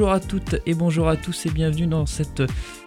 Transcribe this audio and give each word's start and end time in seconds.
Bonjour 0.00 0.14
à 0.14 0.20
toutes 0.20 0.56
et 0.64 0.72
bonjour 0.72 1.08
à 1.10 1.16
tous 1.16 1.44
et 1.44 1.50
bienvenue 1.50 1.86
dans 1.86 2.06
cette 2.06 2.42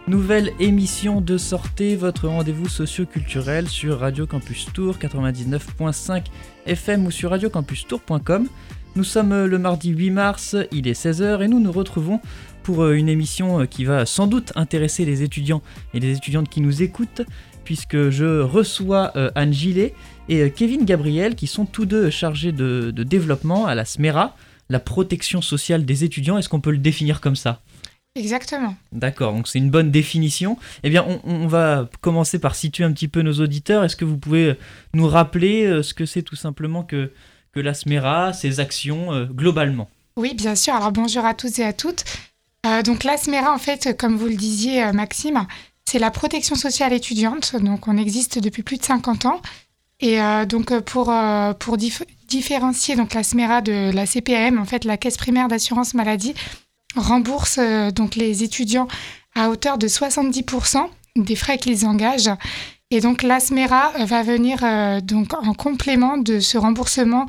nouvelle 0.08 0.50
émission 0.58 1.20
de 1.20 1.38
Sortez, 1.38 1.94
votre 1.94 2.26
rendez-vous 2.26 2.68
socio-culturel 2.68 3.68
sur 3.68 4.00
Radio 4.00 4.26
Campus 4.26 4.66
Tour 4.74 4.96
99.5 4.96 6.24
FM 6.66 7.06
ou 7.06 7.12
sur 7.12 7.30
radiocampustour.com. 7.30 8.48
Nous 8.96 9.04
sommes 9.04 9.44
le 9.44 9.58
mardi 9.60 9.90
8 9.90 10.10
mars, 10.10 10.56
il 10.72 10.88
est 10.88 11.00
16h 11.00 11.40
et 11.40 11.46
nous 11.46 11.60
nous 11.60 11.70
retrouvons 11.70 12.18
pour 12.64 12.90
une 12.90 13.08
émission 13.08 13.64
qui 13.64 13.84
va 13.84 14.06
sans 14.06 14.26
doute 14.26 14.50
intéresser 14.56 15.04
les 15.04 15.22
étudiants 15.22 15.62
et 15.94 16.00
les 16.00 16.16
étudiantes 16.16 16.48
qui 16.48 16.62
nous 16.62 16.82
écoutent 16.82 17.22
puisque 17.64 18.10
je 18.10 18.40
reçois 18.40 19.12
euh, 19.14 19.30
Anne 19.36 19.52
Gillet 19.52 19.94
et 20.28 20.42
euh, 20.42 20.48
Kevin 20.48 20.84
Gabriel 20.84 21.36
qui 21.36 21.46
sont 21.46 21.64
tous 21.64 21.86
deux 21.86 22.10
chargés 22.10 22.50
de, 22.50 22.90
développement 22.90 23.66
à 23.66 23.76
la 23.76 23.84
SMERA, 23.84 24.36
la 24.68 24.80
protection 24.80 25.42
sociale 25.42 25.84
des 25.84 26.04
étudiants. 26.04 26.38
Est-ce 26.38 26.48
qu'on 26.48 26.60
peut 26.60 26.70
le 26.70 26.78
définir 26.78 27.20
comme 27.20 27.36
ça? 27.36 27.62
Exactement. 28.16 28.76
D'accord, 28.92 29.32
donc 29.32 29.48
c'est 29.48 29.58
une 29.58 29.70
bonne 29.70 29.90
définition. 29.90 30.56
Eh 30.84 30.90
bien, 30.90 31.04
on, 31.24 31.48
va 31.48 31.88
commencer 32.00 32.38
par 32.38 32.54
situer 32.54 32.84
un 32.84 32.92
petit 32.92 33.08
peu 33.08 33.22
nos 33.22 33.40
auditeurs. 33.40 33.82
Est-ce 33.82 33.96
que 33.96 34.04
vous 34.04 34.18
pouvez 34.18 34.50
euh, 34.50 34.58
nous 34.92 35.08
rappeler 35.08 35.82
ce 35.82 35.94
que 35.94 36.06
c'est 36.06 36.22
tout 36.22 36.36
simplement 36.36 36.84
que, 36.84 37.10
que 37.52 37.58
la 37.58 37.74
SMERA, 37.74 38.32
ses 38.32 38.60
actions 38.60 39.26
globalement? 39.26 39.90
Oui, 40.16 40.34
bien 40.34 40.54
sûr. 40.54 40.74
Alors 40.74 40.92
bonjour 40.92 41.24
à 41.24 41.34
tous 41.34 41.58
et 41.58 41.64
à 41.64 41.72
toutes. 41.72 42.04
donc 42.84 43.02
la 43.02 43.16
SMERA, 43.16 43.52
en 43.52 43.58
fait, 43.58 43.96
comme 43.98 44.16
vous 44.16 44.28
le 44.28 44.36
disiez, 44.36 44.92
Maxime, 44.92 45.44
c'est 45.84 45.98
la 45.98 46.10
protection 46.10 46.56
sociale 46.56 46.92
étudiante. 46.92 47.56
Donc, 47.56 47.88
on 47.88 47.96
existe 47.96 48.38
depuis 48.38 48.62
plus 48.62 48.78
de 48.78 48.84
50 48.84 49.26
ans. 49.26 49.40
Et 50.00 50.20
euh, 50.20 50.44
donc, 50.44 50.72
euh, 50.72 50.80
pour, 50.80 51.10
euh, 51.10 51.52
pour 51.54 51.76
différencier 52.34 52.96
donc, 52.96 53.14
la 53.14 53.22
SMERA 53.22 53.60
de 53.60 53.92
la 53.94 54.06
CPM, 54.06 54.58
en 54.58 54.64
fait, 54.64 54.84
la 54.84 54.96
Caisse 54.96 55.16
primaire 55.16 55.46
d'assurance 55.46 55.94
maladie 55.94 56.34
rembourse 56.96 57.60
donc 57.94 58.16
les 58.16 58.42
étudiants 58.42 58.88
à 59.34 59.50
hauteur 59.50 59.78
de 59.78 59.86
70% 59.86 60.86
des 61.16 61.36
frais 61.36 61.58
qu'ils 61.58 61.86
engagent. 61.86 62.30
Et 62.90 63.00
donc, 63.00 63.22
la 63.22 63.38
SMERA 63.38 63.92
va 64.04 64.22
venir 64.22 64.58
donc, 65.02 65.32
en 65.34 65.54
complément 65.54 66.18
de 66.18 66.40
ce 66.40 66.58
remboursement 66.58 67.26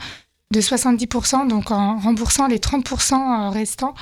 de 0.51 0.61
70%, 0.61 1.47
donc 1.47 1.71
en 1.71 1.99
remboursant 1.99 2.47
les 2.47 2.59
30% 2.59 3.49
restants 3.51 3.93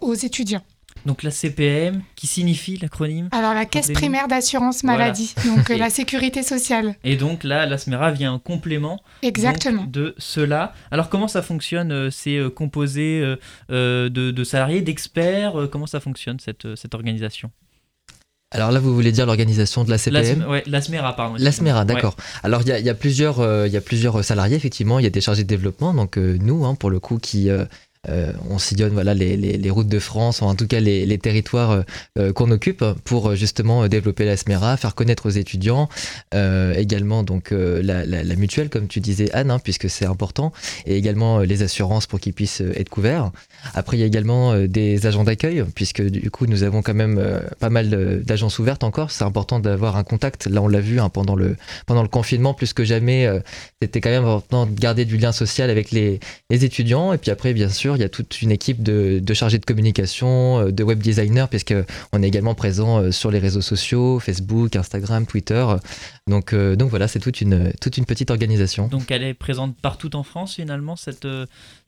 aux 0.00 0.14
étudiants. 0.14 0.64
Donc 1.06 1.22
la 1.22 1.30
CPM, 1.30 2.02
qui 2.16 2.26
signifie 2.26 2.78
l'acronyme 2.78 3.28
Alors 3.32 3.52
la 3.52 3.66
Caisse 3.66 3.90
primaire 3.92 4.26
d'assurance 4.26 4.84
maladie, 4.84 5.34
donc 5.44 5.68
la 5.68 5.90
sécurité 5.90 6.42
sociale. 6.42 6.94
Et 7.04 7.16
donc 7.16 7.44
là, 7.44 7.66
la 7.66 7.76
SMERA 7.76 8.10
vient 8.12 8.32
en 8.32 8.38
complément 8.38 9.02
Exactement. 9.22 9.84
de 9.84 10.14
cela. 10.18 10.72
Alors 10.90 11.10
comment 11.10 11.28
ça 11.28 11.42
fonctionne 11.42 11.92
euh, 11.92 12.10
C'est 12.10 12.36
euh, 12.36 12.48
composé 12.48 13.22
euh, 13.70 14.08
de, 14.08 14.44
salariés, 14.44 14.80
d'experts 14.80 15.68
Comment 15.70 15.86
ça 15.86 16.00
fonctionne 16.00 16.40
cette, 16.40 16.74
cette 16.74 16.94
organisation? 16.94 17.50
Alors 18.50 18.70
là, 18.70 18.78
vous 18.78 18.94
voulez 18.94 19.10
dire 19.10 19.26
l'organisation 19.26 19.82
de 19.84 19.90
la 19.90 19.98
CPM 19.98 20.46
Oui, 20.48 20.60
la 20.66 20.80
SMERA, 20.80 21.16
pardon. 21.16 21.34
La 21.38 21.50
SMERA, 21.50 21.84
d'accord. 21.84 22.16
Alors 22.44 22.62
il 22.62 22.68
y, 22.68 22.88
a, 22.88 22.94
plusieurs, 22.94 23.66
il 23.66 23.72
y 23.72 23.76
a 23.76 23.80
plusieurs 23.80 24.24
salariés, 24.24 24.56
effectivement. 24.56 25.00
Il 25.00 25.02
y 25.02 25.08
a 25.08 25.10
des 25.10 25.20
chargés 25.20 25.42
de 25.42 25.48
développement, 25.48 25.92
donc 25.92 26.16
nous, 26.16 26.64
hein, 26.64 26.76
pour 26.76 26.90
le 26.90 27.00
coup, 27.00 27.18
qui, 27.18 27.50
euh, 27.50 27.64
on 28.50 28.58
sillonne 28.58 28.92
voilà 28.92 29.14
les, 29.14 29.70
routes 29.70 29.88
de 29.88 29.98
France, 29.98 30.42
en 30.42 30.54
tout 30.54 30.66
cas 30.66 30.80
les, 30.80 31.18
territoires 31.18 31.70
euh, 31.70 31.82
euh, 32.18 32.32
qu'on 32.32 32.50
occupe 32.50 32.84
pour 33.04 33.34
justement 33.34 33.88
développer 33.88 34.24
la 34.24 34.36
SMERA, 34.36 34.76
faire 34.76 34.94
connaître 34.94 35.26
aux 35.26 35.30
étudiants, 35.30 35.88
également 36.32 37.22
donc 37.22 37.50
la, 37.50 38.36
mutuelle 38.36 38.68
comme 38.68 38.88
tu 38.88 39.00
disais 39.00 39.30
Anne, 39.32 39.50
hein, 39.50 39.58
puisque 39.58 39.88
c'est 39.88 40.06
important, 40.06 40.52
et 40.86 40.96
également 40.96 41.40
les 41.40 41.62
assurances 41.62 42.06
pour 42.06 42.20
qu'ils 42.20 42.32
puissent 42.32 42.60
être 42.60 42.88
couverts. 42.88 43.30
Après 43.74 43.96
il 43.96 44.00
y 44.00 44.02
a 44.02 44.06
également 44.06 44.56
des 44.66 45.06
agents 45.06 45.24
d'accueil, 45.24 45.64
puisque 45.74 46.02
du 46.02 46.30
coup 46.30 46.46
nous 46.46 46.62
avons 46.62 46.82
quand 46.82 46.94
même 46.94 47.22
pas 47.58 47.70
mal 47.70 48.22
d'agences 48.24 48.58
ouvertes 48.58 48.84
encore. 48.84 49.10
C'est 49.10 49.24
important 49.24 49.60
d'avoir 49.60 49.96
un 49.96 50.04
contact. 50.04 50.46
Là 50.46 50.62
on 50.62 50.68
l'a 50.68 50.80
vu 50.80 51.00
hein, 51.00 51.08
pendant 51.08 51.36
le 51.36 51.56
pendant 51.86 52.02
le 52.02 52.08
confinement 52.08 52.54
plus 52.54 52.72
que 52.72 52.84
jamais, 52.84 53.28
c'était 53.80 54.00
quand 54.00 54.10
même 54.10 54.24
important 54.24 54.66
de 54.66 54.78
garder 54.78 55.04
du 55.04 55.16
lien 55.16 55.32
social 55.32 55.70
avec 55.70 55.90
les 55.90 56.20
étudiants. 56.50 57.12
Et 57.12 57.18
puis 57.18 57.30
après 57.30 57.52
bien 57.52 57.68
sûr 57.68 57.93
il 57.96 58.00
y 58.00 58.04
a 58.04 58.08
toute 58.08 58.42
une 58.42 58.50
équipe 58.50 58.82
de, 58.82 59.22
chargés 59.34 59.58
de 59.58 59.64
communication, 59.64 60.60
euh, 60.60 60.72
de 60.72 60.82
web 60.82 61.00
designers, 61.00 61.46
puisqu'on 61.48 62.22
est 62.22 62.26
également 62.26 62.54
présent 62.54 62.98
euh, 62.98 63.10
sur 63.10 63.30
les 63.30 63.38
réseaux 63.38 63.60
sociaux, 63.60 64.20
Facebook, 64.20 64.76
Instagram, 64.76 65.26
Twitter. 65.26 65.66
Donc, 66.26 66.52
euh, 66.52 66.76
donc 66.76 66.90
voilà, 66.90 67.08
c'est 67.08 67.20
toute 67.20 67.40
une, 67.40 67.72
toute 67.80 67.96
une 67.96 68.04
petite 68.04 68.30
organisation. 68.30 68.88
Donc 68.88 69.10
elle 69.10 69.22
est 69.22 69.34
présente 69.34 69.76
partout 69.76 70.14
en 70.16 70.22
France 70.22 70.54
finalement, 70.54 70.96
cette, 70.96 71.26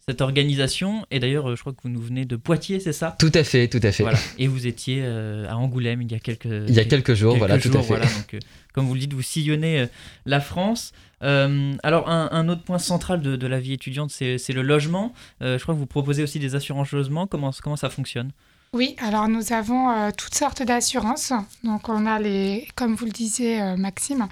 cette 0.09 0.21
organisation. 0.21 1.05
Et 1.11 1.19
d'ailleurs, 1.19 1.55
je 1.57 1.61
crois 1.61 1.73
que 1.73 1.83
vous 1.83 1.89
nous 1.89 2.01
venez 2.01 2.25
de 2.25 2.37
Poitiers, 2.37 2.81
c'est 2.81 2.93
ça? 2.93 3.17
Tout 3.19 3.33
à 3.35 3.45
fait, 3.45 3.69
tout 3.69 3.81
à 3.83 3.93
fait. 3.93 4.05
Et 4.39 4.47
vous 4.47 4.67
étiez 4.67 5.05
à 5.05 5.57
Angoulême 5.57 6.03
il 6.03 6.13
y 6.13 6.15
a 6.15 6.21
quelques, 6.21 6.45
il 6.45 6.75
y 6.75 6.81
a 6.81 6.85
quelques 6.85 7.15
jours, 7.15 7.37
voilà, 7.37 7.59
tout 7.59 7.77
à 7.77 7.83
fait. 7.83 7.95
donc, 7.95 8.41
comme 8.73 8.87
vous 8.87 8.95
le 8.95 9.01
dites, 9.01 9.15
vous 9.15 9.23
sillonnez 9.23 9.87
la 10.25 10.41
France. 10.41 10.93
Euh, 11.23 11.75
alors, 11.83 12.09
un, 12.09 12.49
autre 12.49 12.63
point 12.63 12.79
central 12.79 13.21
de, 13.21 13.47
la 13.47 13.59
vie 13.59 13.73
étudiante, 13.73 14.11
c'est 14.11 14.53
le 14.53 14.63
logement. 14.63 15.13
Euh, 15.43 15.59
je 15.59 15.63
crois 15.63 15.75
que 15.75 15.81
vous 15.81 15.87
proposez 15.87 16.23
aussi 16.23 16.39
des 16.39 16.55
assurances 16.55 16.93
logement. 16.93 17.27
Comment, 17.27 17.51
comment 17.63 17.77
ça 17.77 17.91
fonctionne? 17.91 18.33
Oui, 18.73 18.97
alors 18.99 19.29
nous 19.29 19.53
avons 19.53 19.91
euh, 19.91 20.11
toutes 20.17 20.35
sortes 20.35 20.63
d'assurances. 20.63 21.33
Donc 21.65 21.89
on 21.89 22.05
a 22.07 22.19
les, 22.19 22.69
comme 22.75 22.95
vous 22.95 23.07
le 23.07 23.13
disiez 23.13 23.77
Maxime, 23.77 24.27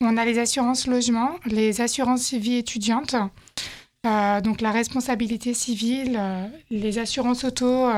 on 0.00 0.16
a 0.16 0.24
les 0.24 0.38
assurances 0.38 0.86
logement, 0.86 1.36
les 1.46 1.80
assurances 1.80 2.32
vie 2.34 2.56
étudiante, 2.56 3.16
donc 4.04 4.60
la 4.60 4.72
responsabilité 4.72 5.54
civile, 5.54 6.20
les 6.70 6.98
assurances 6.98 7.44
auto 7.44 7.88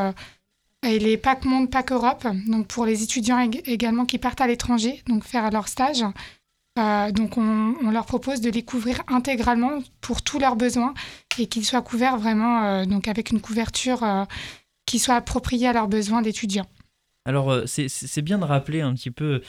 et 0.82 0.98
les 0.98 1.16
PAC 1.16 1.44
Monde, 1.47 1.70
PAC 1.70 1.92
Europe, 1.92 2.26
donc 2.47 2.66
pour 2.66 2.84
les 2.84 3.03
étudiants 3.03 3.38
également 3.38 4.04
qui 4.04 4.19
partent 4.19 4.41
à 4.41 4.47
l'étranger, 4.47 5.03
donc 5.06 5.25
faire 5.25 5.50
leur 5.50 5.69
stage. 5.69 6.04
Euh, 6.76 7.12
donc 7.12 7.38
on, 7.38 7.91
leur 7.93 8.04
propose 8.04 8.41
de 8.41 8.50
les 8.50 8.64
couvrir 8.64 9.00
intégralement 9.06 9.78
pour 10.00 10.22
tous 10.22 10.41
leurs 10.41 10.56
besoins 10.56 10.93
et 11.38 11.47
qu'ils 11.47 11.64
soient 11.64 11.82
couverts 11.82 12.19
vraiment 12.19 12.64
euh, 12.64 12.84
donc 12.84 13.06
avec 13.06 13.31
une 13.31 13.41
couverture 13.41 14.03
euh, 14.03 14.25
qui 14.84 14.98
soit 14.98 15.14
appropriée 15.14 15.69
à 15.69 15.72
leurs 15.72 15.87
besoins 15.87 16.20
d'étudiants. 16.20 16.66
Alors 17.26 17.62
c'est 17.66 18.22
bien 18.22 18.38
de 18.38 18.44
rappeler 18.44 18.81
un 18.81 18.93
petit 18.94 19.12
peu 19.12 19.41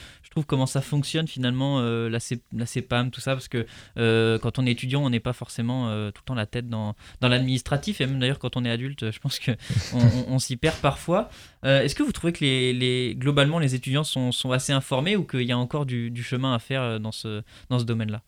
comment 0.44 0.66
ça 0.66 0.80
fonctionne 0.80 1.26
finalement 1.26 1.80
euh, 1.80 2.08
la, 2.08 2.18
la 2.52 2.66
CEPAM, 2.66 3.10
tout 3.10 3.20
ça, 3.20 3.32
parce 3.32 3.48
que 3.48 3.66
euh, 3.98 4.38
quand 4.38 4.58
on 4.58 4.66
est 4.66 4.72
étudiant, 4.72 5.04
on 5.04 5.10
n'est 5.10 5.20
pas 5.20 5.32
forcément 5.32 5.88
euh, 5.88 6.10
tout 6.10 6.22
le 6.24 6.26
temps 6.26 6.34
la 6.34 6.46
tête 6.46 6.68
dans, 6.68 6.94
dans 7.20 7.28
l'administratif, 7.28 8.00
et 8.00 8.06
même 8.06 8.18
d'ailleurs 8.18 8.38
quand 8.38 8.56
on 8.56 8.64
est 8.64 8.70
adulte, 8.70 9.10
je 9.10 9.18
pense 9.18 9.38
qu'on 9.38 9.56
on, 10.28 10.38
s'y 10.38 10.56
perd 10.56 10.76
parfois. 10.76 11.30
Est-ce 11.62 11.94
que 11.94 12.02
vous 12.02 12.12
trouvez 12.12 12.32
que 12.32 12.44
les, 12.44 12.72
les, 12.72 13.14
globalement 13.16 13.58
les 13.58 13.74
étudiants 13.74 14.04
sont, 14.04 14.30
sont 14.30 14.52
assez 14.52 14.72
informés 14.72 15.16
ou 15.16 15.24
qu'il 15.24 15.42
y 15.42 15.52
a 15.52 15.58
encore 15.58 15.84
du, 15.84 16.10
du, 16.10 16.22
chemin 16.22 16.54
à 16.54 16.58
faire 16.58 17.00
dans 17.00 17.12
ce, 17.12 17.42
dans 17.70 17.78
ce 17.78 17.84
domaine-là? 17.84 18.22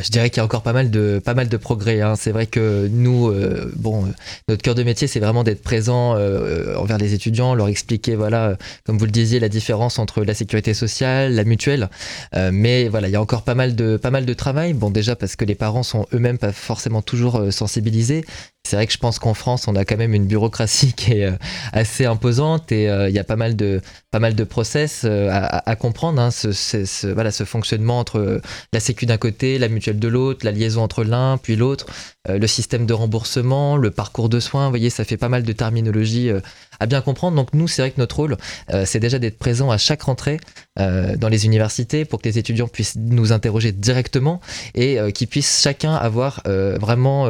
Je 0.00 0.10
dirais 0.10 0.30
qu'il 0.30 0.38
y 0.38 0.40
a 0.40 0.44
encore 0.44 0.62
pas 0.62 0.72
mal 0.72 0.90
de, 0.90 1.20
pas 1.24 1.34
mal 1.34 1.48
de 1.48 1.56
progrès. 1.56 2.00
Hein. 2.00 2.14
C'est 2.16 2.30
vrai 2.30 2.46
que 2.46 2.88
nous, 2.90 3.28
euh, 3.28 3.72
bon, 3.76 4.04
notre 4.48 4.62
cœur 4.62 4.74
de 4.74 4.82
métier, 4.82 5.06
c'est 5.06 5.20
vraiment 5.20 5.44
d'être 5.44 5.62
présent 5.62 6.14
euh, 6.16 6.76
envers 6.76 6.98
les 6.98 7.14
étudiants, 7.14 7.54
leur 7.54 7.68
expliquer, 7.68 8.14
voilà, 8.14 8.56
comme 8.84 8.98
vous 8.98 9.04
le 9.04 9.10
disiez, 9.10 9.40
la 9.40 9.48
différence 9.48 9.98
entre 9.98 10.22
la 10.24 10.34
sécurité 10.34 10.74
sociale, 10.74 11.34
la 11.34 11.44
mutuelle. 11.44 11.88
Euh, 12.34 12.50
mais 12.52 12.88
voilà, 12.88 13.08
il 13.08 13.12
y 13.12 13.16
a 13.16 13.20
encore 13.20 13.42
pas 13.42 13.54
mal 13.54 13.74
de, 13.74 13.96
pas 13.96 14.10
mal 14.10 14.26
de 14.26 14.34
travail. 14.34 14.72
Bon, 14.72 14.90
déjà 14.90 15.16
parce 15.16 15.36
que 15.36 15.44
les 15.44 15.54
parents 15.54 15.82
sont 15.82 16.06
eux-mêmes 16.12 16.38
pas 16.38 16.52
forcément 16.52 17.02
toujours 17.02 17.52
sensibilisés. 17.52 18.24
C'est 18.68 18.76
vrai 18.76 18.86
que 18.86 18.92
je 18.92 18.98
pense 18.98 19.18
qu'en 19.18 19.34
France, 19.34 19.66
on 19.66 19.76
a 19.76 19.84
quand 19.84 19.96
même 19.96 20.14
une 20.14 20.26
bureaucratie 20.26 20.92
qui 20.96 21.12
est 21.12 21.32
assez 21.72 22.04
imposante 22.04 22.70
et 22.70 22.84
il 22.84 23.14
y 23.14 23.18
a 23.18 23.24
pas 23.24 23.36
mal 23.36 23.56
de, 23.56 23.80
pas 24.10 24.18
mal 24.18 24.34
de 24.34 24.44
process 24.44 25.04
à, 25.04 25.76
comprendre. 25.76 26.20
Hein. 26.20 26.30
Ce, 26.30 27.06
voilà, 27.12 27.30
ce 27.30 27.44
fonctionnement 27.44 27.98
entre 27.98 28.40
la 28.72 28.80
sécu 28.80 29.06
d'un 29.06 29.16
côté, 29.16 29.58
la 29.58 29.68
mutuelle 29.68 29.98
de 29.98 30.08
l'autre, 30.08 30.44
la 30.44 30.52
liaison 30.52 30.82
entre 30.82 31.04
l'un 31.04 31.38
puis 31.38 31.56
l'autre, 31.56 31.86
euh, 31.88 32.17
le 32.36 32.46
système 32.46 32.84
de 32.86 32.92
remboursement, 32.92 33.76
le 33.76 33.90
parcours 33.90 34.28
de 34.28 34.40
soins. 34.40 34.64
Vous 34.64 34.70
voyez, 34.72 34.90
ça 34.90 35.04
fait 35.04 35.16
pas 35.16 35.28
mal 35.28 35.42
de 35.42 35.52
terminologie 35.52 36.30
euh, 36.30 36.40
à 36.80 36.86
bien 36.86 37.00
comprendre. 37.00 37.36
Donc 37.36 37.54
nous, 37.54 37.68
c'est 37.68 37.82
vrai 37.82 37.90
que 37.90 38.00
notre 38.00 38.16
rôle, 38.16 38.36
euh, 38.72 38.84
c'est 38.84 39.00
déjà 39.00 39.18
d'être 39.18 39.38
présent 39.38 39.70
à 39.70 39.78
chaque 39.78 40.02
rentrée 40.02 40.38
dans 40.76 41.28
les 41.28 41.44
universités 41.44 42.04
pour 42.04 42.22
que 42.22 42.28
les 42.28 42.38
étudiants 42.38 42.68
puissent 42.68 42.94
nous 42.94 43.32
interroger 43.32 43.72
directement 43.72 44.40
et 44.76 44.98
qu'ils 45.12 45.26
puissent 45.26 45.60
chacun 45.60 45.92
avoir 45.92 46.40
vraiment, 46.46 47.28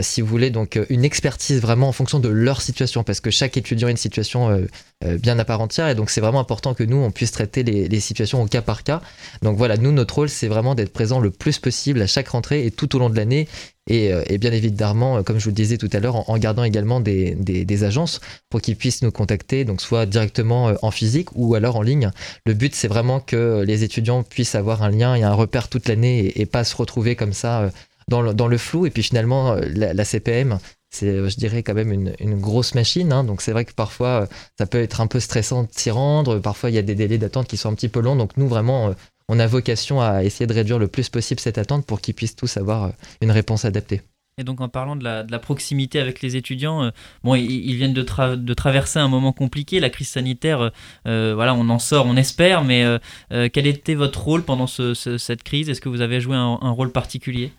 si 0.00 0.22
vous 0.22 0.26
voulez, 0.26 0.48
donc 0.48 0.80
une 0.88 1.04
expertise 1.04 1.60
vraiment 1.60 1.88
en 1.88 1.92
fonction 1.92 2.18
de 2.18 2.30
leur 2.30 2.62
situation, 2.62 3.04
parce 3.04 3.20
que 3.20 3.30
chaque 3.30 3.58
étudiant 3.58 3.88
a 3.88 3.90
une 3.90 3.98
situation 3.98 4.66
bien 5.04 5.38
à 5.38 5.44
part 5.44 5.60
entière 5.60 5.88
et 5.88 5.94
donc 5.94 6.08
c'est 6.08 6.22
vraiment 6.22 6.40
important 6.40 6.72
que 6.72 6.82
nous, 6.82 6.96
on 6.96 7.10
puisse 7.10 7.32
traiter 7.32 7.62
les 7.62 8.00
situations 8.00 8.42
au 8.42 8.46
cas 8.46 8.62
par 8.62 8.84
cas. 8.84 9.02
Donc 9.42 9.58
voilà, 9.58 9.76
nous, 9.76 9.92
notre 9.92 10.14
rôle, 10.14 10.30
c'est 10.30 10.48
vraiment 10.48 10.74
d'être 10.74 10.94
présent 10.94 11.20
le 11.20 11.30
plus 11.30 11.58
possible 11.58 12.00
à 12.00 12.06
chaque 12.06 12.28
rentrée 12.28 12.64
et 12.64 12.70
tout 12.70 12.96
au 12.96 12.98
long 12.98 13.10
de 13.10 13.16
l'année 13.16 13.48
euh, 13.90 14.22
et, 14.26 14.38
bien 14.38 14.52
évidemment, 14.52 15.18
euh, 15.18 15.22
comme 15.22 15.38
je 15.38 15.44
vous 15.44 15.50
le 15.50 15.56
disais 15.56 15.76
tout 15.76 15.90
à 15.92 15.98
l'heure, 15.98 16.28
en, 16.30 16.38
gardant 16.38 16.64
également 16.64 17.00
des, 17.00 17.84
agences 17.84 18.20
pour 18.48 18.60
qu'ils 18.60 18.76
puissent 18.76 19.02
nous 19.02 19.10
contacter, 19.10 19.64
donc 19.64 19.80
soit 19.80 20.06
directement 20.06 20.68
euh, 20.68 20.74
en 20.82 20.90
physique 20.90 21.30
ou 21.34 21.54
alors 21.54 21.76
en 21.76 21.82
ligne. 21.82 22.10
Le 22.46 22.54
but, 22.54 22.74
c'est 22.74 22.88
vraiment 22.88 23.18
que 23.18 23.64
les 23.66 23.82
étudiants 23.82 24.22
puissent 24.22 24.54
avoir 24.54 24.82
un 24.82 24.90
lien 24.90 25.14
et 25.14 25.22
un 25.22 25.34
repère 25.34 25.68
toute 25.68 25.88
l'année 25.88 26.40
et, 26.40 26.46
pas 26.46 26.64
se 26.64 26.76
retrouver 26.76 27.16
comme 27.16 27.32
ça 27.32 27.70
dans 28.08 28.20
le, 28.20 28.58
flou. 28.58 28.86
Et 28.86 28.90
puis 28.90 29.02
finalement, 29.02 29.56
la, 29.74 30.04
CPM, 30.04 30.58
c'est, 30.90 31.28
je 31.30 31.36
dirais, 31.36 31.62
quand 31.62 31.74
même 31.74 31.92
une, 31.92 32.14
une 32.20 32.38
grosse 32.38 32.74
machine. 32.74 33.10
Hein. 33.12 33.24
donc 33.24 33.40
c'est 33.40 33.52
vrai 33.52 33.64
que 33.64 33.72
parfois, 33.72 34.28
ça 34.58 34.66
peut 34.66 34.82
être 34.82 35.00
un 35.00 35.06
peu 35.06 35.18
stressant 35.18 35.62
de 35.62 35.68
s'y 35.70 35.90
rendre. 35.90 36.38
Parfois, 36.38 36.70
il 36.70 36.74
y 36.74 36.78
a 36.78 36.82
des 36.82 36.94
délais 36.94 37.16
d'attente 37.16 37.48
qui 37.48 37.56
sont 37.56 37.70
un 37.70 37.74
petit 37.74 37.88
peu 37.88 38.00
longs. 38.00 38.16
Donc 38.16 38.36
nous, 38.36 38.48
vraiment, 38.48 38.94
on 39.32 39.38
a 39.38 39.46
vocation 39.46 40.02
à 40.02 40.24
essayer 40.24 40.46
de 40.46 40.52
réduire 40.52 40.78
le 40.78 40.88
plus 40.88 41.08
possible 41.08 41.40
cette 41.40 41.56
attente 41.56 41.86
pour 41.86 42.02
qu'ils 42.02 42.12
puissent 42.12 42.36
tous 42.36 42.58
avoir 42.58 42.92
une 43.22 43.30
réponse 43.30 43.64
adaptée. 43.64 44.02
Et 44.36 44.44
donc 44.44 44.60
en 44.60 44.68
parlant 44.68 44.94
de 44.94 45.04
la, 45.04 45.38
proximité 45.38 45.98
avec 46.00 46.20
les 46.20 46.36
étudiants, 46.36 46.84
euh, 46.84 46.90
bon, 47.24 47.34
ils, 47.34 47.74
viennent 47.74 47.94
de, 47.94 48.02
de, 48.36 48.54
traverser 48.54 48.98
un 48.98 49.08
moment 49.08 49.32
compliqué, 49.32 49.80
la 49.80 49.88
crise 49.88 50.08
sanitaire, 50.08 50.60
euh, 50.60 50.70
euh, 51.06 51.32
voilà, 51.34 51.54
on 51.54 51.70
en 51.70 51.78
sort, 51.78 52.04
on 52.06 52.16
espère, 52.16 52.62
mais 52.62 52.84
quel 53.30 53.66
était 53.66 53.94
votre 53.94 54.20
rôle 54.22 54.42
pendant 54.42 54.66
cette 54.66 55.42
crise? 55.42 55.70
Est-ce 55.70 55.80
que 55.80 55.88
vous 55.88 56.02
avez 56.02 56.20
joué 56.20 56.36
un, 56.36 56.70
rôle 56.70 56.92
particulier? 56.92 57.52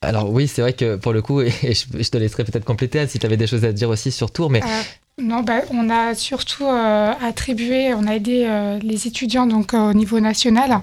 Alors 0.00 0.30
oui, 0.30 0.48
c'est 0.48 0.62
vrai 0.62 0.72
que 0.72 0.96
pour 0.96 1.12
le 1.12 1.20
coup, 1.20 1.40
et 1.42 1.50
je, 1.50 2.10
te 2.10 2.16
laisserai 2.16 2.44
peut-être 2.44 2.64
compléter 2.64 3.06
si 3.08 3.18
tu 3.18 3.26
avais 3.26 3.36
des 3.36 3.46
choses 3.46 3.64
à 3.66 3.72
dire 3.72 3.90
aussi 3.90 4.10
sur 4.10 4.30
Tours, 4.30 4.48
mais... 4.48 4.62
non, 5.18 5.42
bah, 5.42 5.62
on 5.70 5.90
a 5.90 6.14
surtout 6.14 6.66
attribué, 6.66 7.94
on 7.94 8.06
a 8.06 8.16
aidé 8.16 8.48
les 8.82 9.06
étudiants 9.06 9.46
donc 9.46 9.72
au 9.74 9.92
niveau 9.94 10.20
national 10.20 10.80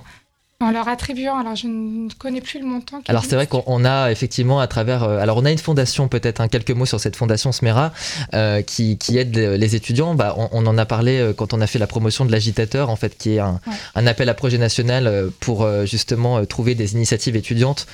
en 0.62 0.72
leur 0.72 0.88
attribuant, 0.88 1.38
alors 1.38 1.56
je 1.56 1.68
ne 1.68 2.10
connais 2.18 2.42
plus 2.42 2.60
le 2.60 2.66
montant. 2.66 3.02
Alors 3.08 3.26
c'est 3.26 3.36
vrai 3.36 3.48
qu'on 3.48 3.86
a 3.86 4.12
effectivement 4.12 4.60
à 4.60 4.68
travers, 4.68 5.04
euh, 5.04 5.20
alors 5.20 5.38
on 5.38 5.46
a 5.46 5.52
une 5.52 5.58
fondation 5.58 6.08
peut-être, 6.08 6.42
hein, 6.42 6.48
quelques 6.48 6.72
mots 6.72 6.86
sur 6.86 7.00
cette 7.00 7.16
fondation 7.16 7.52
Smera 7.52 7.94
euh, 8.34 8.62
qui, 8.62 8.98
qui, 8.98 9.18
aide 9.18 9.38
les 9.38 9.76
étudiants. 9.76 10.16
Bah, 10.16 10.36
on, 10.38 10.66
en 10.66 10.78
a 10.78 10.86
parlé 10.86 11.20
euh, 11.20 11.34
quand 11.34 11.54
on 11.54 11.62
a 11.62 11.68
fait 11.68 11.80
la 11.80 11.88
promotion 11.88 12.26
de 12.26 12.32
l'agitateur, 12.32 12.90
en 12.90 12.96
fait, 12.96 13.18
qui 13.18 13.36
est 13.36 13.40
un, 13.40 13.60
un, 13.96 14.08
appel 14.08 14.30
à 14.30 14.34
projet 14.34 14.58
national 14.58 15.30
pour 15.40 15.68
justement 15.86 16.46
trouver 16.46 16.76
des 16.76 16.94
initiatives 16.94 17.36
étudiantes 17.36 17.88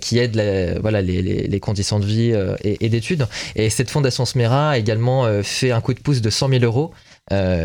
qui 0.00 0.18
aident 0.18 0.36
les, 0.36 0.78
voilà, 0.80 1.00
les, 1.00 1.22
les, 1.22 1.60
conditions 1.60 1.98
de 1.98 2.04
vie 2.04 2.34
et, 2.62 2.88
d'études. 2.88 3.26
Et 3.56 3.70
cette 3.70 3.90
fondation 3.90 4.24
Smera 4.24 4.70
a 4.70 4.78
également 4.78 5.26
fait 5.42 5.70
un 5.70 5.80
coup 5.80 5.94
de 5.94 6.00
pouce 6.00 6.20
de 6.20 6.30
100 6.30 6.48
000 6.48 6.64
euros. 6.64 6.92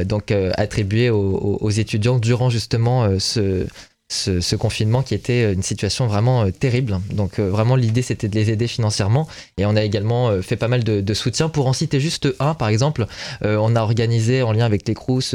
donc 0.05 0.31
attribué 0.55 1.09
aux, 1.09 1.57
aux, 1.61 1.69
étudiants 1.69 2.19
durant 2.19 2.49
justement 2.49 3.19
ce, 3.19 3.67
ce, 4.09 4.55
confinement 4.55 5.03
qui 5.03 5.13
était 5.13 5.51
une 5.51 5.63
situation 5.63 6.07
vraiment 6.07 6.43
euh, 6.43 6.51
terrible. 6.51 6.99
Donc 7.11 7.39
euh, 7.39 7.49
vraiment 7.49 7.75
l'idée 7.75 8.01
c'était 8.01 8.29
de 8.29 8.35
les 8.35 8.49
aider 8.51 8.67
financièrement 8.67 9.27
et 9.57 9.65
on 9.65 9.75
a 9.75 9.83
également 9.83 10.29
euh, 10.29 10.41
fait 10.41 10.55
pas 10.55 10.69
mal 10.69 10.83
de, 10.83 11.13
soutien. 11.13 11.49
Pour 11.49 11.67
en 11.67 11.73
citer 11.73 11.99
juste 11.99 12.27
un 12.39 12.53
par 12.53 12.69
exemple, 12.69 13.05
on 13.41 13.75
a 13.75 13.81
organisé 13.81 14.43
en 14.43 14.51
lien 14.51 14.65
avec 14.65 14.87
les 14.87 14.93
Crous 14.93 15.33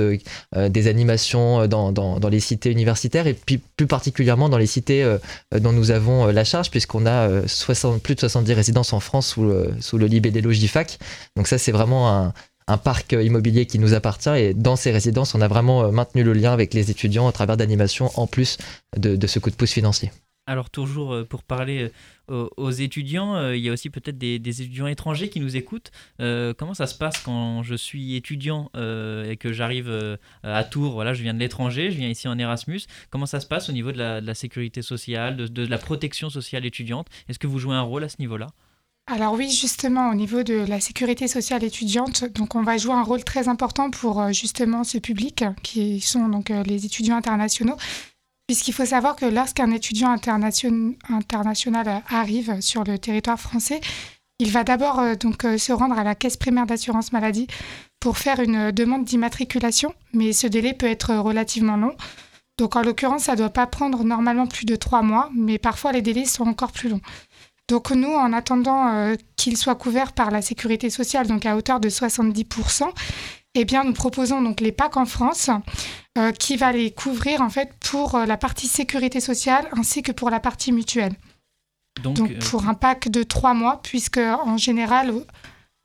des 0.55 0.87
animations 0.87 1.67
dans, 1.67 2.29
les 2.31 2.41
cités 2.41 2.71
universitaires 2.71 3.27
et 3.27 3.35
puis 3.35 3.59
plus 3.59 3.87
particulièrement 3.87 4.49
dans 4.49 4.59
les 4.59 4.67
cités 4.67 5.17
dont 5.53 5.73
nous 5.73 5.91
avons 5.91 6.27
la 6.27 6.45
charge 6.45 6.71
puisqu'on 6.71 7.07
a 7.07 7.47
60, 7.47 8.01
plus 8.03 8.15
de 8.15 8.21
70 8.21 8.53
résidences 8.53 8.93
en 8.93 9.01
France 9.01 9.29
sous 9.29 9.45
le, 9.45 9.75
sous 9.81 9.99
le 9.99 10.07
Libé 10.07 10.31
des 10.31 10.41
Logifac. 10.41 10.99
Donc 11.37 11.49
ça 11.49 11.59
c'est 11.59 11.73
vraiment 11.73 12.11
un, 12.11 12.33
un 12.67 12.79
parc 12.79 13.13
immobilier 13.13 13.67
qui 13.67 13.79
nous 13.79 13.95
appartient 13.95 14.31
et 14.31 14.55
dans 14.55 14.77
ces 14.77 14.91
résidences, 14.91 15.35
on 15.35 15.41
a 15.41 15.49
vraiment 15.49 15.85
euh, 15.85 15.91
maintenu 15.91 16.23
le 16.23 16.33
lien 16.33 16.53
avec 16.53 16.75
les 16.75 16.91
étudiants 16.91 17.29
à 17.29 17.33
travers 17.33 17.57
d'animations 17.57 18.11
en 18.17 18.27
plus 18.27 18.59
de, 18.97 19.27
ce 19.27 19.39
coup 19.39 19.51
de 19.51 19.57
pouce 19.57 19.73
financier. 19.73 20.11
Alors 20.47 20.71
toujours 20.71 21.15
euh, 21.15 21.25
pour 21.25 21.45
parler 21.45 21.93
euh, 22.31 22.49
aux 22.57 22.71
étudiants, 22.71 23.53
il 23.53 23.61
y 23.61 23.69
a 23.69 23.73
aussi 23.73 23.91
peut-être 23.91 24.19
des, 24.19 24.37
étudiants 24.37 24.87
étrangers 24.87 25.29
qui 25.29 25.41
nous 25.41 25.57
écoutent. 25.57 25.91
comment 26.19 26.75
ça 26.75 26.87
se 26.87 26.97
passe 26.97 27.19
quand 27.19 27.63
je 27.63 27.75
suis 27.75 28.17
étudiant 28.17 28.71
et 28.75 29.37
que 29.37 29.53
j'arrive 29.53 30.19
à 30.43 30.65
Tours? 30.65 30.93
Voilà, 30.93 31.15
je 31.15 31.23
viens 31.23 31.35
de 31.35 31.39
l'étranger, 31.39 31.91
je 31.91 31.97
viens 31.97 32.09
ici 32.09 32.29
en 32.29 32.39
Erasmus. 32.39 32.83
Comment 33.11 33.27
ça 33.27 33.41
se 33.41 33.47
passe 33.47 33.69
au 33.69 33.73
niveau 33.73 33.93
de 33.93 33.99
la, 33.99 34.35
sécurité 34.35 34.83
sociale, 34.83 35.37
de 35.37 35.67
la 35.67 35.79
protection 35.79 36.31
sociale 36.31 36.65
étudiante? 36.65 37.09
Est-ce 37.29 37.39
que 37.39 37.47
vous 37.47 37.59
jouez 37.59 37.75
un 37.75 37.83
rôle 37.83 38.05
à 38.05 38.09
ce 38.09 38.17
niveau-là? 38.19 38.49
Alors 39.07 39.35
oui, 39.35 39.51
justement, 39.51 40.11
au 40.11 40.15
niveau 40.15 40.45
de 40.45 40.55
la 40.55 40.81
sécurité 40.81 41.27
sociale 41.27 41.65
étudiante, 41.65 42.25
donc 42.25 42.55
on 42.55 42.63
va 42.63 42.79
jouer 42.79 42.95
un 42.95 43.03
rôle 43.03 43.25
très 43.25 43.49
important 43.49 43.91
pour 43.91 44.21
euh, 44.21 44.33
justement 44.33 44.85
ce 44.85 44.99
public 44.99 45.45
qui 45.65 46.01
sont 46.01 46.29
donc 46.29 46.51
euh, 46.51 46.63
les 46.63 46.87
étudiants 46.87 47.17
internationaux, 47.17 47.77
puisqu'il 48.47 48.73
faut 48.73 48.87
savoir 48.87 49.17
que 49.17 49.27
lorsqu'un 49.27 49.73
étudiant 49.73 50.17
international 51.09 52.03
arrive 52.09 52.61
sur 52.61 52.85
le 52.85 52.97
territoire 52.97 53.41
français, 53.41 53.81
il 54.39 54.53
va 54.53 54.63
d'abord 54.63 55.01
euh, 55.01 55.15
se 55.59 55.73
rendre 55.73 55.99
à 55.99 56.05
la 56.05 56.15
caisse 56.15 56.37
primaire 56.37 56.67
d'assurance 56.67 57.13
maladie 57.13 57.49
pour 57.99 58.19
faire 58.19 58.39
une 58.39 58.71
demande 58.71 59.05
d'immatriculation, 59.05 59.95
mais 60.13 60.33
ce 60.33 60.47
délai 60.47 60.75
peut 60.75 60.87
être 60.87 61.13
relativement 61.17 61.77
long. 61.77 61.97
Donc 62.57 62.77
en 62.77 62.83
l'occurrence, 62.83 63.25
ça 63.25 63.33
ne 63.33 63.39
doit 63.39 63.51
pas 63.51 63.67
prendre 63.67 64.05
normalement 64.05 64.47
plus 64.47 64.65
de 64.65 64.77
trois 64.77 65.03
mois, 65.03 65.31
mais 65.35 65.59
parfois 65.59 65.91
les 65.91 66.03
délais 66.03 66.27
sont 66.27 66.45
encore 66.45 66.71
plus 66.71 66.89
longs. 66.89 67.01
Donc 67.69 67.91
nous, 67.91 68.13
en 68.13 68.33
attendant 68.33 68.89
euh, 68.89 69.15
qu'il 69.37 69.57
soit 69.57 69.75
couvert 69.75 70.13
par 70.13 70.31
la 70.31 70.43
sécurité 70.43 70.91
sociale, 70.91 71.27
donc 71.27 71.47
à 71.47 71.57
hauteur 71.57 71.81
de 71.81 71.89
70%, 71.89 72.89
eh 73.55 73.65
bien, 73.65 73.85
nous 73.85 73.93
proposons 73.93 74.43
donc 74.43 74.61
les 74.61 74.73
PAC 74.73 74.97
en 74.97 75.07
France, 75.07 75.51
euh, 76.19 76.33
qui 76.33 76.57
va 76.57 76.73
les 76.73 76.91
couvrir 76.91 77.41
en 77.41 77.51
fait 77.51 77.73
pour 77.81 78.15
euh, 78.15 78.27
la 78.27 78.37
partie 78.37 78.67
sécurité 78.67 79.21
sociale 79.21 79.69
ainsi 79.77 80.03
que 80.03 80.13
pour 80.13 80.31
la 80.31 80.41
partie 80.41 80.73
mutuelle. 80.73 81.15
Donc, 82.03 82.39
pour 82.39 82.69
un 82.69 82.75
PAC 82.75 83.11
de 83.11 83.23
trois 83.23 83.53
mois, 83.53 83.81
puisque 83.83 84.17
en 84.19 84.57
général, 84.57 85.13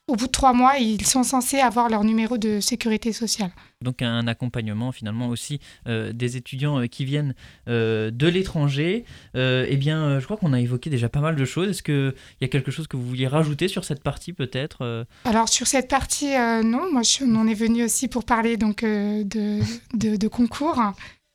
au 0.07 0.15
bout 0.15 0.27
de 0.27 0.31
trois 0.31 0.54
mois, 0.54 0.77
ils 0.77 1.06
sont 1.06 1.24
censés 1.24 1.59
avoir 1.59 1.89
leur 1.89 2.04
numéro 2.04 2.38
de 2.38 2.62
sécurité 2.62 3.12
sociale. 3.12 3.51
Donc 3.81 4.01
un 4.01 4.25
accompagnement 4.25 4.92
finalement 4.92 5.27
aussi 5.27 5.59
euh, 5.88 6.13
des 6.13 6.38
étudiants 6.38 6.80
euh, 6.80 6.88
qui 6.88 7.06
viennent 7.06 7.36
euh, 7.68 8.09
de 8.09 8.27
l'étranger. 8.27 9.04
eh 9.36 9.77
bien, 9.77 10.19
je 10.19 10.25
crois 10.25 10.38
qu'on 10.38 10.54
a 10.54 10.59
évoqué 10.59 10.89
déjà 10.89 11.09
pas 11.09 11.19
mal 11.19 11.36
de 11.36 11.45
choses. 11.45 11.69
Est-ce 11.69 11.83
qu'il 11.83 12.13
y 12.42 12.45
a 12.45 12.48
quelque 12.48 12.71
chose 12.71 12.88
que 12.88 12.95
vous 12.95 13.06
vouliez 13.06 13.27
rajouter 13.27 13.68
sur 13.68 13.83
cette 13.83 14.01
partie 14.01 14.33
peut-être 14.33 15.06
Alors 15.25 15.50
sur 15.50 15.68
cette 15.68 15.89
partie, 15.89 16.31
non. 16.63 16.92
Moi, 16.92 17.04
je, 17.04 17.24
on 17.24 17.48
est 17.48 17.54
venu 17.54 17.83
aussi 17.83 18.07
pour 18.07 18.24
parler 18.24 18.57
donc 18.57 18.83
de, 18.83 19.24
de, 19.94 20.27
concours. 20.27 20.81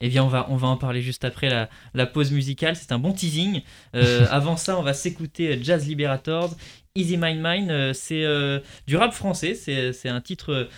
Eh 0.05 0.09
bien, 0.09 0.25
on 0.25 0.29
va, 0.29 0.47
on 0.51 0.57
va 0.57 0.69
en 0.69 0.77
parler 0.77 1.01
juste 1.01 1.25
après 1.25 1.49
la, 1.95 2.07
pause 2.07 2.33
musicale. 2.33 2.77
C'est 2.77 2.93
un 2.93 2.99
bon 2.99 3.13
teasing. 3.13 3.63
avant 3.95 4.57
ça, 4.57 4.79
on 4.79 4.83
va 4.83 4.95
s'écouter 4.95 5.59
Jazz 5.63 5.87
Liberators. 5.87 6.55
Easy 6.95 7.17
Mind 7.17 7.41
Mind, 7.43 7.71
euh, 7.71 7.93
c'est 7.95 8.23
euh, 8.23 8.61
du 8.87 8.97
rap 8.97 9.15
français, 9.15 9.55
c'est 9.55 10.09
un 10.09 10.21
titre 10.21 10.69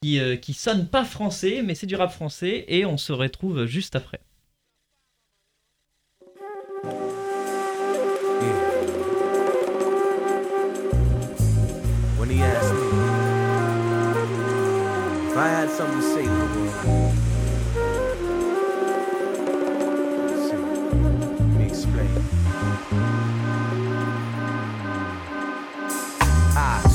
qui, 0.00 0.20
euh, 0.20 0.36
qui 0.36 0.54
sonne 0.54 0.86
pas 0.86 1.04
français, 1.04 1.62
mais 1.64 1.74
c'est 1.74 1.86
du 1.86 1.96
rap 1.96 2.12
français, 2.12 2.64
et 2.68 2.86
on 2.86 2.96
se 2.96 3.12
retrouve 3.12 3.66
juste 3.66 3.96
après. 3.96 4.20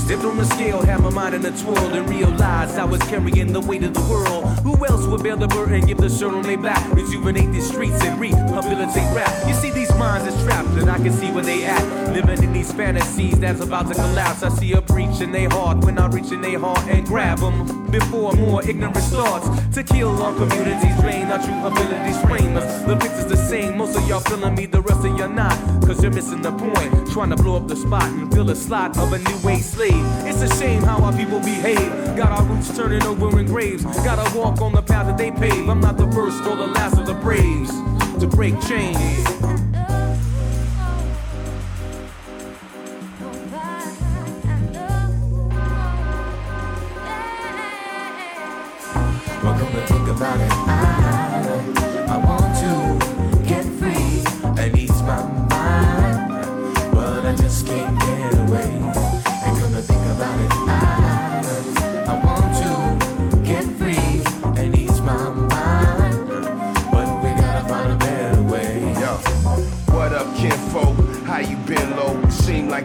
Stepped 0.10 0.26
on 0.26 0.38
the 0.38 0.46
scale, 0.46 0.82
had 0.82 1.02
my 1.02 1.12
mind 1.12 1.36
in 1.36 1.46
a 1.46 1.56
twirl, 1.56 1.94
and 1.94 2.10
realized 2.10 2.80
I 2.80 2.84
was 2.84 3.00
carrying 3.04 3.54
the 3.54 3.62
weight 3.62 3.84
of 3.84 3.94
the 3.94 4.02
world. 4.10 4.44
Who 4.64 4.74
else 4.88 5.06
would 5.06 5.22
bear 5.22 5.36
the 5.36 5.48
burden, 5.48 5.86
give 5.86 6.00
the 6.00 6.10
shirt 6.10 6.34
on 6.34 6.42
their 6.42 6.58
back, 6.58 6.84
rejuvenate 6.96 7.52
the 7.52 7.62
streets 7.62 8.04
and 8.04 8.20
rehabilitate 8.20 9.16
rap? 9.16 9.32
You 9.48 9.54
see, 9.54 9.70
these 9.70 9.94
minds 9.98 10.34
is 10.34 10.44
trapped, 10.44 10.70
and 10.70 10.90
I 10.90 10.98
can 10.98 11.14
see 11.14 11.30
where 11.32 11.44
they 11.44 11.64
at. 11.64 11.84
Living 12.12 12.42
in 12.42 12.54
these 12.54 12.74
fantasies 12.74 13.38
that's 13.38 13.62
about 13.62 13.88
to 13.90 13.94
collapse. 13.94 14.42
I 14.42 14.50
see 14.50 14.74
a 14.74 14.82
breach 14.82 15.22
in 15.22 15.32
their 15.32 15.48
heart 15.48 15.86
when 15.86 16.00
I 16.00 16.08
reach 16.08 16.32
in 16.32 16.42
their 16.42 16.58
heart 16.58 16.82
and 16.88 17.06
grab 17.06 17.38
them 17.38 17.80
before 17.92 18.34
more 18.34 18.68
ignorant 18.68 18.98
starts 18.98 19.48
to 19.76 19.84
kill 19.84 20.22
our 20.24 20.34
communities, 20.34 21.00
drain 21.02 21.26
our 21.26 21.38
true 21.38 21.68
abilities, 21.68 22.20
frame 22.22 22.58
us. 22.58 22.84
The 22.84 22.96
picture's 22.96 23.28
the 23.28 23.38
same, 23.38 23.78
most 23.78 23.96
of 23.96 24.08
y'all 24.08 24.22
feeling 24.22 24.56
me, 24.56 24.66
the 24.66 24.82
rest 24.82 25.06
of 25.06 25.18
y'all 25.20 25.30
not. 25.30 25.56
Cause 25.86 26.02
you're 26.02 26.12
missing 26.12 26.42
the 26.42 26.52
point, 26.52 27.12
trying 27.12 27.30
to 27.30 27.36
blow 27.36 27.58
up 27.58 27.68
the 27.68 27.76
spot 27.76 28.04
and 28.04 28.34
fill 28.34 28.50
a 28.50 28.56
slot 28.56 28.98
of 28.98 29.14
a 29.14 29.20
new 29.20 29.50
age 29.50 29.64
slave. 29.64 29.99
It's 30.28 30.42
a 30.42 30.56
shame 30.58 30.84
how 30.84 31.04
our 31.04 31.14
people 31.14 31.40
behave. 31.40 31.90
Got 32.16 32.32
our 32.32 32.44
roots 32.44 32.76
turning 32.76 33.04
over 33.04 33.40
in 33.40 33.46
graves. 33.46 33.84
Gotta 33.84 34.38
walk 34.38 34.62
on 34.62 34.74
the 34.74 34.82
path 34.82 35.08
that 35.08 35.18
they 35.18 35.32
pave. 35.32 35.70
I'm 35.70 35.80
not 35.80 35.98
the 35.98 36.10
first 36.12 36.44
or 36.46 36.56
the 36.56 36.68
last 36.68 36.98
of 36.98 37.06
the 37.06 37.16
braves 37.16 37.72
to 38.20 38.28
break 38.28 38.60
chains. 38.62 39.39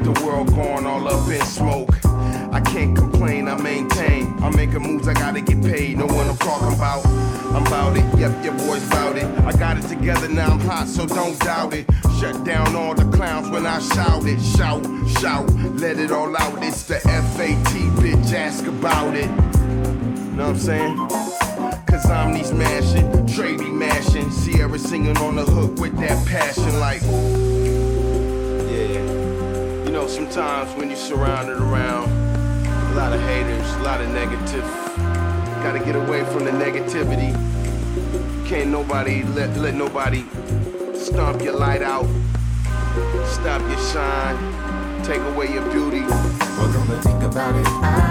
the 0.05 0.13
world 0.25 0.55
going 0.55 0.85
all 0.87 1.09
up 1.09 1.29
in 1.31 1.41
smoke. 1.47 2.05
I 2.05 2.61
can't 2.61 2.97
complain, 2.97 3.49
I 3.49 3.61
maintain. 3.61 4.37
I'm 4.43 4.55
making 4.55 4.83
moves, 4.83 5.09
I 5.09 5.15
gotta 5.15 5.41
get 5.41 5.63
paid. 5.63 5.97
No 5.97 6.07
one 6.07 6.29
I'm 6.29 6.37
talking 6.37 6.77
about. 6.77 7.07
I'm 7.55 7.67
about 7.67 7.97
it, 7.97 8.05
yep, 8.19 8.45
your 8.45 8.53
boy's 8.55 8.87
about 8.87 9.17
it. 9.17 9.25
I 9.45 9.53
got 9.53 9.79
it 9.79 9.89
together 9.89 10.29
now, 10.29 10.53
I'm 10.53 10.61
hot, 10.61 10.89
so 10.89 11.07
don't 11.07 11.39
doubt 11.41 11.73
it. 11.73 11.87
Shut 12.21 12.45
down 12.45 12.77
all 12.77 12.95
the 12.95 13.11
clowns 13.17 13.49
when 13.49 13.65
I 13.65 13.79
shout 13.81 14.25
it. 14.27 14.41
Shout, 14.41 14.85
shout, 15.21 15.51
let 15.77 15.99
it 15.99 16.11
all 16.11 16.37
out. 16.37 16.63
It's 16.63 16.83
the 16.83 17.01
FAT, 17.01 17.57
bitch, 17.99 18.33
ask 18.35 18.67
about 18.67 19.17
it. 19.17 19.31
Know 20.37 20.49
what 20.49 20.51
I'm 20.51 20.59
saying? 20.59 20.97
Cause 21.87 22.11
I'm 22.11 22.35
these 22.35 22.53
mashing, 22.53 23.11
Trady 23.27 23.73
mashing, 23.73 24.31
Sierra 24.31 24.79
singing 24.79 25.17
on 25.19 25.37
the 25.37 25.45
hook 25.45 25.79
with 25.79 25.97
that 26.01 26.27
passion 26.27 26.79
like 26.79 27.54
know, 30.05 30.11
sometimes 30.11 30.71
when 30.77 30.89
you're 30.89 30.99
surrounded 30.99 31.57
around 31.57 32.11
a 32.93 32.95
lot 32.95 33.13
of 33.13 33.21
haters, 33.23 33.75
a 33.75 33.83
lot 33.83 34.01
of 34.01 34.09
negative, 34.11 34.65
gotta 35.63 35.79
get 35.79 35.97
away 35.97 36.25
from 36.25 36.45
the 36.45 36.51
negativity. 36.51 37.33
Can't 38.47 38.71
nobody 38.71 39.23
let, 39.23 39.57
let 39.57 39.75
nobody 39.75 40.25
stomp 40.95 41.43
your 41.43 41.55
light 41.55 41.83
out, 41.83 42.07
stop 43.25 43.63
your 43.63 43.81
shine, 43.93 45.05
take 45.05 45.23
away 45.33 45.53
your 45.53 45.65
beauty. 45.73 46.03
Well, 46.03 46.73
don't 46.73 47.03
think 47.03 47.23
about 47.23 47.55
it. 47.55 48.04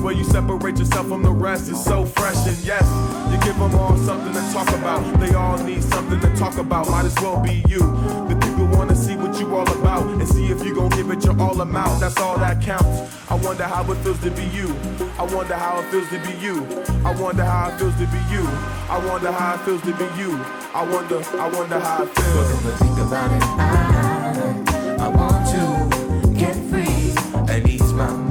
Way 0.00 0.14
you 0.14 0.24
separate 0.24 0.78
yourself 0.78 1.08
from 1.08 1.22
the 1.22 1.30
rest 1.30 1.68
is 1.68 1.82
so 1.82 2.04
fresh, 2.04 2.46
and 2.46 2.56
yes, 2.58 2.84
you 3.30 3.38
give 3.40 3.58
them 3.58 3.74
all 3.74 3.96
something 3.98 4.32
to 4.32 4.52
talk 4.52 4.68
about. 4.68 5.20
They 5.20 5.34
all 5.34 5.58
need 5.58 5.82
something 5.82 6.20
to 6.20 6.36
talk 6.36 6.56
about. 6.58 6.88
Might 6.88 7.04
as 7.04 7.14
well 7.20 7.40
be 7.40 7.62
you. 7.68 7.80
The 8.28 8.38
people 8.40 8.66
wanna 8.66 8.96
see 8.96 9.16
what 9.16 9.38
you 9.38 9.54
all 9.54 9.70
about 9.78 10.06
and 10.06 10.26
see 10.26 10.46
if 10.46 10.64
you 10.64 10.74
gon' 10.74 10.90
give 10.90 11.10
it 11.10 11.24
your 11.24 11.38
all 11.40 11.60
amount. 11.60 12.00
That's 12.00 12.18
all 12.18 12.38
that 12.38 12.62
counts. 12.62 13.14
I 13.30 13.34
wonder 13.34 13.64
how 13.64 13.90
it 13.90 13.96
feels 13.96 14.18
to 14.20 14.30
be 14.30 14.44
you. 14.46 14.74
I 15.18 15.24
wonder 15.24 15.54
how 15.54 15.80
it 15.80 15.90
feels 15.90 16.08
to 16.10 16.18
be 16.18 16.32
you. 16.38 16.66
I 17.04 17.14
wonder 17.14 17.44
how 17.44 17.68
it 17.68 17.78
feels 17.78 17.94
to 17.94 18.06
be 18.06 18.22
you. 18.32 18.46
I 18.88 18.98
wonder 19.06 19.32
how 19.32 19.54
it 19.54 19.60
feels 19.60 19.82
to 19.82 19.92
be 19.92 20.08
you. 20.20 20.38
I 20.74 20.84
wonder, 20.84 21.22
I 21.38 21.48
wonder 21.48 21.78
how 21.78 22.02
it 22.04 22.08
feels. 22.08 22.62
don't 22.62 22.76
think 22.78 22.98
about 22.98 23.30
it. 23.32 23.42
I, 23.60 25.04
I 25.04 25.08
want 25.08 25.46
to 25.54 26.34
get 26.38 26.54
free 26.70 27.14
and 27.52 27.68
ease 27.68 27.92
my 27.92 28.08
mind, 28.10 28.29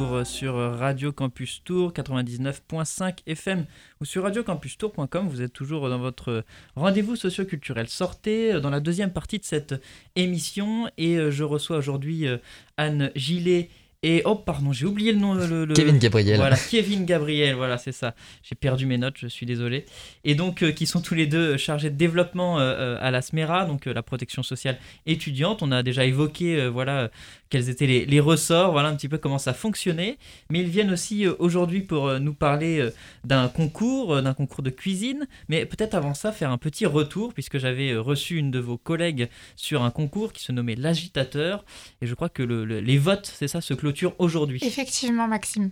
retour 0.00 0.26
sur 0.26 0.54
Radio 0.54 1.12
Campus 1.12 1.62
Tour 1.64 1.92
99.5 1.92 3.18
FM 3.26 3.66
ou 4.00 4.04
sur 4.04 4.22
radiocampustour.com. 4.22 5.28
Vous 5.28 5.42
êtes 5.42 5.52
toujours 5.52 5.88
dans 5.90 5.98
votre 5.98 6.44
rendez-vous 6.74 7.16
socioculturel. 7.16 7.88
Sortez 7.88 8.60
dans 8.60 8.70
la 8.70 8.80
deuxième 8.80 9.12
partie 9.12 9.38
de 9.38 9.44
cette 9.44 9.74
émission 10.16 10.88
et 10.96 11.16
euh, 11.16 11.30
je 11.30 11.44
reçois 11.44 11.76
aujourd'hui 11.76 12.26
euh, 12.26 12.38
Anne 12.76 13.10
Gillet 13.14 13.68
et 14.02 14.22
oh 14.24 14.34
pardon 14.34 14.72
j'ai 14.72 14.86
oublié 14.86 15.12
le 15.12 15.18
nom 15.18 15.34
le, 15.34 15.66
le- 15.66 15.74
Kevin 15.74 15.98
Gabriel. 15.98 16.36
voilà 16.38 16.56
Kevin 16.56 17.04
Gabriel 17.04 17.54
voilà 17.54 17.76
c'est 17.76 17.92
ça 17.92 18.14
j'ai 18.42 18.54
perdu 18.54 18.86
mes 18.86 18.96
notes 18.96 19.16
je 19.18 19.26
suis 19.26 19.44
désolé 19.44 19.84
et 20.24 20.34
donc 20.34 20.62
euh, 20.62 20.72
qui 20.72 20.86
sont 20.86 21.02
tous 21.02 21.14
les 21.14 21.26
deux 21.26 21.58
chargés 21.58 21.90
de 21.90 21.96
développement 21.96 22.58
euh, 22.58 22.96
à 22.98 23.10
la 23.10 23.20
SMERA 23.20 23.66
donc 23.66 23.86
euh, 23.86 23.92
la 23.92 24.02
protection 24.02 24.42
sociale 24.42 24.78
étudiante 25.04 25.62
on 25.62 25.70
a 25.70 25.82
déjà 25.82 26.06
évoqué 26.06 26.66
voilà 26.68 27.10
quels 27.50 27.68
étaient 27.68 27.86
les, 27.86 28.20
ressorts 28.20 28.72
voilà 28.72 28.88
un 28.88 28.96
petit 28.96 29.08
peu 29.08 29.18
comment 29.18 29.38
ça 29.38 29.52
fonctionnait 29.52 30.16
mais 30.50 30.60
ils 30.60 30.68
viennent 30.68 30.92
aussi 30.92 31.26
euh, 31.26 31.34
aujourd'hui 31.38 31.80
pour 31.82 32.06
euh, 32.06 32.18
nous 32.18 32.32
parler 32.32 32.78
euh, 32.78 32.90
d'un 33.24 33.48
concours 33.48 34.22
d'un 34.22 34.34
concours 34.34 34.62
de 34.62 34.70
cuisine 34.70 35.26
mais 35.48 35.66
peut-être 35.66 35.94
avant 35.94 36.14
ça 36.14 36.32
faire 36.32 36.50
un 36.50 36.58
petit 36.58 36.86
retour 36.86 37.34
puisque 37.34 37.58
j'avais 37.58 37.94
reçu 37.96 38.36
une 38.38 38.50
de 38.50 38.60
vos 38.60 38.78
collègues 38.78 39.28
sur 39.56 39.82
un 39.82 39.90
concours 39.90 40.32
qui 40.32 40.42
se 40.42 40.52
nommait 40.52 40.76
l'agitateur 40.76 41.64
et 42.00 42.06
je 42.06 42.14
crois 42.14 42.28
que 42.28 42.42
le- 42.42 42.64
le- 42.64 42.80
les 42.80 42.98
votes 42.98 43.30
c'est 43.36 43.48
ça 43.48 43.60
se 43.60 43.74
clôturent 43.74 44.14
aujourd'hui 44.18 44.60
Effectivement, 44.62 45.26
Maxime. 45.28 45.70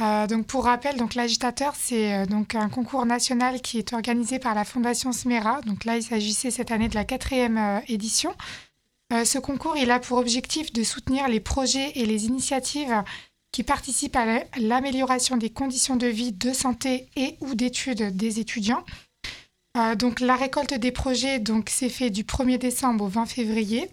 Donc 0.00 0.46
pour 0.46 0.64
rappel, 0.64 0.96
donc 0.96 1.16
l'agitateur, 1.16 1.72
c'est 1.74 2.24
donc 2.26 2.54
un 2.54 2.68
concours 2.68 3.04
national 3.04 3.60
qui 3.60 3.78
est 3.78 3.92
organisé 3.92 4.38
par 4.38 4.54
la 4.54 4.64
Fondation 4.64 5.10
Smera. 5.10 5.60
Donc 5.62 5.84
là, 5.84 5.96
il 5.96 6.04
s'agissait 6.04 6.52
cette 6.52 6.70
année 6.70 6.88
de 6.88 6.94
la 6.94 7.04
quatrième 7.04 7.82
édition. 7.88 8.32
Euh, 9.12 9.24
ce 9.24 9.38
concours, 9.38 9.76
il 9.76 9.90
a 9.90 10.00
pour 10.00 10.18
objectif 10.18 10.72
de 10.72 10.82
soutenir 10.82 11.28
les 11.28 11.40
projets 11.40 11.92
et 11.94 12.04
les 12.04 12.26
initiatives 12.26 13.02
qui 13.52 13.62
participent 13.62 14.16
à 14.16 14.26
la- 14.26 14.44
l'amélioration 14.58 15.36
des 15.38 15.48
conditions 15.50 15.96
de 15.96 16.06
vie, 16.06 16.32
de 16.32 16.52
santé 16.52 17.08
et 17.16 17.36
ou 17.40 17.54
d'études 17.54 18.14
des 18.16 18.40
étudiants. 18.40 18.84
Euh, 19.78 19.94
donc 19.94 20.20
la 20.20 20.36
récolte 20.36 20.74
des 20.74 20.92
projets 20.92 21.38
donc 21.38 21.70
s'est 21.70 21.88
fait 21.88 22.10
du 22.10 22.24
1er 22.24 22.58
décembre 22.58 23.04
au 23.04 23.08
20 23.08 23.24
février. 23.26 23.88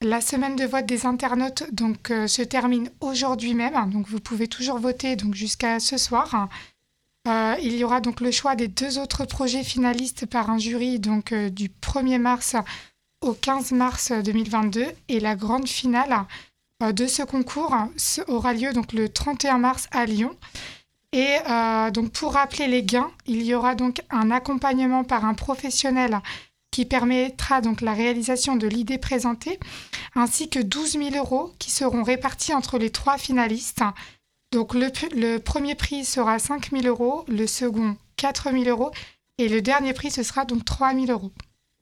La 0.00 0.20
semaine 0.20 0.56
de 0.56 0.64
vote 0.64 0.86
des 0.86 1.06
internautes 1.06 1.64
donc, 1.72 2.10
euh, 2.10 2.26
se 2.26 2.42
termine 2.42 2.90
aujourd'hui 3.00 3.54
même, 3.54 3.90
donc 3.90 4.08
vous 4.08 4.20
pouvez 4.20 4.48
toujours 4.48 4.78
voter 4.78 5.16
jusqu'à 5.32 5.78
ce 5.80 5.96
soir. 5.96 6.48
Il 7.60 7.76
y 7.76 7.84
aura 7.84 8.00
donc 8.00 8.22
le 8.22 8.30
choix 8.30 8.56
des 8.56 8.68
deux 8.68 8.98
autres 8.98 9.26
projets 9.26 9.62
finalistes 9.62 10.24
par 10.24 10.48
un 10.48 10.56
jury 10.56 10.98
donc, 10.98 11.34
du 11.34 11.68
1er 11.68 12.16
mars 12.18 12.56
au 13.20 13.32
15 13.32 13.72
mars 13.72 14.12
2022 14.12 14.86
et 15.08 15.20
la 15.20 15.34
grande 15.34 15.68
finale 15.68 16.24
euh, 16.82 16.92
de 16.92 17.06
ce 17.06 17.22
concours 17.22 17.74
ce- 17.96 18.20
aura 18.30 18.52
lieu 18.54 18.72
donc, 18.72 18.92
le 18.92 19.08
31 19.08 19.58
mars 19.58 19.88
à 19.90 20.06
Lyon. 20.06 20.34
Et 21.12 21.36
euh, 21.48 21.90
donc 21.90 22.12
pour 22.12 22.34
rappeler 22.34 22.66
les 22.68 22.82
gains, 22.82 23.10
il 23.26 23.42
y 23.42 23.54
aura 23.54 23.74
donc 23.74 24.02
un 24.10 24.30
accompagnement 24.30 25.04
par 25.04 25.24
un 25.24 25.34
professionnel 25.34 26.20
qui 26.70 26.84
permettra 26.84 27.60
donc 27.62 27.80
la 27.80 27.94
réalisation 27.94 28.54
de 28.56 28.68
l'idée 28.68 28.98
présentée 28.98 29.58
ainsi 30.14 30.50
que 30.50 30.58
12 30.58 30.92
000 30.92 31.10
euros 31.16 31.52
qui 31.58 31.70
seront 31.70 32.02
répartis 32.02 32.52
entre 32.54 32.78
les 32.78 32.90
trois 32.90 33.16
finalistes. 33.16 33.82
Donc 34.52 34.74
le, 34.74 34.90
le 35.16 35.38
premier 35.38 35.74
prix 35.74 36.04
sera 36.04 36.38
5 36.38 36.70
000 36.70 36.86
euros, 36.86 37.24
le 37.26 37.46
second 37.46 37.96
4 38.16 38.52
000 38.52 38.64
euros 38.64 38.90
et 39.38 39.48
le 39.48 39.62
dernier 39.62 39.94
prix 39.94 40.10
ce 40.10 40.22
sera 40.22 40.44
donc 40.44 40.64
3 40.64 40.92
000 40.94 41.06
euros. 41.06 41.32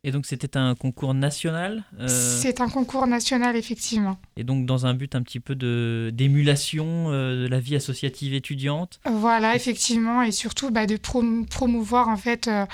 Et 0.06 0.12
donc 0.12 0.24
c'était 0.24 0.56
un 0.56 0.76
concours 0.76 1.14
national 1.14 1.82
euh, 1.98 2.06
C'est 2.06 2.60
un 2.60 2.68
concours 2.68 3.08
national 3.08 3.56
effectivement. 3.56 4.18
et 4.36 4.44
donc 4.44 4.64
dans 4.64 4.86
un 4.86 4.94
but 4.94 5.16
un 5.16 5.22
petit 5.22 5.40
peu 5.40 5.56
de 5.56 6.12
d'émulation 6.14 7.06
euh, 7.10 7.42
de 7.42 7.48
la 7.48 7.58
vie 7.58 7.74
associative 7.74 8.32
étudiante. 8.32 9.00
Voilà 9.04 9.56
effectivement 9.56 10.22
et 10.22 10.30
surtout 10.30 10.70
bah, 10.70 10.86
de 10.86 10.96
prom- 10.96 11.44
promouvoir 11.46 12.08
en 12.08 12.16
fait 12.16 12.46
euh, 12.46 12.66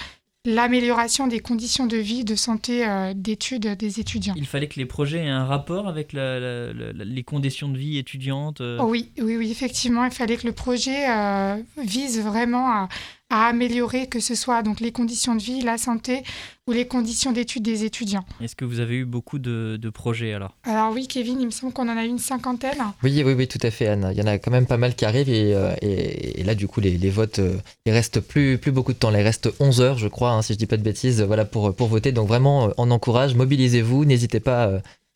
l'amélioration 0.45 1.29
des 1.29 1.39
conditions 1.41 1.87
de 1.87 1.97
vie, 1.97 2.25
de 2.25 2.35
santé, 2.35 2.87
euh, 2.87 3.12
d'études 3.15 3.77
des 3.79 4.01
étudiants. 4.01 4.35
Il 4.37 4.47
fallait 4.47 4.67
que 4.67 4.79
les 4.79 4.87
projets 4.87 5.25
aient 5.25 5.29
un 5.29 5.45
rapport 5.45 5.87
avec 5.89 6.12
la- 6.12 6.41
la- 6.41 6.73
la- 6.73 6.93
la- 6.93 7.05
les 7.05 7.23
conditions 7.23 7.69
de 7.69 7.79
vie 7.79 7.97
étudiantes. 7.97 8.61
euh. 8.61 8.79
Oh 8.81 8.87
oui, 8.89 9.12
oui, 9.21 9.37
oui, 9.37 9.51
effectivement, 9.51 10.05
il 10.05 10.11
fallait 10.11 10.37
que 10.37 10.47
le 10.47 10.53
projet 10.53 11.09
euh, 11.09 11.57
vise 11.83 12.21
vraiment 12.21 12.69
à, 12.71 12.89
à 13.33 13.47
améliorer 13.47 14.07
que 14.09 14.21
ce 14.21 14.35
soit 14.35 14.62
donc 14.62 14.79
les 14.81 14.93
conditions 14.93 15.35
de 15.35 15.43
vie, 15.43 15.62
la 15.62 15.79
santé 15.79 16.23
ou 16.69 16.73
les 16.73 16.87
conditions 16.87 17.33
d'études 17.33 17.62
des 17.62 17.85
étudiants. 17.85 18.25
Est-ce 18.43 18.55
que 18.55 18.65
vous 18.67 18.79
avez 18.79 18.97
eu 18.97 19.05
beaucoup 19.07 19.39
de, 19.39 19.79
de 19.81 19.91
projets 19.91 20.35
alors? 20.35 20.55
Alors 20.65 20.93
oui, 20.93 21.09
Kevin, 21.09 21.41
il 21.41 21.47
me 21.47 21.51
semble 21.51 21.73
qu'on 21.73 21.89
en 21.89 21.97
a 21.97 22.05
une 22.05 22.19
cinquantaine. 22.19 22.79
Oui, 23.03 23.23
oui, 23.25 23.33
oui, 23.33 23.49
tout 23.49 23.59
à 23.62 23.71
fait, 23.71 23.87
Anne. 23.89 24.11
Il 24.12 24.19
y 24.19 24.23
en 24.23 24.27
a 24.27 24.39
quand 24.39 24.51
même 24.51 24.67
pas 24.67 24.77
mal 24.77 24.95
qui 24.95 25.05
arrivent 25.07 25.31
et, 25.31 25.55
euh, 25.55 25.75
et- 25.81 26.41
et 26.41 26.45
là, 26.45 26.55
du 26.55 26.69
coup, 26.69 26.81
les, 26.81 26.99
les 26.99 27.11
votes, 27.11 27.39
euh, 27.39 27.57
il 27.87 27.93
reste 27.93 28.21
plus, 28.21 28.59
plus 28.59 28.71
beaucoup 28.71 28.93
de 28.93 28.99
temps. 28.99 29.11
Là, 29.11 29.21
il 29.21 29.25
reste 29.25 29.49
11 29.61 29.81
heures, 29.81 29.97
je 29.99 30.09
crois, 30.09 30.33
hein, 30.33 30.43
si 30.43 30.53
je 30.53 30.59
dis 30.59 30.67
pas 30.67 30.77
de 30.77 30.83
bêtises, 30.83 31.23
voilà, 31.23 31.45
pour, 31.47 31.75
pour 31.75 31.89
voter. 31.89 32.12
Donc 32.12 32.29
vraiment, 32.29 32.67
euh, 32.69 32.71
on 32.77 32.91
encourage, 32.91 33.35
mobilisez-vous, 33.35 34.05
n'hésitez 34.05 34.41
pas 34.41 34.71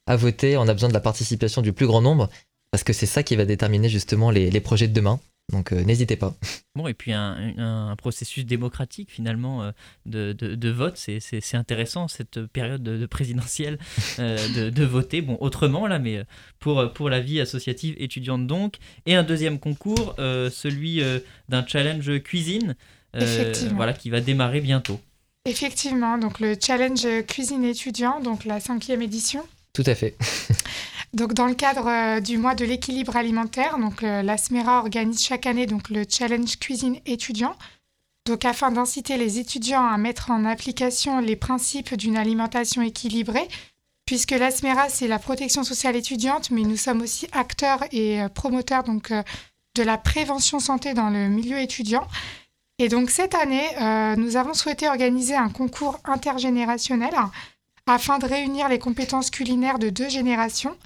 à 0.07 0.17
voter, 0.17 0.57
on 0.57 0.67
a 0.69 0.73
besoin 0.73 0.89
de 0.89 0.95
la 0.95 1.01
participation 1.01 1.61
du 1.63 1.73
plus 1.73 1.87
grand 1.87 2.01
nombre, 2.01 2.29
parce 2.71 2.83
que 2.83 2.93
c'est 2.93 3.07
ça 3.07 3.23
qui 3.23 3.37
va 3.37 3.45
déterminer 3.45 3.89
justement 3.89 4.31
les, 4.31 4.51
les 4.51 4.61
projets 4.61 4.89
de 4.89 4.93
demain. 4.95 5.21
Donc 5.53 5.73
euh, 5.73 5.83
n'hésitez 5.85 6.17
pas. 6.17 6.35
Bon, 6.77 6.89
et 6.89 6.93
puis 6.95 7.13
un, 7.15 7.55
un- 7.57 7.89
un 7.91 7.97
processus 7.97 8.45
démocratique 8.45 9.11
finalement 9.11 9.63
euh, 9.63 9.71
de, 10.05 10.33
de- 10.35 10.55
de 10.55 10.69
vote, 10.71 10.99
c'est- 10.99 11.21
c'est 11.21 11.41
c'est 11.41 11.57
intéressant 11.57 12.07
cette 12.09 12.45
période 12.47 12.83
de, 12.83 12.99
de 12.99 13.07
présidentielle 13.07 13.79
euh, 14.19 14.37
de, 14.55 14.69
de 14.71 14.85
voter, 14.85 15.23
bon 15.23 15.39
autrement 15.41 15.87
là, 15.87 15.99
mais 15.99 16.23
pour, 16.59 16.93
pour 16.93 17.09
la 17.09 17.21
vie 17.21 17.41
associative 17.41 17.95
étudiante 17.99 18.47
donc. 18.47 18.77
Et 19.07 19.15
un 19.15 19.23
deuxième 19.23 19.59
concours, 19.59 20.15
euh, 20.19 20.51
celui 20.51 21.01
d'un 21.49 21.67
challenge 21.67 22.23
cuisine, 22.23 22.75
euh, 23.15 23.21
Effectivement. 23.23 23.77
voilà, 23.77 23.95
qui 23.95 24.11
va 24.11 24.21
démarrer 24.21 24.61
bientôt. 24.61 25.01
Effectivement, 25.47 26.19
donc 26.19 26.41
le 26.41 26.57
challenge 26.61 27.07
cuisine 27.27 27.65
étudiant, 27.65 28.21
donc 28.21 28.45
la 28.45 28.61
cinquième 28.61 29.01
édition. 29.01 29.43
Tout 29.73 29.85
à 29.87 29.95
fait. 29.95 30.17
Donc 31.15 31.35
dans 31.35 31.47
le 31.47 31.55
cadre 31.55 31.89
euh, 31.89 32.21
du 32.21 32.39
mois 32.39 32.55
de 32.55 32.65
l'équilibre 32.65 33.17
alimentaire, 33.17 33.79
donc 33.79 34.03
euh, 34.03 34.37
organise 34.67 35.23
chaque 35.23 35.47
année 35.47 35.67
donc 35.67 35.89
le 35.89 36.05
challenge 36.09 36.59
cuisine 36.59 36.99
étudiant. 37.07 37.57
Donc 38.27 38.45
afin 38.45 38.73
d'inciter 38.73 39.17
les 39.17 39.39
étudiants 39.39 39.87
à 39.87 39.97
mettre 39.99 40.31
en 40.31 40.45
application 40.45 41.21
les 41.21 41.37
principes 41.37 41.95
d'une 41.95 42.17
alimentation 42.17 42.83
équilibrée, 42.83 43.49
puisque 44.05 44.33
la 44.33 44.51
SMERA 44.51 44.89
c'est 44.89 45.07
la 45.07 45.19
protection 45.19 45.63
sociale 45.63 45.97
étudiante, 45.97 46.51
mais 46.51 46.63
nous 46.63 46.77
sommes 46.77 47.03
aussi 47.03 47.29
acteurs 47.33 47.85
et 47.93 48.21
euh, 48.21 48.29
promoteurs 48.29 48.83
donc 48.83 49.13
de 49.13 49.83
la 49.83 49.99
prévention 49.99 50.59
santé 50.59 50.93
dans 50.93 51.11
le 51.11 51.29
milieu 51.29 51.59
étudiant. 51.59 52.07
Et 52.79 52.89
donc 52.89 53.11
cette 53.11 53.35
année, 53.35 53.67
nous 54.19 54.37
avons 54.37 54.53
souhaité 54.53 54.87
organiser 54.87 55.35
un 55.35 55.49
concours 55.49 55.99
intergénérationnel 56.05 57.15
afin 57.87 58.19
de 58.19 58.27
réunir 58.27 58.69
les 58.69 58.79
compétences 58.79 59.31
culinaires 59.31 59.79
de 59.79 59.89
deux 59.89 60.11
générations. 60.11 60.77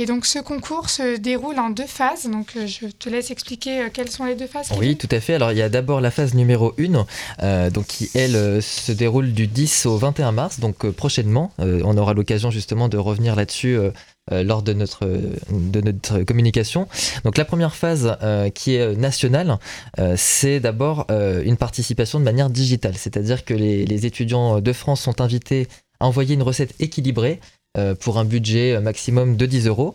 Et 0.00 0.06
donc 0.06 0.26
ce 0.26 0.38
concours 0.38 0.90
se 0.90 1.16
déroule 1.16 1.58
en 1.58 1.70
deux 1.70 1.86
phases. 1.86 2.26
Donc 2.30 2.52
euh, 2.56 2.66
je 2.66 2.86
te 2.86 3.08
laisse 3.08 3.30
expliquer 3.32 3.82
euh, 3.82 3.88
quelles 3.92 4.10
sont 4.10 4.24
les 4.24 4.36
deux 4.36 4.46
phases. 4.46 4.70
Oui, 4.78 4.96
tout 4.96 5.08
à 5.10 5.20
fait. 5.20 5.34
Alors, 5.34 5.50
il 5.52 5.58
y 5.58 5.62
a 5.62 5.68
d'abord 5.68 6.00
la 6.00 6.12
phase 6.12 6.34
numéro 6.34 6.74
1, 6.78 7.70
donc 7.70 7.86
qui, 7.86 8.08
elle, 8.14 8.36
euh, 8.36 8.60
se 8.60 8.92
déroule 8.92 9.32
du 9.32 9.46
10 9.46 9.86
au 9.86 9.96
21 9.96 10.32
mars, 10.32 10.60
donc 10.60 10.84
euh, 10.84 10.92
prochainement. 10.92 11.52
Euh, 11.60 11.82
on 11.84 11.96
aura 11.96 12.14
l'occasion 12.14 12.50
justement 12.50 12.88
de 12.88 12.96
revenir 12.96 13.34
là-dessus 13.34 13.76
euh, 13.76 13.90
euh, 14.30 14.42
lors 14.42 14.62
de 14.62 14.72
notre, 14.72 15.04
euh, 15.06 15.36
de 15.50 15.80
notre 15.80 16.22
communication. 16.22 16.86
Donc, 17.24 17.38
la 17.38 17.44
première 17.44 17.74
phase 17.74 18.16
euh, 18.22 18.50
qui 18.50 18.76
est 18.76 18.80
euh, 18.80 18.94
nationale, 18.94 19.58
euh, 19.98 20.14
c'est 20.16 20.60
d'abord 20.60 21.06
euh, 21.10 21.42
une 21.44 21.56
participation 21.56 22.20
de 22.20 22.24
manière 22.24 22.50
digitale, 22.50 22.94
c'est-à-dire 22.96 23.44
que 23.44 23.54
les, 23.54 23.84
les 23.84 24.06
étudiants 24.06 24.60
de 24.60 24.72
France 24.72 25.00
sont 25.00 25.20
invités 25.20 25.66
à 26.00 26.06
envoyer 26.06 26.34
une 26.34 26.42
recette 26.42 26.74
équilibrée 26.78 27.40
euh, 27.42 27.57
pour 27.94 28.18
un 28.18 28.24
budget 28.24 28.74
euh, 28.74 28.80
maximum 28.80 29.36
de 29.36 29.46
10 29.46 29.66
euros. 29.66 29.94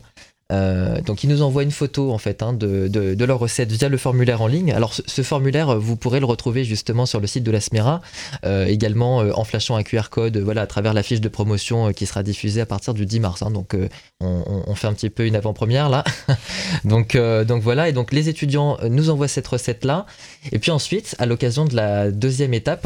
Euh, 0.54 1.02
donc 1.02 1.24
ils 1.24 1.30
nous 1.30 1.42
envoient 1.42 1.64
une 1.64 1.72
photo 1.72 2.12
en 2.12 2.18
fait 2.18 2.44
hein, 2.44 2.54
de, 2.54 2.88
de- 2.88 3.24
leur 3.26 3.40
recette 3.40 3.72
via 3.72 3.90
le 3.90 3.98
formulaire 3.98 4.42
en 4.42 4.48
ligne. 4.48 4.72
Alors 4.74 4.94
ce, 4.94 5.22
formulaire, 5.22 5.70
euh, 5.70 5.78
vous 5.78 5.96
pourrez 5.96 6.20
le 6.20 6.26
retrouver 6.26 6.64
justement 6.66 7.06
sur 7.06 7.22
le 7.22 7.28
site 7.28 7.44
de 7.44 7.52
la 7.52 7.62
SMERA, 7.62 8.02
euh, 8.46 8.66
également 8.66 9.18
en 9.20 9.44
flashant 9.46 9.78
un 9.78 9.84
QR 9.84 10.10
code, 10.12 10.38
voilà, 10.38 10.62
à 10.62 10.68
travers 10.68 10.94
la 10.94 11.04
fiche 11.04 11.22
de 11.22 11.30
promotion 11.30 11.94
qui 11.94 12.06
sera 12.06 12.22
diffusée 12.22 12.60
à 12.62 12.66
partir 12.66 12.94
du 12.94 13.06
10 13.06 13.20
mars. 13.22 13.42
hein. 13.42 13.52
donc 13.52 13.76
on, 14.20 14.76
fait 14.76 14.88
un 14.88 14.94
petit 14.94 15.10
peu 15.10 15.26
une 15.26 15.36
avant-première 15.36 15.90
là. 15.90 16.04
donc, 16.84 17.18
donc 17.18 17.64
voilà, 17.64 17.88
et 17.88 17.94
donc 17.94 18.12
les 18.12 18.28
étudiants 18.28 18.78
nous 18.90 19.10
envoient 19.10 19.28
cette 19.30 19.48
recette 19.48 19.86
là. 19.86 20.06
Et 20.52 20.60
puis 20.60 20.72
ensuite, 20.72 21.16
à 21.20 21.26
l'occasion 21.26 21.64
de 21.66 21.76
la 21.76 22.12
deuxième 22.12 22.54
étape, 22.54 22.86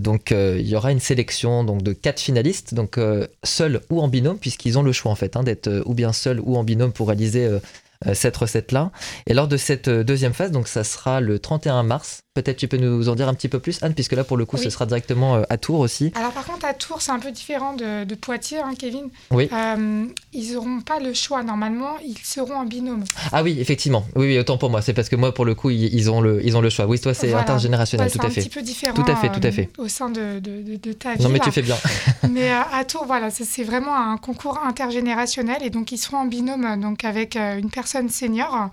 donc 0.00 0.30
il 0.30 0.66
y 0.66 0.76
aura 0.76 0.92
une 0.92 1.00
sélection 1.00 1.64
donc 1.64 1.82
de 1.82 1.92
quatre 1.92 2.20
finalistes, 2.20 2.74
donc 2.74 2.98
seuls 3.42 3.80
ou 3.90 4.00
en 4.00 4.08
binôme, 4.08 4.38
puisqu'ils 4.38 4.78
ont 4.78 4.82
le 4.82 4.92
choix 4.92 5.10
en 5.10 5.16
fait 5.16 5.36
hein, 5.36 5.42
d'être 5.42 5.82
ou 5.84 5.94
bien 5.94 6.12
seuls 6.12 6.40
ou 6.40 6.56
en 6.56 6.64
binôme 6.64 6.77
pour 6.86 7.08
réaliser 7.08 7.46
euh, 7.46 7.58
euh, 8.06 8.14
cette 8.14 8.36
recette-là. 8.36 8.92
Et 9.26 9.34
lors 9.34 9.48
de 9.48 9.56
cette 9.56 9.88
euh, 9.88 10.04
deuxième 10.04 10.32
phase, 10.32 10.52
donc 10.52 10.68
ça 10.68 10.84
sera 10.84 11.20
le 11.20 11.38
31 11.38 11.82
mars. 11.82 12.20
Peut-être 12.38 12.56
tu 12.56 12.68
peux 12.68 12.76
nous 12.76 13.08
en 13.08 13.16
dire 13.16 13.26
un 13.28 13.34
petit 13.34 13.48
peu 13.48 13.58
plus, 13.58 13.82
Anne, 13.82 13.94
puisque 13.94 14.12
là 14.12 14.22
pour 14.22 14.36
le 14.36 14.46
coup, 14.46 14.56
Oui. 14.58 14.62
ce 14.62 14.70
sera 14.70 14.86
directement 14.86 15.34
euh, 15.36 15.42
à 15.50 15.56
Tours 15.58 15.80
aussi. 15.80 16.12
Alors 16.14 16.30
par 16.30 16.44
contre 16.44 16.66
à 16.66 16.72
Tours 16.72 17.02
c'est 17.02 17.10
un 17.10 17.18
peu 17.18 17.32
différent 17.32 17.72
de, 17.72 18.04
de 18.04 18.14
Poitiers, 18.14 18.60
hein, 18.60 18.74
Kevin. 18.78 19.08
Oui. 19.32 19.48
Euh, 19.52 20.04
ils 20.32 20.52
n'auront 20.52 20.80
pas 20.80 21.00
le 21.00 21.12
choix 21.14 21.42
normalement, 21.42 21.96
ils 22.06 22.16
seront 22.18 22.54
en 22.54 22.64
binôme. 22.64 23.02
Ah 23.32 23.42
oui, 23.42 23.56
effectivement. 23.58 24.04
Oui, 24.14 24.26
oui, 24.26 24.38
autant 24.38 24.56
pour 24.56 24.70
moi. 24.70 24.82
C'est 24.82 24.92
parce 24.92 25.08
que 25.08 25.16
moi, 25.16 25.34
pour 25.34 25.44
le 25.44 25.56
coup, 25.56 25.70
ils, 25.70 25.92
ils 25.92 26.10
ont 26.12 26.20
le, 26.20 26.40
ils 26.46 26.56
ont 26.56 26.60
le 26.60 26.70
choix. 26.70 26.86
Oui, 26.86 27.00
toi, 27.00 27.12
c'est 27.12 27.26
Voilà. 27.26 27.42
intergénérationnel, 27.42 28.06
Ouais, 28.06 28.12
tout 28.12 28.18
c'est 28.20 28.24
à 28.24 28.28
un 28.28 28.30
fait. 28.30 28.40
petit 28.42 28.50
peu 28.50 28.62
différent 28.62 28.94
Tout 28.94 29.10
à 29.10 29.16
fait, 29.16 29.28
tout 29.32 29.40
à 29.42 29.46
euh, 29.48 29.52
fait. 29.52 29.68
au 29.78 29.88
sein 29.88 30.10
de, 30.10 30.38
de- 30.38 30.76
de- 30.76 30.92
ta 30.92 31.14
ville. 31.14 31.22
Non, 31.24 31.30
mais 31.30 31.40
tu 31.40 31.50
fais 31.50 31.62
bien. 31.62 31.76
Mais 32.30 32.52
euh, 32.52 32.60
à 32.72 32.84
Tours, 32.84 33.04
voilà, 33.06 33.30
c'est- 33.30 33.44
c'est 33.44 33.64
vraiment 33.64 33.96
un 33.96 34.16
concours 34.16 34.60
intergénérationnel 34.64 35.58
et 35.62 35.70
donc 35.70 35.90
ils 35.92 35.98
seront 35.98 36.18
en 36.18 36.24
binôme 36.26 36.80
donc 36.80 37.04
avec 37.04 37.34
une 37.36 37.70
personne 37.70 38.08
senior 38.08 38.70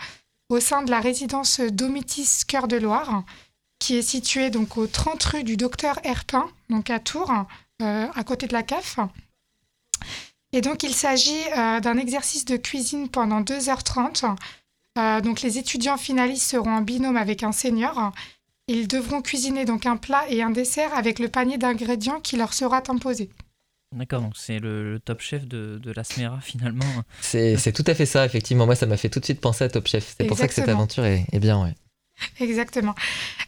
au 0.49 0.59
sein 0.59 0.83
de 0.83 0.91
la 0.91 0.99
résidence 0.99 1.59
Domitis 1.71 2.41
Cœur 2.47 2.67
de 2.67 2.77
Loire, 2.77 3.23
qui 3.79 3.97
est 3.97 4.01
située 4.01 4.49
donc 4.49 4.77
au 4.77 4.87
30 4.87 5.23
rue 5.23 5.43
du 5.43 5.57
Docteur 5.57 5.99
Herpin, 6.03 6.47
donc 6.69 6.89
à 6.89 6.99
Tours, 6.99 7.31
euh, 7.81 8.07
à 8.13 8.23
côté 8.23 8.47
de 8.47 8.53
la 8.53 8.63
CAF. 8.63 8.99
Et 10.53 10.61
donc 10.61 10.83
il 10.83 10.93
s'agit 10.93 11.41
euh, 11.57 11.79
d'un 11.79 11.97
exercice 11.97 12.45
de 12.45 12.57
cuisine 12.57 13.09
pendant 13.09 13.41
2h30. 13.41 14.35
Euh, 14.97 15.21
donc 15.21 15.41
les 15.41 15.57
étudiants 15.57 15.97
finalistes 15.97 16.49
seront 16.49 16.71
en 16.77 16.81
binôme 16.81 17.17
avec 17.17 17.43
un 17.43 17.51
senior. 17.51 18.11
Ils 18.67 18.87
devront 18.87 19.21
cuisiner 19.21 19.65
donc 19.65 19.85
un 19.85 19.97
plat 19.97 20.23
et 20.29 20.41
un 20.41 20.49
dessert 20.49 20.93
avec 20.95 21.19
le 21.19 21.27
panier 21.27 21.57
d'ingrédients 21.57 22.19
qui 22.19 22.37
leur 22.37 22.53
sera 22.53 22.81
imposé. 22.87 23.29
D'accord, 23.95 24.21
donc 24.21 24.33
c'est 24.35 24.59
le, 24.59 24.93
le 24.93 24.99
top 24.99 25.21
chef 25.21 25.45
de, 25.47 25.79
de 25.81 25.91
la 25.91 26.03
SMERA 26.03 26.41
finalement. 26.41 26.85
C'est 27.21 27.71
tout 27.73 27.83
à 27.87 27.93
fait 27.93 28.05
ça, 28.05 28.25
effectivement. 28.25 28.65
Moi, 28.65 28.75
ça 28.75 28.87
m'a 28.87 28.97
fait 28.97 29.09
tout 29.09 29.19
de 29.19 29.25
suite 29.25 29.39
penser 29.39 29.63
à 29.63 29.69
Top 29.69 29.87
Chef. 29.87 30.15
C'est 30.17 30.25
pour 30.25 30.37
ça 30.37 30.47
que 30.47 30.53
cette 30.53 30.67
aventure 30.67 31.05
est, 31.05 31.25
est 31.31 31.39
bien, 31.39 31.61
ouais. 31.61 31.75
Exactement. 32.39 32.95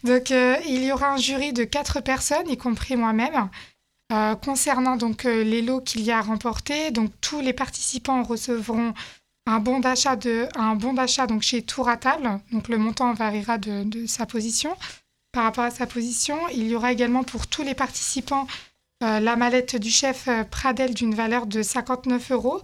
Donc, 0.04 0.32
euh, 0.32 0.58
il 0.68 0.84
y 0.84 0.92
aura 0.92 1.12
un 1.12 1.18
jury 1.18 1.54
de 1.54 1.64
quatre 1.64 2.02
personnes, 2.02 2.50
y 2.50 2.58
compris 2.58 2.96
moi-même. 2.96 3.50
Euh, 4.14 4.36
concernant 4.36 4.96
donc 4.96 5.26
euh, 5.26 5.44
les 5.44 5.62
lots 5.62 5.82
qu'il 5.82 6.02
y 6.02 6.12
a 6.12 6.20
à 6.20 6.22
remporter, 6.22 6.92
donc 6.92 7.12
tous 7.20 7.42
les 7.42 7.52
participants 7.52 8.24
recevront 8.24 8.94
un 9.48 9.60
bon 9.60 9.82
d'achat 9.82 10.16
de 10.16 10.48
un 10.56 10.76
bon 10.76 10.94
d'achat 10.94 11.28
donc 11.28 11.42
chez 11.42 11.62
Tour 11.62 11.90
à 11.90 11.98
table. 11.98 12.40
Donc 12.54 12.70
le 12.70 12.78
montant 12.78 13.14
variera 13.14 13.58
de, 13.58 14.06
sa 14.06 14.26
position. 14.26 14.76
Par 15.34 15.44
rapport 15.44 15.66
à 15.66 15.72
sa 15.72 15.86
position, 15.86 16.38
il 16.54 16.68
y 16.68 16.76
aura 16.76 16.94
également 16.94 17.24
pour 17.24 17.48
tous 17.48 17.64
les 17.64 17.76
participants 17.76 18.48
la 19.02 19.36
mallette 19.36 19.76
du 19.76 19.92
chef 19.92 20.28
Pradel 20.50 20.96
d'une 20.96 21.14
valeur 21.14 21.46
de 21.46 21.62
59 21.62 22.32
euros, 22.32 22.64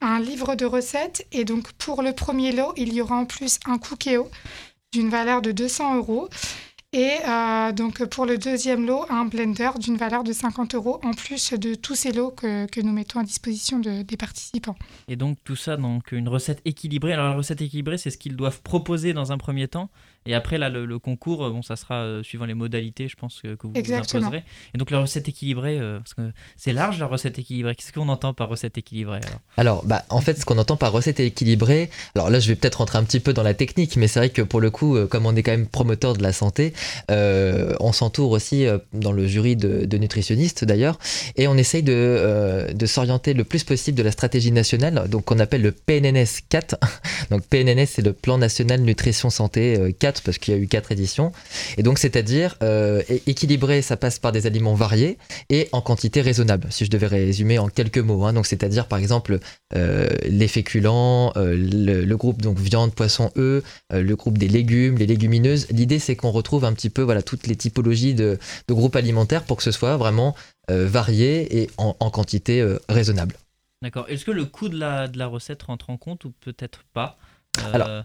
un 0.00 0.18
livre 0.18 0.56
de 0.56 0.64
recettes 0.64 1.24
et 1.30 1.44
donc 1.44 1.70
pour 1.72 2.02
le 2.02 2.12
premier 2.12 2.50
lot, 2.50 2.72
il 2.76 2.92
y 2.92 3.00
aura 3.00 3.14
en 3.14 3.26
plus 3.26 3.60
un 3.66 3.78
cookéo 3.78 4.28
d'une 4.92 5.08
valeur 5.10 5.42
de 5.42 5.52
200 5.52 5.96
euros. 5.96 6.28
Et 6.94 7.10
euh, 7.28 7.72
donc 7.72 8.02
pour 8.06 8.24
le 8.24 8.38
deuxième 8.38 8.86
lot, 8.86 9.04
un 9.10 9.26
blender 9.26 9.68
d'une 9.78 9.98
valeur 9.98 10.24
de 10.24 10.32
50 10.32 10.74
euros, 10.74 10.98
en 11.04 11.10
plus 11.12 11.52
de 11.52 11.74
tous 11.74 11.94
ces 11.94 12.12
lots 12.12 12.30
que, 12.30 12.80
nous 12.80 12.92
mettons 12.92 13.20
à 13.20 13.24
disposition 13.24 13.78
de- 13.78 14.00
des 14.00 14.16
participants. 14.16 14.74
Et 15.06 15.16
donc 15.16 15.36
tout 15.44 15.54
ça, 15.56 15.76
donc 15.76 16.12
une 16.12 16.28
recette 16.30 16.62
équilibrée. 16.64 17.12
Alors 17.12 17.28
la 17.28 17.34
recette 17.34 17.60
équilibrée, 17.60 17.98
c'est 17.98 18.08
ce 18.08 18.16
qu'ils 18.16 18.36
doivent 18.36 18.62
proposer 18.62 19.12
dans 19.12 19.32
un 19.32 19.36
premier 19.36 19.68
temps. 19.68 19.90
Et 20.28 20.34
après, 20.34 20.58
là, 20.58 20.68
le, 20.68 20.84
le 20.84 20.98
concours, 20.98 21.44
euh, 21.46 21.50
bon, 21.50 21.62
ça 21.62 21.74
sera 21.74 22.02
euh, 22.02 22.22
suivant 22.22 22.44
les 22.44 22.54
modalités, 22.54 23.08
je 23.08 23.16
pense, 23.16 23.40
que, 23.42 23.54
que 23.54 23.66
vous, 23.66 23.72
vous 23.72 23.78
Exactement. 23.78 24.26
imposerez. 24.26 24.44
Et 24.74 24.78
donc 24.78 24.90
la 24.90 25.00
recette 25.00 25.26
équilibrée, 25.28 25.78
euh, 25.80 25.98
parce 25.98 26.12
que 26.14 26.30
c'est 26.56 26.72
large 26.74 26.98
la 26.98 27.06
recette 27.06 27.38
équilibrée. 27.38 27.74
Qu'est-ce 27.74 27.92
qu'on 27.92 28.08
entend 28.10 28.34
par 28.34 28.48
recette 28.50 28.76
équilibrée 28.76 29.20
alors? 29.24 29.40
Alors, 29.56 29.86
bah, 29.86 30.04
en 30.10 30.20
fait, 30.20 30.38
ce 30.38 30.44
qu'on 30.44 30.58
entend 30.58 30.76
par 30.76 30.92
recette 30.92 31.18
équilibrée, 31.18 31.88
alors 32.14 32.28
là, 32.28 32.40
je 32.40 32.48
vais 32.48 32.56
peut-être 32.56 32.76
rentrer 32.76 32.98
un 32.98 33.04
petit 33.04 33.20
peu 33.20 33.32
dans 33.32 33.42
la 33.42 33.54
technique, 33.54 33.96
mais 33.96 34.06
c'est 34.06 34.20
vrai 34.20 34.28
que 34.28 34.42
pour 34.42 34.60
le 34.60 34.70
coup, 34.70 34.96
euh, 34.96 35.06
comme 35.06 35.24
on 35.24 35.34
est 35.34 35.42
quand 35.42 35.52
même 35.52 35.66
promoteur 35.66 36.14
de 36.14 36.22
la 36.22 36.34
santé, 36.34 36.74
euh, 37.10 37.74
on 37.80 37.92
s'entoure 37.92 38.30
aussi 38.32 38.66
euh, 38.66 38.76
dans 38.92 39.12
le 39.12 39.26
jury 39.26 39.56
de, 39.56 39.86
de 39.86 39.98
nutritionnistes 39.98 40.64
d'ailleurs, 40.64 40.98
et 41.36 41.48
on 41.48 41.56
essaye 41.56 41.82
de, 41.82 41.94
euh, 41.96 42.72
de 42.74 42.86
s'orienter 42.86 43.32
le 43.32 43.44
plus 43.44 43.64
possible 43.64 43.96
de 43.96 44.02
la 44.02 44.12
stratégie 44.12 44.52
nationale, 44.52 45.08
donc 45.08 45.24
qu'on 45.24 45.38
appelle 45.38 45.62
le 45.62 45.72
PNNS 45.72 46.40
4. 46.50 46.76
Donc 47.30 47.42
PNNS, 47.44 47.86
c'est 47.86 48.02
le 48.02 48.12
Plan 48.12 48.38
National 48.38 48.80
Nutrition 48.80 49.30
Santé 49.30 49.78
euh, 49.78 49.92
4, 50.20 50.24
parce 50.24 50.38
qu'il 50.38 50.54
y 50.54 50.56
a 50.56 50.60
eu 50.60 50.66
4 50.66 50.92
éditions. 50.92 51.32
Et 51.76 51.82
donc, 51.82 51.98
c'est-à-dire, 51.98 52.56
euh, 52.62 53.02
équilibré, 53.26 53.82
ça 53.82 53.96
passe 53.96 54.18
par 54.18 54.32
des 54.32 54.46
aliments 54.46 54.74
variés 54.74 55.18
et 55.50 55.68
en 55.72 55.80
quantité 55.80 56.20
raisonnable, 56.20 56.66
si 56.70 56.84
je 56.84 56.90
devais 56.90 57.06
résumer 57.06 57.58
en 57.58 57.68
quelques 57.68 57.98
mots. 57.98 58.24
hein. 58.24 58.32
Donc, 58.32 58.46
c'est-à-dire, 58.46 58.86
par 58.86 58.98
exemple, 58.98 59.38
euh, 59.74 60.08
les 60.28 60.48
féculents, 60.48 61.32
euh, 61.36 61.54
le, 61.56 62.04
le 62.04 62.16
groupe 62.16 62.42
donc 62.42 62.58
viande, 62.58 62.94
poisson, 62.94 63.30
œufs, 63.36 63.62
euh, 63.92 64.02
le 64.02 64.16
groupe 64.16 64.38
des 64.38 64.48
légumes, 64.48 64.96
les 64.96 65.06
légumineuses. 65.06 65.66
L'idée, 65.70 65.98
c'est 65.98 66.16
qu'on 66.16 66.30
retrouve 66.30 66.64
un 66.64 66.72
petit 66.72 66.90
peu 66.90 67.02
voilà, 67.02 67.22
toutes 67.22 67.46
les 67.46 67.56
typologies 67.56 68.14
de, 68.14 68.38
de 68.68 68.74
groupes 68.74 68.96
alimentaires 68.96 69.44
pour 69.44 69.56
que 69.56 69.62
ce 69.62 69.70
soit 69.72 69.96
vraiment 69.96 70.34
varié 70.70 71.62
et 71.62 71.70
en, 71.78 71.96
en 71.98 72.10
quantité 72.10 72.62
raisonnable. 72.90 73.36
D'accord. 73.80 74.04
Est-ce 74.08 74.26
que 74.26 74.30
le 74.32 74.44
coût 74.44 74.68
de 74.68 74.76
la, 74.78 75.08
de 75.08 75.18
la 75.18 75.26
recette 75.26 75.62
rentre 75.62 75.88
en 75.88 75.96
compte 75.96 76.26
ou 76.26 76.32
peut-être 76.40 76.84
pas? 76.92 77.16
Euh, 77.60 77.70
Alors, 77.72 78.04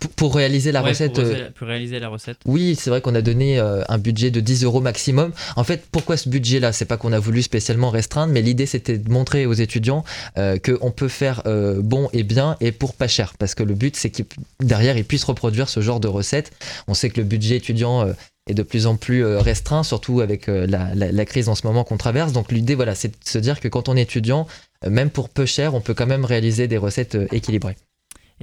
Pour, 0.00 0.10
pour 0.10 0.34
réaliser 0.34 0.72
la 0.72 0.82
Ouais, 0.82 0.90
recette. 0.90 1.12
pour, 1.14 1.24
euh, 1.24 1.50
pour 1.54 1.66
réaliser 1.68 1.98
la 1.98 2.08
recette. 2.08 2.38
Oui, 2.46 2.76
c'est 2.78 2.90
vrai 2.90 3.00
qu'on 3.00 3.14
a 3.14 3.22
donné 3.22 3.58
euh, 3.58 3.82
un 3.88 3.98
budget 3.98 4.30
de 4.30 4.40
10 4.40 4.64
euros 4.64 4.80
maximum. 4.80 5.32
En 5.56 5.64
fait, 5.64 5.84
pourquoi 5.92 6.16
ce 6.16 6.28
budget-là? 6.28 6.72
C'est 6.72 6.84
pas 6.84 6.96
qu'on 6.96 7.12
a 7.12 7.18
voulu 7.18 7.42
spécialement 7.42 7.90
restreindre, 7.90 8.32
mais 8.32 8.42
l'idée 8.42 8.66
c'était 8.66 8.98
de 8.98 9.10
montrer 9.10 9.46
aux 9.46 9.52
étudiants 9.52 10.04
euh, 10.38 10.58
qu'on 10.58 10.90
peut 10.90 11.08
faire 11.08 11.42
bon 11.78 12.08
et 12.12 12.22
bien 12.22 12.56
et 12.60 12.72
pour 12.72 12.94
pas 12.94 13.08
cher. 13.08 13.34
Parce 13.38 13.54
que 13.54 13.62
le 13.62 13.74
but 13.74 13.96
c'est 13.96 14.10
qu'ils 14.10 14.24
derrière 14.60 14.96
ils 14.96 15.04
puissent 15.04 15.24
reproduire 15.24 15.68
ce 15.68 15.80
genre 15.80 16.00
de 16.00 16.08
recettes. 16.08 16.52
On 16.88 16.94
sait 16.94 17.10
que 17.10 17.18
le 17.20 17.24
budget 17.26 17.56
étudiant 17.56 18.06
est 18.48 18.54
de 18.54 18.62
plus 18.62 18.86
en 18.86 18.96
plus 18.96 19.24
restreint, 19.24 19.82
surtout 19.82 20.20
avec 20.20 20.46
la, 20.48 20.94
la- 20.94 21.12
la 21.12 21.24
crise 21.24 21.48
en 21.48 21.54
ce 21.54 21.66
moment 21.66 21.84
qu'on 21.84 21.96
traverse. 21.96 22.32
Donc 22.32 22.52
l'idée, 22.52 22.74
voilà, 22.74 22.94
c'est 22.94 23.08
de 23.08 23.16
se 23.24 23.38
dire 23.38 23.60
que 23.60 23.68
quand 23.68 23.88
on 23.88 23.96
est 23.96 24.02
étudiant, 24.02 24.46
même 24.88 25.10
pour 25.10 25.28
peu 25.28 25.46
cher, 25.46 25.74
on 25.74 25.80
peut 25.80 25.94
quand 25.94 26.06
même 26.06 26.24
réaliser 26.24 26.68
des 26.68 26.76
recettes 26.78 27.16
équilibrées. 27.32 27.76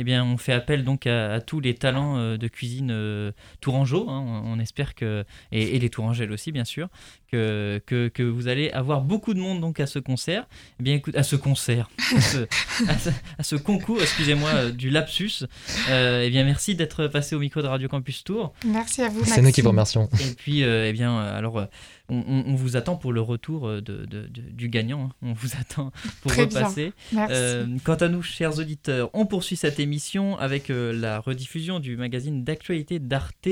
Eh 0.01 0.03
bien, 0.03 0.25
on 0.25 0.35
fait 0.37 0.51
appel 0.53 0.83
donc 0.83 1.05
à, 1.05 1.33
à 1.35 1.41
tous 1.41 1.59
les 1.59 1.75
talents 1.75 2.17
euh, 2.17 2.35
de 2.35 2.47
cuisine 2.47 2.89
euh, 2.89 3.31
tourangeaux. 3.59 4.09
hein. 4.09 4.41
on, 4.43 4.53
on 4.53 4.59
espère 4.59 4.95
que 4.95 5.23
et, 5.51 5.75
et 5.75 5.79
les 5.79 5.91
tourangelles 5.91 6.31
aussi, 6.31 6.51
bien 6.51 6.65
sûr, 6.65 6.87
que, 7.31 7.79
que, 7.85 8.07
que 8.07 8.23
vous 8.23 8.47
allez 8.47 8.71
avoir 8.71 9.01
beaucoup 9.01 9.35
de 9.35 9.39
monde 9.39 9.61
donc 9.61 9.79
à 9.79 9.85
ce 9.85 9.99
concert. 9.99 10.47
Eh 10.79 10.83
bien, 10.83 10.95
écoute, 10.95 11.15
à 11.15 11.21
ce 11.21 11.35
concert, 11.35 11.87
à 12.15 12.19
ce, 12.19 12.37
à 12.89 12.97
ce- 12.97 13.09
à 13.37 13.43
ce 13.43 13.55
concours, 13.55 14.01
excusez-moi, 14.01 14.49
euh, 14.49 14.71
du 14.71 14.89
lapsus. 14.89 15.43
Euh, 15.91 16.23
eh 16.25 16.31
bien, 16.31 16.43
merci 16.45 16.73
d'être 16.73 17.05
passé 17.05 17.35
au 17.35 17.39
micro 17.39 17.61
de 17.61 17.67
Radio 17.67 17.87
Campus 17.87 18.23
Tour. 18.23 18.53
Merci 18.65 19.03
à 19.03 19.09
vous. 19.09 19.23
C'est 19.23 19.43
nous 19.43 19.51
qui 19.51 19.61
vous 19.61 19.69
remercions. 19.69 20.09
Et 20.19 20.33
puis, 20.35 20.63
euh, 20.63 20.87
eh 20.89 20.93
bien, 20.93 21.15
alors, 21.19 21.59
euh, 21.59 21.65
on, 22.11 22.23
on- 22.27 22.43
on 22.51 22.55
vous 22.55 22.75
attend 22.75 22.95
pour 22.95 23.13
le 23.13 23.21
retour 23.21 23.67
euh, 23.67 23.81
de, 23.81 24.05
de- 24.05 24.27
de- 24.27 24.41
du 24.51 24.69
gagnant. 24.69 25.05
hein. 25.05 25.15
On 25.21 25.33
vous 25.33 25.49
attend 25.59 25.91
pour 26.21 26.31
Très 26.31 26.45
bien. 26.45 26.59
repasser. 26.59 26.93
Merci. 27.13 27.33
Euh, 27.35 27.65
quant 27.83 27.95
à 27.95 28.07
nous, 28.09 28.21
chers 28.21 28.59
auditeurs, 28.59 29.09
on 29.13 29.25
poursuit 29.25 29.55
cette 29.55 29.79
émission 29.79 30.37
avec 30.37 30.69
euh, 30.69 30.91
la 30.93 31.19
rediffusion 31.19 31.79
du 31.79 31.97
magazine 31.97 32.43
d'actualité 32.43 32.99
d'Arte, 32.99 33.47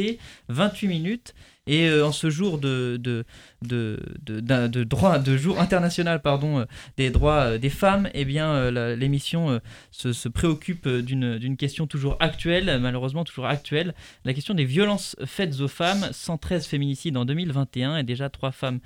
28 0.50 0.88
minutes. 0.88 1.34
Et 1.69 1.88
euh, 1.88 2.03
en 2.03 2.12
ce 2.12 2.32
jour 2.32 2.58
de, 2.58 2.97
de, 2.99 3.23
de, 3.62 3.99
de, 4.25 4.84
droit, 4.84 5.19
de 5.19 5.38
jour 5.38 5.60
international 5.60 6.19
pardon, 6.19 6.62
euh, 6.62 6.65
des 6.97 7.12
droits 7.12 7.41
euh, 7.41 7.58
des 7.60 7.69
femmes, 7.69 8.10
eh 8.15 8.25
bien, 8.25 8.71
l'émission 8.95 9.62
se, 9.91 10.12
se 10.12 10.27
préoccupe 10.27 10.88
d'une 10.89 11.58
question 11.58 11.86
toujours 11.86 12.17
actuelle, 12.19 12.79
malheureusement 12.82 13.23
toujours 13.23 13.45
actuelle, 13.45 13.93
la 14.25 14.34
question 14.34 14.55
des 14.55 14.65
violences 14.65 15.15
faites 15.25 15.60
aux 15.60 15.67
femmes. 15.67 16.08
113 16.12 16.65
féminicides 16.65 17.17
en 17.17 17.25
2021 17.25 17.97
et 17.97 18.03
déjà 18.03 18.29
trois 18.29 18.51
femmes 18.51 18.79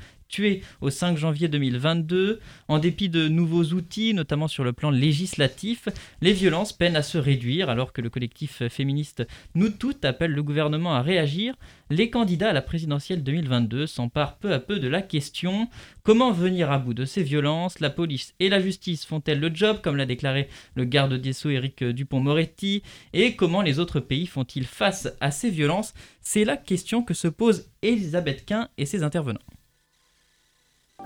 au 0.82 0.90
5 0.90 1.18
janvier 1.18 1.48
2022. 1.48 2.40
En 2.68 2.80
dépit 2.80 3.10
de 3.10 3.28
nouveaux 3.28 3.64
outils, 3.74 4.14
notamment 4.14 4.48
sur 4.48 4.64
le 4.64 4.74
plan 4.74 4.90
législatif, 4.90 5.90
les 6.22 6.34
violences 6.34 6.74
peinent 6.74 6.96
à 6.96 7.04
se 7.04 7.18
réduire 7.18 7.70
alors 7.70 7.94
que 7.94 8.02
le 8.02 8.10
collectif 8.10 8.68
féministe 8.70 9.24
Nous 9.56 9.70
Toutes 9.70 10.06
appelle 10.06 10.32
le 10.32 10.44
gouvernement 10.44 10.96
à 10.96 11.02
réagir. 11.02 11.56
Les 11.90 12.10
candidats 12.10 12.50
à 12.50 12.54
la 12.54 12.62
présidentielle 12.62 13.24
2022 13.24 13.86
s'emparent 13.86 14.38
peu 14.38 14.54
à 14.54 14.60
peu 14.60 14.80
de 14.80 14.88
la 14.88 15.02
question. 15.02 15.68
Comment 16.04 16.32
venir 16.32 16.72
à 16.72 16.80
bout 16.80 16.94
de 16.94 17.06
ces 17.06 17.24
violences? 17.24 17.80
La 17.80 17.90
police 17.90 18.34
et 18.40 18.50
la 18.50 18.60
justice 18.62 19.06
font-elles 19.06 19.40
le 19.40 19.54
job, 19.54 19.82
comme 19.84 19.98
l'a 19.98 20.06
déclaré 20.06 20.48
le 20.76 20.86
garde 20.86 21.14
des 21.14 21.34
Sceaux 21.34 21.50
Éric 21.50 21.84
Dupont-Moretti 21.84 22.82
Et 23.14 23.36
comment 23.36 23.62
les 23.62 23.80
autres 23.80 24.00
pays 24.00 24.26
font-ils 24.26 24.66
face 24.66 25.10
à 25.20 25.32
ces 25.32 25.50
violences? 25.50 25.94
C'est 26.22 26.46
la 26.46 26.58
question 26.58 27.04
que 27.04 27.14
se 27.14 27.28
pose 27.28 27.70
Elisabeth 27.82 28.46
Quint 28.46 28.70
et 28.78 28.86
ses 28.86 29.04
intervenants. 29.04 29.40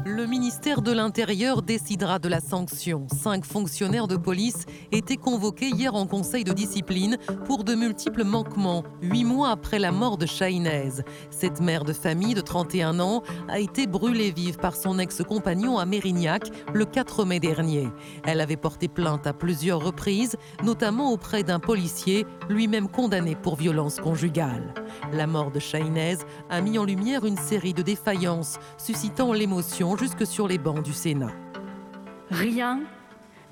Le 0.06 0.26
ministère 0.26 0.82
de 0.82 0.92
l'Intérieur 0.92 1.62
décidera 1.62 2.20
de 2.20 2.30
la 2.30 2.40
sanction. 2.40 3.08
Cinq 3.12 3.46
fonctionnaires 3.46 4.08
de 4.08 4.16
police 4.16 4.66
étaient 4.92 5.18
convoqués 5.18 5.70
hier 5.70 5.96
en 5.96 6.06
conseil 6.06 6.44
de 6.44 6.54
discipline 6.54 7.18
pour 7.46 7.64
de 7.64 7.74
multiples 7.76 8.24
manquements, 8.24 8.84
huit 9.02 9.26
mois 9.26 9.50
après 9.50 9.80
la 9.80 9.92
mort 9.92 10.18
de 10.18 10.26
Chahinez. 10.26 11.02
Cette 11.30 11.62
mère 11.62 11.84
de 11.84 11.94
famille 11.94 12.36
de 12.36 12.42
31 12.42 13.00
ans 13.00 13.24
a 13.50 13.60
été 13.60 13.88
brûlée 13.88 14.32
vive 14.32 14.58
par 14.58 14.76
son 14.76 15.00
ex-compagnon 15.00 15.78
à 15.78 15.86
Mérignac 15.86 16.52
le 16.74 16.86
4 16.86 17.26
mai 17.26 17.40
dernier. 17.40 17.90
Elle 18.24 18.40
avait 18.40 18.56
porté 18.56 18.88
plainte 18.88 19.26
à 19.26 19.34
plusieurs 19.34 19.84
reprises, 19.84 20.36
notamment 20.64 21.12
auprès 21.12 21.44
d'un 21.44 21.60
policier, 21.60 22.26
lui-même 22.50 22.88
condamné 22.88 23.36
pour 23.36 23.56
violence 23.56 24.00
conjugale. 24.00 24.74
La 25.12 25.28
mort 25.28 25.52
de 25.52 25.60
Chahinez 25.60 26.18
a 26.50 26.62
mis 26.62 26.78
en 26.78 26.86
lumière 26.86 27.26
une 27.26 27.38
série 27.38 27.74
de 27.74 27.82
défaillances, 27.82 28.58
suscitant 28.78 29.34
l'émotion 29.34 29.87
jusque 29.96 30.26
sur 30.26 30.48
les 30.48 30.58
bancs 30.58 30.84
du 30.84 30.94
Sénat. 30.94 31.32
Rien 32.30 32.82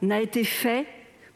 n'a 0.02 0.19
été 0.19 0.43
fait 0.43 0.86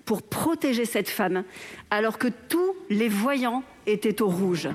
pour 0.04 0.24
protéger 0.24 0.86
cette 0.86 1.10
femme, 1.10 1.44
alors 1.92 2.18
que 2.18 2.28
tous 2.28 2.76
les 2.90 3.10
voyants 3.10 3.64
étaient 3.86 4.22
au 4.22 4.28
rouge. 4.28 4.68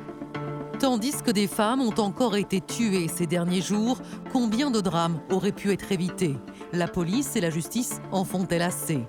Tandis 0.78 1.22
que 1.24 1.30
des 1.30 1.46
femmes 1.46 1.80
ont 1.80 1.98
encore 1.98 2.36
été 2.36 2.60
tuées 2.60 3.08
ces 3.08 3.26
derniers 3.26 3.60
jours, 3.60 3.98
combien 4.32 4.70
de 4.70 4.80
drames 4.80 5.20
auraient 5.30 5.52
pu 5.52 5.72
être 5.72 5.90
évités? 5.92 6.36
La 6.72 6.88
police 6.88 7.36
et 7.36 7.40
la 7.40 7.50
justice 7.50 8.00
en 8.12 8.24
font-elles 8.24 8.62
assez? 8.62 9.00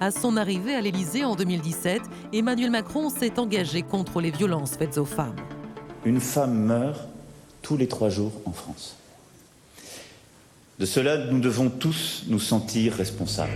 À 0.00 0.10
son 0.10 0.36
arrivée 0.36 0.74
à 0.74 0.80
l'Élysée 0.80 1.24
en 1.24 1.36
2017, 1.36 2.02
Emmanuel 2.32 2.70
Macron 2.70 3.08
s'est 3.08 3.38
engagé 3.38 3.82
contre 3.82 4.20
les 4.20 4.30
violences 4.30 4.76
faites 4.76 4.98
aux 4.98 5.04
femmes. 5.04 5.36
Une 6.04 6.20
femme 6.20 6.54
meurt 6.54 7.08
tous 7.62 7.76
les 7.76 7.88
trois 7.88 8.10
jours 8.10 8.32
en 8.44 8.52
France. 8.52 8.96
De 10.78 10.86
cela, 10.86 11.16
nous 11.16 11.38
devons 11.38 11.70
tous 11.70 12.24
nous 12.26 12.40
sentir 12.40 12.94
responsables. 12.94 13.52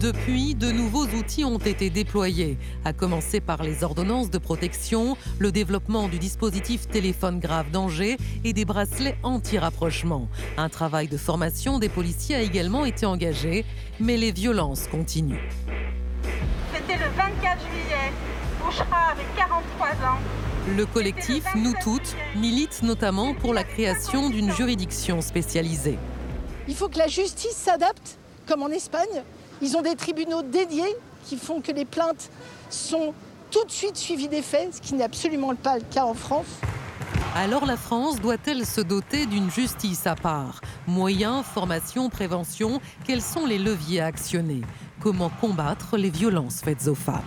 Depuis, 0.00 0.56
de 0.56 0.72
nouveaux 0.72 1.06
outils 1.06 1.44
ont 1.44 1.58
été 1.58 1.90
déployés, 1.90 2.58
à 2.84 2.92
commencer 2.92 3.40
par 3.40 3.62
les 3.62 3.84
ordonnances 3.84 4.28
de 4.28 4.38
protection, 4.38 5.16
le 5.38 5.52
développement 5.52 6.08
du 6.08 6.18
dispositif 6.18 6.88
téléphone 6.88 7.38
grave 7.38 7.70
danger 7.70 8.16
et 8.42 8.52
des 8.52 8.64
bracelets 8.64 9.16
anti-rapprochement. 9.22 10.28
Un 10.56 10.68
travail 10.68 11.06
de 11.06 11.16
formation 11.16 11.78
des 11.78 11.88
policiers 11.88 12.34
a 12.34 12.42
également 12.42 12.84
été 12.84 13.06
engagé, 13.06 13.64
mais 14.00 14.16
les 14.16 14.32
violences 14.32 14.88
continuent. 14.88 15.48
C'était 16.74 16.98
le 16.98 17.10
24 17.16 17.60
juillet. 17.60 18.12
Bouchra 18.58 19.12
avait 19.12 19.22
43 19.36 19.86
ans. 20.04 20.18
Le 20.68 20.86
collectif 20.86 21.44
Nous 21.56 21.74
Toutes 21.82 22.14
milite 22.36 22.84
notamment 22.84 23.34
pour 23.34 23.52
la 23.52 23.64
création 23.64 24.30
d'une 24.30 24.52
juridiction 24.52 25.20
spécialisée. 25.20 25.98
Il 26.68 26.76
faut 26.76 26.88
que 26.88 26.98
la 26.98 27.08
justice 27.08 27.56
s'adapte, 27.56 28.16
comme 28.46 28.62
en 28.62 28.68
Espagne. 28.68 29.24
Ils 29.60 29.76
ont 29.76 29.82
des 29.82 29.96
tribunaux 29.96 30.42
dédiés 30.42 30.96
qui 31.24 31.36
font 31.36 31.60
que 31.60 31.72
les 31.72 31.84
plaintes 31.84 32.30
sont 32.70 33.12
tout 33.50 33.64
de 33.64 33.72
suite 33.72 33.96
suivies 33.96 34.28
des 34.28 34.40
faits, 34.40 34.76
ce 34.76 34.80
qui 34.80 34.94
n'est 34.94 35.02
absolument 35.02 35.56
pas 35.56 35.78
le 35.78 35.84
cas 35.90 36.04
en 36.04 36.14
France. 36.14 36.46
Alors 37.34 37.66
la 37.66 37.76
France 37.76 38.20
doit-elle 38.20 38.64
se 38.64 38.80
doter 38.80 39.26
d'une 39.26 39.50
justice 39.50 40.06
à 40.06 40.14
part? 40.14 40.60
Moyens, 40.86 41.44
formation, 41.44 42.08
prévention, 42.08 42.80
quels 43.04 43.22
sont 43.22 43.46
les 43.46 43.58
leviers 43.58 44.00
à 44.00 44.06
actionner? 44.06 44.60
Comment 45.00 45.30
combattre 45.40 45.96
les 45.96 46.10
violences 46.10 46.60
faites 46.60 46.86
aux 46.86 46.94
femmes? 46.94 47.20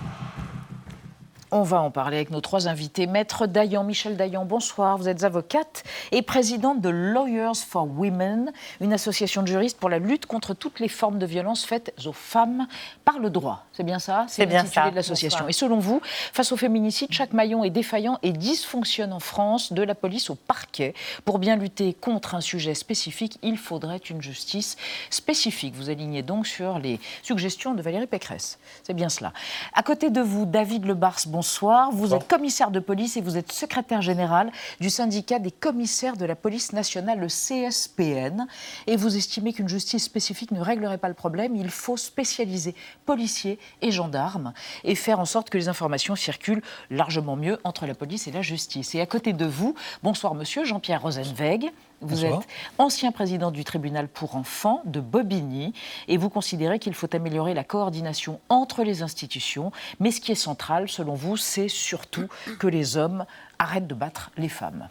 On 1.57 1.63
va 1.63 1.79
en 1.79 1.89
parler 1.89 2.17
avec 2.17 2.31
nos 2.31 2.41
trois 2.41 2.67
invités. 2.67 3.07
Maître 3.07 3.47
Dayan, 3.47 3.85
Michel 3.85 4.17
Dayan, 4.17 4.43
bonsoir. 4.43 4.97
Vous 4.97 5.07
êtes 5.07 5.23
avocate 5.23 5.83
et 6.11 6.21
présidente 6.21 6.81
de 6.81 6.89
Lawyers 6.89 7.55
for 7.55 7.87
Women, 7.87 8.51
une 8.81 8.91
association 8.91 9.41
de 9.41 9.47
juristes 9.47 9.79
pour 9.79 9.87
la 9.87 9.99
lutte 9.99 10.25
contre 10.25 10.53
toutes 10.53 10.81
les 10.81 10.89
formes 10.89 11.17
de 11.17 11.25
violences 11.25 11.63
faites 11.63 11.93
aux 12.05 12.11
femmes 12.11 12.67
par 13.05 13.19
le 13.19 13.29
droit. 13.29 13.64
C'est 13.75 13.83
bien 13.83 13.99
ça 13.99 14.25
C'est 14.29 14.45
bien 14.45 14.65
ça. 14.65 14.89
de 14.89 14.95
l'association. 14.95 15.49
Et 15.49 15.53
selon 15.53 15.79
vous, 15.79 16.01
face 16.31 16.53
au 16.53 16.57
féminicide, 16.57 17.09
chaque 17.11 17.33
maillon 17.33 17.65
est 17.65 17.69
défaillant 17.69 18.19
et 18.23 18.31
dysfonctionne 18.31 19.11
en 19.11 19.19
France, 19.19 19.73
de 19.73 19.83
la 19.83 19.95
police 19.95 20.29
au 20.29 20.35
parquet. 20.35 20.93
Pour 21.25 21.39
bien 21.39 21.57
lutter 21.57 21.93
contre 21.93 22.35
un 22.35 22.41
sujet 22.41 22.73
spécifique, 22.73 23.38
il 23.43 23.57
faudrait 23.57 23.97
une 23.97 24.21
justice 24.21 24.77
spécifique. 25.09 25.75
Vous 25.75 25.89
alignez 25.89 26.23
donc 26.23 26.47
sur 26.47 26.79
les 26.79 27.01
suggestions 27.21 27.73
de 27.73 27.81
Valérie 27.81 28.07
Pécresse. 28.07 28.59
C'est 28.83 28.93
bien 28.93 29.09
cela. 29.09 29.33
À 29.73 29.83
côté 29.83 30.09
de 30.09 30.21
vous, 30.21 30.45
David 30.45 30.85
Lebars, 30.85 31.19
bonsoir. 31.27 31.91
Vous 31.91 32.13
êtes 32.13 32.29
commissaire 32.29 32.71
de 32.71 32.79
police 32.79 33.17
et 33.17 33.21
vous 33.21 33.35
êtes 33.35 33.51
secrétaire 33.51 34.01
général 34.01 34.53
du 34.79 34.89
syndicat 34.89 35.39
des 35.39 35.51
commissaires 35.51 36.15
de 36.15 36.23
la 36.25 36.35
police 36.35 36.71
nationale, 36.71 37.19
le 37.19 37.27
CSPN. 37.27 38.47
Et 38.88 38.95
vous 38.95 39.17
estimez 39.17 39.51
qu'une 39.51 39.67
justice 39.67 40.05
spécifique 40.05 40.51
ne 40.51 40.61
réglerait 40.61 40.97
pas 40.97 41.09
le 41.09 41.13
problème. 41.13 41.57
Il 41.57 41.69
faut 41.69 41.97
spécialiser 41.97 42.73
policiers 43.05 43.59
et 43.82 43.91
gendarmes 43.91 44.54
et 44.84 44.95
faire 44.95 45.19
en 45.19 45.25
sorte 45.25 45.49
que 45.49 45.58
les 45.58 45.67
informations 45.67 46.15
circulent 46.15 46.62
largement 46.89 47.36
mieux 47.36 47.60
entre 47.63 47.86
la 47.86 47.95
police 47.95 48.28
et 48.28 48.32
la 48.32 48.41
justice. 48.41 48.95
Et 48.95 49.01
à 49.01 49.06
côté 49.06 49.34
de 49.34 49.45
vous, 49.45 49.75
bonsoir 50.04 50.36
monsieur 50.36 50.65
Jean-Pierre 50.65 51.01
Rosenweg. 51.01 51.71
Vous 52.01 52.21
Bonsoir. 52.21 52.41
êtes 52.41 52.47
ancien 52.78 53.12
président 53.13 53.51
du 53.51 53.63
tribunal 53.63 54.10
pour 54.10 54.36
enfants 54.36 54.82
de 54.86 54.99
Bobigny 54.99 55.73
et 56.10 56.17
vous 56.17 56.30
considérez 56.30 56.78
qu'il 56.78 56.93
faut 56.93 57.13
améliorer 57.15 57.54
la 57.54 57.63
coordination 57.63 58.41
entre 58.49 58.84
les 58.84 59.01
institutions. 59.01 59.71
Mais 59.99 60.12
ce 60.12 60.19
qui 60.19 60.32
est 60.34 60.36
central, 60.36 60.89
selon 60.89 61.15
vous, 61.15 61.38
c'est 61.38 61.69
surtout 61.69 62.28
que 62.60 62.67
les 62.67 62.97
hommes 62.97 63.25
arrêtent 63.60 63.88
de 63.88 63.95
battre 63.95 64.32
les 64.38 64.49
femmes. 64.49 64.89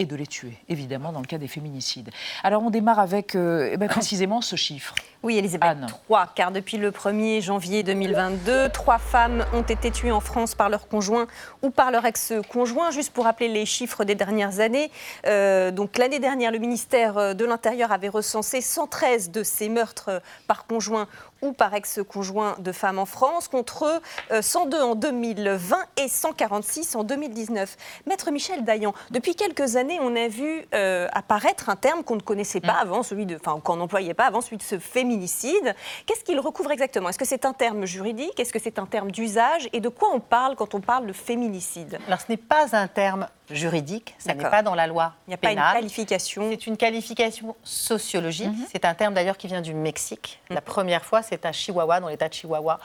Et 0.00 0.06
de 0.06 0.16
les 0.16 0.26
tuer, 0.26 0.54
évidemment, 0.70 1.12
dans 1.12 1.20
le 1.20 1.26
cas 1.26 1.36
des 1.36 1.46
féminicides. 1.46 2.10
Alors 2.42 2.62
on 2.62 2.70
démarre 2.70 2.98
avec 2.98 3.34
euh, 3.34 3.68
eh 3.70 3.76
ben, 3.76 3.86
précisément 3.86 4.40
ce 4.40 4.56
chiffre. 4.56 4.94
Oui, 5.22 5.36
Elisabeth, 5.36 5.76
trois, 5.86 6.32
car 6.34 6.50
depuis 6.50 6.78
le 6.78 6.90
1er 6.90 7.42
janvier 7.42 7.82
2022, 7.82 8.70
trois 8.70 8.96
femmes 8.96 9.44
ont 9.52 9.60
été 9.60 9.90
tuées 9.90 10.10
en 10.10 10.20
France 10.20 10.54
par 10.54 10.70
leur 10.70 10.88
conjoint 10.88 11.26
ou 11.60 11.68
par 11.68 11.90
leur 11.90 12.06
ex-conjoint. 12.06 12.90
Juste 12.90 13.12
pour 13.12 13.24
rappeler 13.24 13.48
les 13.48 13.66
chiffres 13.66 14.04
des 14.04 14.14
dernières 14.14 14.60
années, 14.60 14.90
euh, 15.26 15.70
donc 15.70 15.98
l'année 15.98 16.18
dernière, 16.18 16.50
le 16.50 16.58
ministère 16.58 17.34
de 17.34 17.44
l'Intérieur 17.44 17.92
avait 17.92 18.08
recensé 18.08 18.62
113 18.62 19.30
de 19.30 19.42
ces 19.42 19.68
meurtres 19.68 20.22
par 20.46 20.66
conjoint 20.66 21.06
ou 21.42 21.52
par 21.52 21.74
ex-conjoint 21.74 22.56
de 22.58 22.72
femmes 22.72 22.98
en 22.98 23.06
France, 23.06 23.48
contre 23.48 24.00
102 24.40 24.76
euh, 24.76 24.82
en 24.82 24.94
2020 24.94 25.76
et 25.98 26.08
146 26.08 26.96
en 26.96 27.04
2019. 27.04 27.76
Maître 28.06 28.30
Michel 28.30 28.64
Dayan, 28.64 28.94
depuis 29.10 29.34
quelques 29.34 29.76
années, 29.76 29.98
on 30.00 30.14
a 30.16 30.28
vu 30.28 30.64
euh, 30.74 31.08
apparaître 31.12 31.68
un 31.68 31.76
terme 31.76 32.04
qu'on 32.04 32.16
ne 32.16 32.20
connaissait 32.20 32.60
pas 32.60 32.74
mm. 32.74 32.82
avant, 32.82 33.02
celui 33.02 33.26
de, 33.26 33.36
enfin, 33.36 33.60
qu'on 33.60 33.76
n'employait 33.76 34.14
pas 34.14 34.26
avant, 34.26 34.40
celui 34.40 34.56
de 34.56 34.62
ce 34.62 34.78
féminicide. 34.78 35.74
Qu'est-ce 36.06 36.24
qu'il 36.24 36.38
recouvre 36.40 36.70
exactement? 36.72 37.08
Est-ce 37.08 37.18
que 37.18 37.24
c'est 37.24 37.44
un 37.44 37.52
terme 37.52 37.86
juridique? 37.86 38.38
Est-ce 38.38 38.52
que 38.52 38.58
c'est 38.58 38.78
un 38.78 38.86
terme 38.86 39.10
d'usage? 39.10 39.68
Et 39.72 39.80
de 39.80 39.88
quoi 39.88 40.10
on 40.12 40.20
parle 40.20 40.56
quand 40.56 40.74
on 40.74 40.80
parle 40.80 41.06
de 41.06 41.12
féminicide? 41.12 41.98
Alors, 42.06 42.20
ce 42.20 42.26
n'est 42.28 42.36
pas 42.36 42.76
un 42.76 42.88
terme 42.88 43.26
juridique, 43.50 44.14
ça 44.18 44.34
n'est 44.34 44.42
pas 44.42 44.62
dans 44.62 44.74
la 44.74 44.86
loi 44.86 45.14
Il 45.26 45.30
n'y 45.30 45.34
a 45.34 45.38
pas 45.38 45.52
une 45.52 45.58
qualification 45.58 46.48
C'est 46.50 46.66
une 46.66 46.76
qualification 46.76 47.56
sociologique. 47.62 48.48
Mhm. 48.48 48.66
C'est 48.70 48.84
un 48.84 48.94
terme 48.94 49.14
d'ailleurs 49.14 49.36
qui 49.36 49.46
vient 49.46 49.60
du 49.60 49.74
Mexique. 49.74 50.40
La 50.50 50.56
mhm. 50.56 50.62
première 50.62 51.04
fois, 51.04 51.22
c'est 51.22 51.44
à 51.44 51.52
Chihuahua, 51.52 52.00
dans 52.00 52.08
l'État 52.08 52.28
de 52.28 52.34
Chihuahua, 52.34 52.78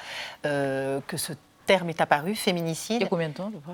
euh, 0.45 0.99
que 1.07 1.17
ce 1.17 1.33
terme 1.65 1.89
est 1.89 2.01
apparu, 2.01 2.35
féminicide. 2.35 2.97
Il 2.97 3.03
y 3.03 3.05
a 3.05 3.09
combien 3.09 3.29
de 3.29 3.33
temps 3.33 3.47
à 3.47 3.51
peu 3.51 3.59
près? 3.59 3.73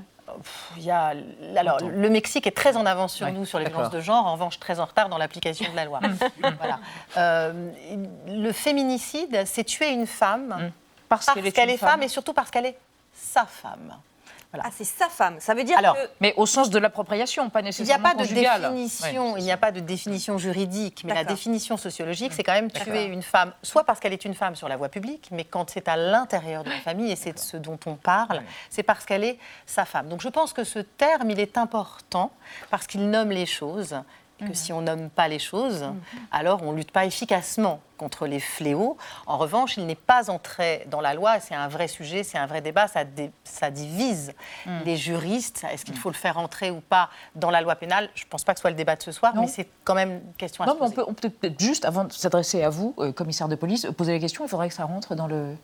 Il 0.78 0.84
y 0.84 0.92
a, 0.92 1.14
alors, 1.58 1.80
le 1.82 2.10
Mexique 2.10 2.48
est 2.48 2.56
très 2.56 2.78
en 2.78 2.86
avance 2.86 3.14
sur 3.14 3.30
nous 3.32 3.46
sur 3.46 3.60
les 3.60 3.66
violences 3.66 3.90
de 3.90 4.00
genre, 4.00 4.26
en 4.26 4.34
revanche 4.34 4.60
très 4.60 4.80
en 4.80 4.86
retard 4.86 5.10
dans 5.10 5.18
l'application 5.18 5.70
de 5.70 5.76
la 5.76 5.84
loi. 5.84 6.00
voilà. 6.58 6.80
Euh, 7.18 7.72
le 8.28 8.52
féminicide, 8.54 9.44
c'est 9.46 9.66
tuer 9.66 9.90
une 9.90 10.08
femme 10.08 10.48
mm. 10.48 10.72
parce, 11.10 11.26
qu'elle 11.26 11.70
est, 11.70 11.78
femme 11.78 12.04
et 12.04 12.08
surtout 12.08 12.32
parce 12.32 12.50
qu'elle 12.50 12.66
est 12.66 12.78
sa 13.14 13.46
femme. 13.46 13.94
Ah, 14.54 14.70
c'est 14.76 14.84
sa 14.84 15.08
femme. 15.08 15.40
Ça 15.40 15.54
veut 15.54 15.64
dire 15.64 15.78
Alors, 15.78 15.96
Mais 16.20 16.34
au 16.36 16.46
sens 16.46 16.70
de 16.70 16.78
l'appropriation, 16.78 17.50
pas 17.50 17.62
nécessairement 17.62 18.10
Il 18.12 18.16
n'y 18.16 18.24
a 18.24 18.26
pas 18.50 18.60
de 18.60 18.68
définition. 18.68 19.38
Il 19.38 19.44
n'y 19.44 19.52
a 19.52 19.58
pas 19.58 19.72
de 19.72 19.80
définition 19.80 20.38
juridique, 20.38 21.04
mais 21.06 21.14
la 21.14 21.24
définition 21.24 21.78
sociologique, 21.78 22.34
c'est 22.34 22.44
quand 22.44 22.54
même 22.54 22.72
tuer 22.72 23.06
une 23.06 23.22
femme, 23.22 23.54
soit 23.64 23.84
parce 23.84 24.00
qu'elle 24.00 24.14
est 24.14 24.26
une 24.26 24.34
femme 24.34 24.56
sur 24.56 24.68
la 24.68 24.78
voie 24.78 24.90
publique, 24.90 25.30
mais 25.32 25.44
quand 25.44 25.70
c'est 25.70 25.88
à 25.88 25.96
l'intérieur 25.96 26.64
de 26.64 26.70
la 26.70 26.80
famille 26.80 27.12
et 27.12 27.16
c'est 27.16 27.34
de 27.34 27.40
ce 27.40 27.58
dont 27.58 27.80
on 27.86 27.96
parle, 27.96 28.42
c'est 28.70 28.84
parce 28.84 29.06
qu'elle 29.06 29.24
est 29.24 29.38
sa 29.66 29.86
femme. 29.86 30.10
Donc 30.10 30.22
je 30.22 30.30
pense 30.30 30.54
que 30.54 30.64
ce 30.64 30.80
terme, 30.80 31.30
il 31.30 31.40
est 31.40 31.58
important 31.58 32.32
parce 32.70 32.88
qu'il 32.88 33.10
nomme 33.10 33.30
les 33.30 33.46
choses 33.46 33.96
que 34.42 34.50
mhm. 34.50 34.56
si 34.56 34.74
on 34.74 34.82
nomme 34.82 35.10
pas 35.10 35.28
les 35.28 35.40
choses, 35.40 35.84
mhm. 35.84 36.02
alors 36.32 36.64
on 36.64 36.72
lutte 36.72 36.92
pas 36.92 37.06
efficacement 37.06 37.80
contre 37.98 38.26
les 38.26 38.40
fléaux. 38.40 38.98
En 39.28 39.38
revanche, 39.38 39.78
il 39.78 39.86
n'est 39.86 39.96
pas 39.96 40.32
entré 40.32 40.86
dans 40.90 41.02
la 41.02 41.14
loi, 41.14 41.40
c'est 41.40 41.54
un 41.54 41.68
vrai 41.68 41.88
sujet, 41.88 42.24
c'est 42.24 42.38
un 42.38 42.48
vrai 42.48 42.62
débat, 42.62 42.88
ça, 42.88 43.02
ça 43.44 43.70
divise 43.70 44.34
mhm. 44.66 44.82
les 44.86 44.98
juristes. 44.98 45.66
Est-ce 45.72 45.86
qu'il 45.86 45.98
faut 45.98 46.10
le 46.10 46.16
faire 46.16 46.38
entrer 46.38 46.72
ou 46.72 46.82
pas 46.82 47.10
dans 47.36 47.52
la 47.52 47.62
loi 47.62 47.76
pénale? 47.76 48.10
Je 48.16 48.24
ne 48.26 48.30
pense 48.30 48.44
pas 48.44 48.54
que 48.54 48.60
ce 48.60 48.62
soit 48.62 48.72
le 48.72 48.76
débat 48.76 48.96
de 48.96 49.04
ce 49.04 49.12
soir, 49.12 49.34
mais 49.36 49.48
c'est 49.48 49.68
quand 49.84 49.96
même 49.96 50.22
une 50.26 50.34
question 50.34 50.64
à 50.64 50.68
se 50.68 50.74
poser. 50.74 50.96
On 51.08 51.14
peut, 51.14 51.30
peut 51.30 51.54
juste, 51.60 51.86
avant 51.86 52.06
de 52.06 52.12
s'adresser 52.12 52.64
à 52.64 52.70
vous, 52.70 52.96
euh, 53.00 53.12
commissaire 53.12 53.48
de 53.48 53.56
police, 53.56 53.88
poser 53.98 54.14
la 54.14 54.20
question, 54.20 54.46
il 54.46 54.50
faudrait 54.50 54.70
que 54.70 54.76
ça 54.76 54.86
rentre 54.86 55.16
dans 55.16 55.28
le, 55.28 55.56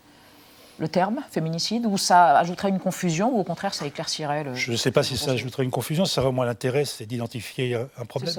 le 0.80 0.88
terme 0.88 1.24
féminicide 1.32 1.86
ou 1.86 1.98
ça 1.98 2.38
ajouterait 2.38 2.70
une 2.70 2.80
confusion 2.80 3.36
ou 3.36 3.40
au 3.40 3.44
contraire 3.44 3.74
ça 3.74 3.86
éclaircirait 3.86 4.44
le. 4.44 4.54
Je 4.56 4.72
ne 4.72 4.78
sais 4.78 4.92
pas 4.92 5.04
si 5.04 5.18
ça 5.18 5.32
ajouterait 5.32 5.64
une 5.64 5.72
confusion, 5.72 6.06
ça 6.06 6.22
aurait 6.22 6.30
au 6.30 6.34
moins 6.34 6.46
l'intérêt, 6.46 6.86
c'est 6.86 7.06
d'identifier 7.06 7.76
un 7.76 8.06
problème. 8.06 8.34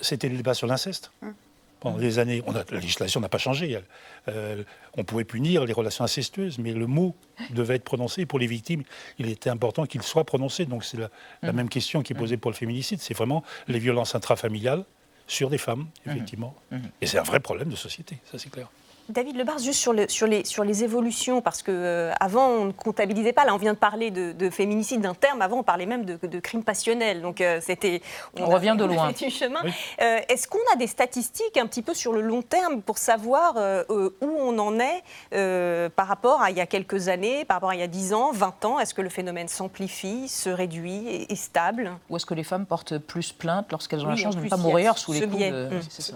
C'était 0.00 0.28
le 0.28 0.36
débat 0.36 0.54
sur 0.54 0.66
l'inceste. 0.66 1.10
Hum. 1.22 1.34
Pendant 1.80 1.98
des 1.98 2.18
années, 2.18 2.42
on 2.44 2.56
a, 2.56 2.64
la 2.72 2.80
législation 2.80 3.20
n'a 3.20 3.28
pas 3.28 3.38
changé. 3.38 3.80
Euh, 4.26 4.64
on 4.96 5.04
pouvait 5.04 5.22
punir 5.22 5.64
les 5.64 5.72
relations 5.72 6.02
incestueuses, 6.02 6.58
mais 6.58 6.72
le 6.72 6.88
mot 6.88 7.14
devait 7.50 7.76
être 7.76 7.84
prononcé. 7.84 8.26
Pour 8.26 8.40
les 8.40 8.48
victimes, 8.48 8.82
il 9.20 9.28
était 9.28 9.48
important 9.48 9.86
qu'il 9.86 10.02
soit 10.02 10.24
prononcé. 10.24 10.64
Donc 10.64 10.84
c'est 10.84 10.96
la, 10.96 11.08
hum. 11.44 11.54
même 11.54 11.68
question 11.68 12.02
qui 12.02 12.14
est 12.14 12.16
posée 12.16 12.34
hum. 12.34 12.40
pour 12.40 12.50
le 12.50 12.56
féminicide. 12.56 13.00
C'est 13.00 13.14
vraiment 13.14 13.44
les 13.68 13.78
violences 13.78 14.14
intrafamiliales 14.16 14.84
sur 15.28 15.50
des 15.50 15.58
femmes, 15.58 15.86
effectivement. 16.06 16.54
Et 17.00 17.06
c'est 17.06 17.18
un 17.18 17.22
vrai 17.22 17.38
problème 17.38 17.68
de 17.68 17.76
société, 17.76 18.18
ça 18.32 18.38
c'est 18.38 18.50
clair. 18.50 18.68
David 19.08 19.36
Lebar, 19.36 19.58
juste 19.58 19.80
sur, 19.80 19.92
le, 19.92 20.06
sur, 20.08 20.26
les, 20.26 20.44
sur 20.44 20.64
les 20.64 20.84
évolutions, 20.84 21.40
parce 21.40 21.62
qu'avant, 21.62 21.78
euh, 21.78 22.12
avant 22.20 22.46
on 22.48 22.64
ne 22.66 22.72
comptabilisait 22.72 23.32
pas, 23.32 23.44
là 23.44 23.54
on 23.54 23.58
vient 23.58 23.72
de 23.72 23.78
parler 23.78 24.10
de, 24.10 24.50
féminicide 24.50 25.00
d'un 25.00 25.14
terme, 25.14 25.42
avant 25.42 25.58
on 25.58 25.62
parlait 25.62 25.86
même 25.86 26.04
de, 26.04 26.18
de 26.26 26.40
crimes 26.40 26.64
passionnels, 26.64 27.22
donc 27.22 27.40
euh, 27.40 27.60
c'était... 27.62 28.02
On, 28.38 28.46
revient 28.46 28.76
de 28.78 28.84
loin. 28.84 29.12
chemin. 29.14 29.60
Euh, 30.00 30.20
est-ce 30.28 30.46
qu'on 30.48 30.58
a 30.72 30.76
des 30.76 30.86
statistiques 30.86 31.56
un 31.56 31.66
petit 31.66 31.82
peu 31.82 31.94
sur 31.94 32.12
le 32.12 32.20
long 32.20 32.42
terme 32.42 32.82
pour 32.82 32.98
savoir 32.98 33.56
où 33.88 34.26
on 34.38 34.58
en 34.58 34.78
est 34.78 35.02
par 35.90 36.06
rapport 36.06 36.40
à 36.42 36.50
il 36.50 36.56
y 36.56 36.60
a 36.60 36.66
quelques 36.66 37.08
années, 37.08 37.44
par 37.44 37.56
rapport 37.56 37.70
à 37.70 37.74
il 37.74 37.80
y 37.80 37.84
a 37.84 37.86
10 37.86 38.12
ans, 38.14 38.32
20 38.32 38.64
ans? 38.64 38.80
Est-ce 38.80 38.94
que 38.94 39.02
le 39.02 39.08
phénomène 39.08 39.48
s'amplifie, 39.48 40.28
se 40.28 40.50
réduit, 40.50 41.26
est, 41.28 41.34
stable? 41.34 41.92
Ou 42.10 42.16
est-ce 42.16 42.26
que 42.26 42.34
les 42.34 42.44
femmes 42.44 42.66
portent 42.66 42.98
plus 42.98 43.32
plainte 43.32 43.70
lorsqu'elles 43.70 44.04
ont 44.04 44.08
la 44.08 44.16
chance 44.16 44.36
de 44.36 44.42
ne 44.42 44.48
pas 44.48 44.56
mourir 44.56 44.98
sous 44.98 45.12
les 45.12 45.26
coups 45.26 45.38
de... 45.38 45.68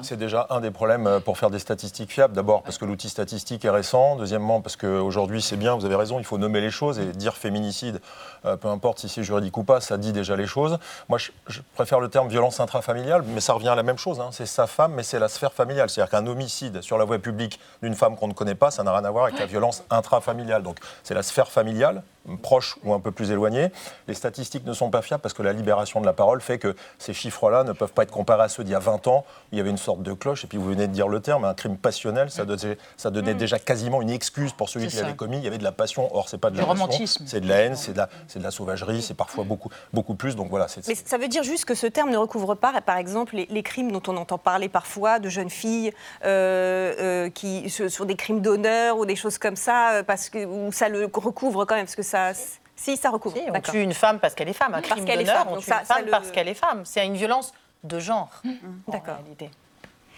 C'est 0.02 0.18
déjà 0.18 0.46
un 0.50 0.61
des 0.61 0.70
problèmes 0.70 1.20
pour 1.24 1.38
faire 1.38 1.50
des 1.50 1.59
statistiques 1.59 2.11
fiables, 2.11 2.35
d'abord 2.35 2.62
parce 2.62 2.78
que 2.78 2.82
l'outil 2.85 3.09
statistique 3.09 3.64
est 3.64 3.71
récent. 3.71 4.16
Deuxièmement, 4.16 4.61
parce 4.61 4.77
qu'aujourd'hui, 4.77 5.42
c'est 5.42 5.57
bien, 5.57 5.75
vous 5.75 5.85
avez 5.85 5.95
raison, 5.95 6.18
il 6.18 6.25
faut 6.25 6.38
nommer 6.38 6.61
les 6.61 6.71
choses 6.71 6.99
et 6.99 7.07
dire 7.12 7.37
féminicide, 7.37 8.01
euh, 8.45 8.57
peu 8.57 8.68
importe 8.68 8.99
si 8.99 9.09
c'est 9.09 9.23
juridique 9.23 9.57
ou 9.57 9.64
pas, 9.64 9.81
ça 9.81 9.99
dit 9.99 10.12
déjà 10.12 10.37
les 10.37 10.47
choses. 10.47 10.79
Moi, 11.09 11.18
je, 11.18 11.61
préfère 11.75 12.01
le 12.01 12.09
terme 12.09 12.29
violence 12.29 12.61
intrafamiliale, 12.61 13.23
mais 13.27 13.40
ça 13.40 13.53
revient 13.53 13.68
à 13.68 13.75
la 13.75 13.83
même 13.83 13.99
chose. 13.99 14.21
Hein. 14.21 14.31
C'est 14.33 14.47
sa 14.47 14.66
femme, 14.66 14.95
mais 14.95 15.03
c'est 15.03 15.18
la 15.18 15.29
sphère 15.29 15.53
familiale. 15.53 15.90
C'est-à-dire 15.90 16.11
qu'un 16.11 16.27
homicide 16.27 16.83
sur 16.83 16.99
la 16.99 17.05
voie 17.05 17.18
publique 17.18 17.61
d'une 17.83 17.95
femme 17.95 18.16
qu'on 18.16 18.29
ne 18.29 18.33
connaît 18.33 18.55
pas, 18.55 18.71
ça 18.71 18.83
n'a 18.83 18.92
rien 18.92 19.05
à 19.05 19.11
voir 19.11 19.25
avec 19.25 19.38
la 19.38 19.47
violence 19.47 19.85
intrafamiliale. 19.90 20.62
Donc, 20.62 20.79
c'est 21.03 21.14
la 21.14 21.23
sphère 21.23 21.51
familiale 21.51 22.03
proche 22.42 22.76
ou 22.85 22.94
un 22.94 23.00
peu 23.00 23.11
plus 23.11 23.30
éloigné. 23.30 23.70
Les 24.08 24.14
statistiques 24.14 24.64
ne 24.64 24.72
sont 24.72 24.90
pas 24.90 25.02
fiables 25.02 25.22
parce 25.22 25.35
que 25.35 25.42
la 25.42 25.52
libération 25.52 26.00
de 26.00 26.06
la 26.06 26.12
parole 26.12 26.40
fait 26.40 26.58
que 26.58 26.74
ces 26.98 27.12
chiffres-là 27.12 27.64
ne 27.64 27.72
peuvent 27.72 27.92
pas 27.92 28.04
être 28.04 28.11
comparés 28.11 28.44
à 28.44 28.48
ceux 28.48 28.64
d'il 28.64 28.72
y 28.72 28.76
a 28.76 28.80
20 28.80 29.06
ans. 29.08 29.24
Il 29.50 29.58
y 29.58 29.61
avait 29.61 29.70
une 29.70 29.78
sorte 29.78 30.02
de 30.02 30.12
cloche, 30.12 30.44
et 30.44 30.46
puis 30.46 30.58
vous 30.58 30.66
venez 30.66 30.87
de 30.87 30.92
dire 30.92 31.08
le 31.08 31.20
terme, 31.20 31.44
un 31.44 31.54
crime 31.54 31.76
passionnel, 31.76 32.30
ça 32.30 32.44
donnait, 32.44 32.78
ça 32.96 33.11
donnait 33.11 33.35
mm. 33.35 33.38
déjà 33.38 33.58
quasiment 33.58 34.02
une 34.02 34.11
excuse 34.11 34.52
pour 34.52 34.68
celui 34.68 34.88
qui 34.88 34.96
l'avait 34.96 35.14
commis. 35.14 35.38
Il 35.38 35.44
y 35.44 35.48
avait 35.48 35.58
de 35.58 35.64
la 35.64 35.72
passion, 35.72 36.14
or 36.14 36.28
c'est 36.28 36.38
pas 36.38 36.50
de 36.50 36.58
la 36.58 36.64
romantisme. 36.64 37.24
C'est 37.26 37.40
de 37.40 37.48
la 37.48 37.56
haine, 37.56 37.76
c'est 37.76 37.92
de 37.92 37.98
la, 37.98 38.08
de 38.35 38.42
la 38.42 38.50
sauvagerie, 38.50 39.02
c'est 39.02 39.14
parfois 39.14 39.44
beaucoup, 39.44 39.70
beaucoup 39.92 40.14
plus. 40.14 40.37
Donc 40.37 40.48
voilà. 40.48 40.66
Mais 40.88 40.94
ça 40.94 41.18
veut 41.18 41.28
dire 41.28 41.42
juste 41.42 41.64
que 41.64 41.74
ce 41.74 41.87
terme 41.87 42.11
ne 42.11 42.16
recouvre 42.16 42.54
pas, 42.54 42.80
par 42.80 42.96
exemple, 42.96 43.37
les, 43.37 43.62
crimes 43.62 43.92
dont 43.92 44.02
on 44.08 44.16
entend 44.16 44.38
parler 44.38 44.68
parfois 44.68 45.20
de 45.20 45.28
jeunes 45.28 45.50
filles 45.50 45.92
euh, 46.24 46.94
euh, 46.98 47.30
qui 47.30 47.70
sur 47.70 48.06
des 48.06 48.16
crimes 48.16 48.40
d'honneur 48.40 48.98
ou 48.98 49.06
des 49.06 49.14
choses 49.16 49.38
comme 49.38 49.56
ça, 49.56 49.92
euh, 49.92 50.02
parce 50.02 50.30
que 50.30 50.44
où 50.44 50.72
ça 50.72 50.88
le 50.88 51.04
recouvre 51.12 51.64
quand 51.64 51.76
même, 51.76 51.85
parce 51.85 51.96
que 51.96 52.02
ça 52.12 52.33
si, 52.75 52.96
ça 52.96 53.11
recouvre. 53.11 53.37
on 53.55 53.61
tue 53.61 53.81
une 53.81 53.94
femme 53.94 54.18
parce 54.18 54.35
qu'elle 54.35 54.48
est 54.48 54.55
femme. 54.55 54.75
Un 54.75 54.83
crime 54.83 55.05
d'honneur, 55.05 55.46
on 55.48 55.59
tue 55.59 55.70
une 55.70 55.85
femme 55.85 56.07
parce 56.11 56.31
qu'elle 56.31 56.48
est 56.48 56.55
femme. 56.55 56.85
C'est 56.85 57.05
une 57.07 57.16
violence 57.16 57.53
de 57.85 57.98
genre, 57.98 58.31
mmh. 58.44 58.51
D'accord. 58.88 59.18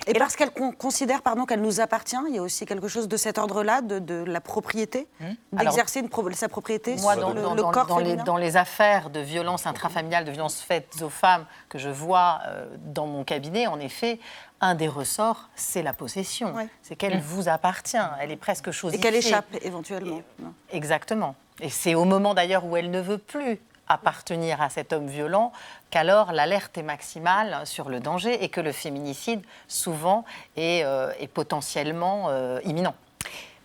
Et, 0.07 0.19
parce 0.19 0.37
qu'elle 0.37 0.51
considère 0.51 1.23
pardon, 1.23 1.47
qu'elle 1.47 1.63
nous 1.63 1.81
appartient, 1.81 2.17
il 2.29 2.35
y 2.35 2.39
a 2.39 2.43
aussi 2.43 2.67
quelque 2.67 2.89
chose 2.89 3.09
de 3.09 3.17
cet 3.17 3.39
ordre-là, 3.39 3.81
de, 3.81 4.25
la 4.25 4.41
propriété, 4.43 5.09
mmh. 5.21 5.27
d'exercer 5.53 6.03
sa 6.35 6.49
propriété 6.49 6.97
moi, 6.97 7.15
sur 7.15 7.33
dans, 7.33 7.55
le, 7.55 7.63
corps 7.63 7.87
dans 7.87 7.99
les, 7.99 8.17
dans 8.17 8.37
les, 8.37 8.59
affaires 8.59 9.09
de 9.09 9.21
violence 9.21 9.67
intrafamiliale, 9.67 10.27
de 10.27 10.31
violences 10.31 10.61
faites 10.61 11.01
aux 11.01 11.09
femmes 11.09 11.47
que 11.71 11.79
je 11.79 11.89
vois 11.89 12.41
euh, 12.47 12.67
dans 12.85 13.07
mon 13.07 13.25
cabinet, 13.25 13.67
en 13.67 13.81
effet, 13.81 14.19
un 14.61 14.75
des 14.75 14.89
ressorts, 14.89 15.49
c'est 15.55 15.83
la 15.83 15.95
possession. 15.95 16.55
C'est 16.83 16.97
qu'elle 16.97 17.19
mmh. 17.19 17.23
vous 17.23 17.49
appartient. 17.49 17.97
Elle 18.21 18.31
est 18.31 18.37
presque 18.37 18.73
chose. 18.73 18.93
Et 18.93 18.99
qu'elle 18.99 19.15
échappe 19.15 19.47
éventuellement. 19.63 20.21
exactement. 20.71 21.35
Et 21.61 21.71
c'est 21.71 21.95
au 21.95 22.05
moment 22.05 22.35
d'ailleurs 22.35 22.65
où 22.65 22.77
elle 22.77 22.91
ne 22.91 23.01
veut 23.01 23.19
plus 23.19 23.61
appartenir 23.89 24.63
à 24.63 24.71
cet 24.71 24.93
homme 24.93 25.07
violent 25.07 25.53
qu'alors 25.91 26.33
l'alerte 26.33 26.77
est 26.79 26.83
maximale 26.83 27.61
sur 27.65 27.89
le 27.89 28.01
danger 28.01 28.43
et 28.43 28.49
que 28.49 28.61
le 28.61 28.73
féminicide 28.73 29.43
souvent 29.69 30.25
est, 30.57 30.83
euh, 30.85 31.13
potentiellement 31.33 32.27
euh, 32.29 32.61
imminent. 32.65 32.95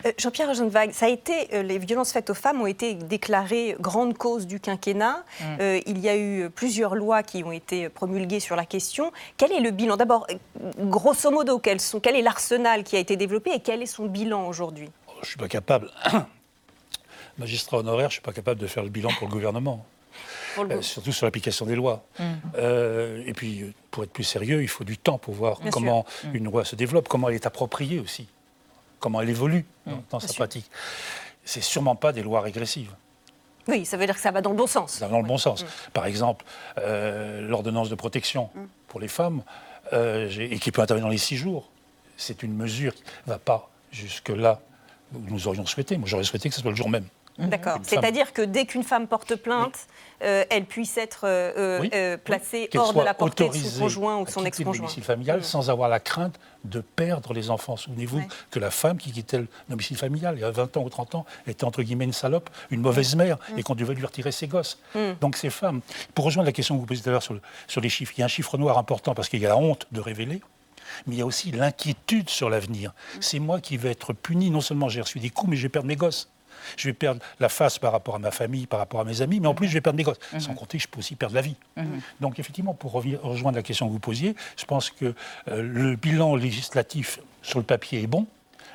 Euh, 0.05 0.11
Jean-Pierre 0.17 0.47
Rosenwag, 0.47 0.91
ça 0.91 1.07
a 1.07 1.09
été, 1.09 1.61
les 1.61 1.77
violences 1.77 2.13
faites 2.13 2.29
aux 2.29 2.33
femmes 2.35 2.61
ont 2.61 2.67
été 2.67 2.93
déclarées 2.93 3.75
grande 3.81 4.17
cause 4.17 4.47
du 4.47 4.59
quinquennat. 4.61 5.23
Mm. 5.41 5.79
il 5.85 5.99
y 5.99 6.07
a 6.07 6.17
eu 6.17 6.49
plusieurs 6.49 6.95
lois 6.95 7.21
qui 7.21 7.43
ont 7.43 7.51
été 7.51 7.89
promulguées 7.89 8.39
sur 8.39 8.55
la 8.55 8.65
question. 8.65 9.11
Quel 9.35 9.51
est 9.51 9.59
le 9.59 9.71
bilan? 9.71 9.97
D'abord, 9.97 10.25
grosso 10.79 11.31
modo, 11.31 11.59
quel 11.59 11.79
est 12.15 12.21
l'arsenal 12.21 12.85
qui 12.85 12.95
a 12.95 12.99
été 12.99 13.17
développé 13.17 13.51
et 13.51 13.59
quel 13.59 13.81
est 13.81 13.87
son 13.87 14.05
bilan 14.05 14.47
aujourd'hui? 14.47 14.89
Je 15.15 15.19
ne 15.21 15.25
suis 15.25 15.37
pas 15.37 15.49
capable 15.49 15.91
magistrat 17.39 17.77
honoraire, 17.77 18.09
je 18.09 18.15
ne 18.15 18.19
suis 18.19 18.21
pas 18.21 18.33
capable 18.33 18.59
de 18.59 18.67
faire 18.67 18.83
le 18.83 18.89
bilan 18.89 19.09
pour 19.17 19.27
le 19.27 19.33
gouvernement. 19.33 19.85
Euh, 20.57 20.81
surtout 20.81 21.11
sur 21.11 21.25
l'application 21.25 21.65
des 21.65 21.75
lois. 21.75 22.03
Mm. 22.17 22.23
Euh, 22.57 23.23
et 23.25 23.33
puis, 23.33 23.73
pour 23.91 24.03
être 24.03 24.11
plus 24.11 24.23
sérieux, 24.23 24.61
il 24.61 24.67
faut 24.67 24.83
du 24.83 24.97
temps 24.97 25.17
pour 25.17 25.33
voir 25.33 25.59
comment 25.71 26.05
mm. 26.23 26.35
une 26.35 26.43
loi 26.45 26.65
se 26.65 26.75
développe, 26.75 27.07
comment 27.07 27.29
elle 27.29 27.35
est 27.35 27.45
appropriée 27.45 27.99
aussi, 27.99 28.27
comment 28.99 29.21
elle 29.21 29.29
évolue 29.29 29.65
mm. 29.85 29.93
dans, 30.09 30.19
sa 30.19 30.33
pratique. 30.33 30.69
C'est 31.45 31.61
sûrement 31.61 31.95
pas 31.95 32.11
des 32.11 32.23
lois 32.23 32.41
régressives. 32.41 32.93
Oui, 33.67 33.85
ça 33.85 33.97
veut 33.97 34.05
dire 34.05 34.15
que 34.15 34.21
ça 34.21 34.31
va 34.31 34.41
dans 34.41 34.49
le 34.51 34.55
bon 34.55 34.67
sens. 34.67 34.93
Ça 34.93 35.05
va 35.05 35.11
dans 35.11 35.21
le 35.21 35.27
bon 35.27 35.37
sens. 35.37 35.65
Par 35.93 36.05
exemple, 36.05 36.45
euh, 36.79 37.41
l'ordonnance 37.41 37.89
de 37.89 37.95
protection 37.95 38.49
pour 38.87 38.99
les 38.99 39.07
femmes, 39.07 39.43
et 39.91 40.59
qui 40.59 40.71
peut 40.71 40.83
intervenir 40.83 41.07
dans 41.07 41.11
les 41.11 41.17
six 41.17 41.35
jours, 41.35 41.69
c'est 42.15 42.43
une 42.43 42.53
mesure 42.53 42.93
qui 42.93 43.01
ne 43.25 43.31
va 43.31 43.39
pas 43.39 43.69
jusque-là 43.91 44.61
où 45.15 45.19
nous 45.29 45.47
aurions 45.47 45.65
souhaité. 45.65 45.97
Moi, 45.97 46.07
j'aurais 46.07 46.23
souhaité 46.23 46.49
que 46.49 46.55
ce 46.55 46.61
soit 46.61 46.69
le 46.69 46.77
jour 46.77 46.89
même. 46.89 47.05
D'accord. 47.47 47.77
Une 47.77 47.83
femme- 47.83 47.99
C'est-à-dire 48.01 48.33
que 48.33 48.41
dès 48.41 48.65
qu'une 48.65 48.83
femme 48.83 49.07
porte 49.07 49.35
plainte, 49.35 49.87
euh, 50.23 50.43
elle 50.49 50.65
puisse 50.65 50.97
être 50.97 51.21
euh, 51.25 51.51
euh, 51.57 51.79
Oui, 51.81 51.89
euh, 51.93 52.17
placée 52.17 52.69
hors 52.75 52.93
de 52.93 53.01
la 53.01 53.13
portée 53.13 53.47
de 53.47 53.53
son 53.53 53.79
conjoint 53.79 54.17
ou 54.17 54.25
de 54.25 54.29
son 54.29 54.45
ex-conjoint. 54.45 54.73
domicile 54.81 55.03
familial 55.03 55.43
sans 55.43 55.69
avoir 55.69 55.87
la 55.89 55.99
crainte 55.99 56.39
de 56.65 56.81
perdre 56.81 57.33
les 57.33 57.49
enfants. 57.49 57.77
Souvenez-vous 57.77 58.21
que 58.51 58.59
la 58.59 58.69
femme 58.71 58.97
qui 58.97 59.11
quittait 59.13 59.37
le 59.37 59.47
domicile 59.69 59.95
familial 59.97 60.35
il 60.37 60.41
y 60.41 60.43
a 60.43 60.51
20 60.51 60.75
ans 60.77 60.83
ou 60.83 60.89
30 60.89 61.15
ans 61.15 61.25
était 61.47 61.63
entre 61.63 61.81
guillemets 61.83 62.03
une 62.05 62.13
salope, 62.13 62.49
une 62.69 62.81
mauvaise 62.81 63.15
mère, 63.15 63.37
et 63.55 63.63
qu'on 63.63 63.75
devait 63.75 63.93
lui 63.95 64.05
retirer 64.05 64.31
ses 64.33 64.47
gosses. 64.47 64.77
Donc 65.21 65.37
ces 65.37 65.49
femmes, 65.49 65.79
pour 66.13 66.25
rejoindre 66.25 66.47
la 66.47 66.51
question 66.53 66.75
que 66.75 66.81
vous 66.81 66.85
posiez 66.85 67.03
tout 67.03 67.09
à 67.09 67.13
l'heure 67.13 67.23
sur, 67.23 67.33
le- 67.33 67.41
sur 67.67 67.79
les 67.79 67.89
chiffres, 67.89 68.13
il 68.17 68.19
y 68.19 68.23
a 68.23 68.25
un 68.25 68.29
chiffre 68.29 68.57
noir 68.57 68.77
important 68.77 69.13
parce 69.15 69.29
qu'il 69.29 69.39
y 69.39 69.45
a 69.45 69.49
la 69.49 69.57
honte 69.57 69.87
de 69.91 70.01
révéler. 70.01 70.41
Mais 71.05 71.15
il 71.15 71.19
y 71.19 71.21
a 71.21 71.25
aussi 71.25 71.51
l'inquiétude 71.51 72.29
sur 72.29 72.49
l'avenir. 72.49 72.93
C'est 73.21 73.37
moi 73.39 73.61
qui 73.61 73.77
vais 73.77 73.91
être 73.91 74.11
puni. 74.11 74.49
Non 74.49 74.59
seulement 74.59 74.89
j'ai 74.89 75.01
reçu 75.01 75.19
des 75.19 75.29
coups, 75.29 75.51
mais 75.51 75.55
je 75.55 75.61
vais 75.61 75.69
perdre 75.69 75.87
mes 75.87 75.95
gosses. 75.95 76.29
Je 76.77 76.87
vais 76.87 76.93
perdre 76.93 77.21
la 77.39 77.49
face 77.49 77.79
par 77.79 77.91
rapport 77.91 78.15
à 78.15 78.19
ma 78.19 78.31
famille, 78.31 78.65
par 78.67 78.79
rapport 78.79 78.99
à 78.99 79.03
mes 79.03 79.21
amis, 79.21 79.39
mais 79.39 79.47
en 79.47 79.53
plus 79.53 79.67
je 79.67 79.73
vais 79.73 79.81
perdre 79.81 79.97
mes 79.97 80.03
gosles. 80.03 80.17
Sans 80.39 80.53
compter 80.53 80.77
que 80.77 80.83
je 80.83 80.87
peux 80.87 80.99
aussi 80.99 81.15
perdre 81.15 81.35
la 81.35 81.41
vie. 81.41 81.55
Donc 82.19 82.39
effectivement, 82.39 82.73
pour 82.73 82.91
rejoindre 82.93 83.55
la 83.57 83.63
question 83.63 83.87
que 83.87 83.91
vous 83.93 83.99
posiez, 83.99 84.35
je 84.57 84.65
pense 84.65 84.89
que 84.89 85.13
euh, 85.47 85.61
le 85.61 85.95
bilan 85.95 86.35
législatif 86.35 87.19
sur 87.41 87.59
le 87.59 87.65
papier 87.65 88.03
est 88.03 88.07
bon. 88.07 88.25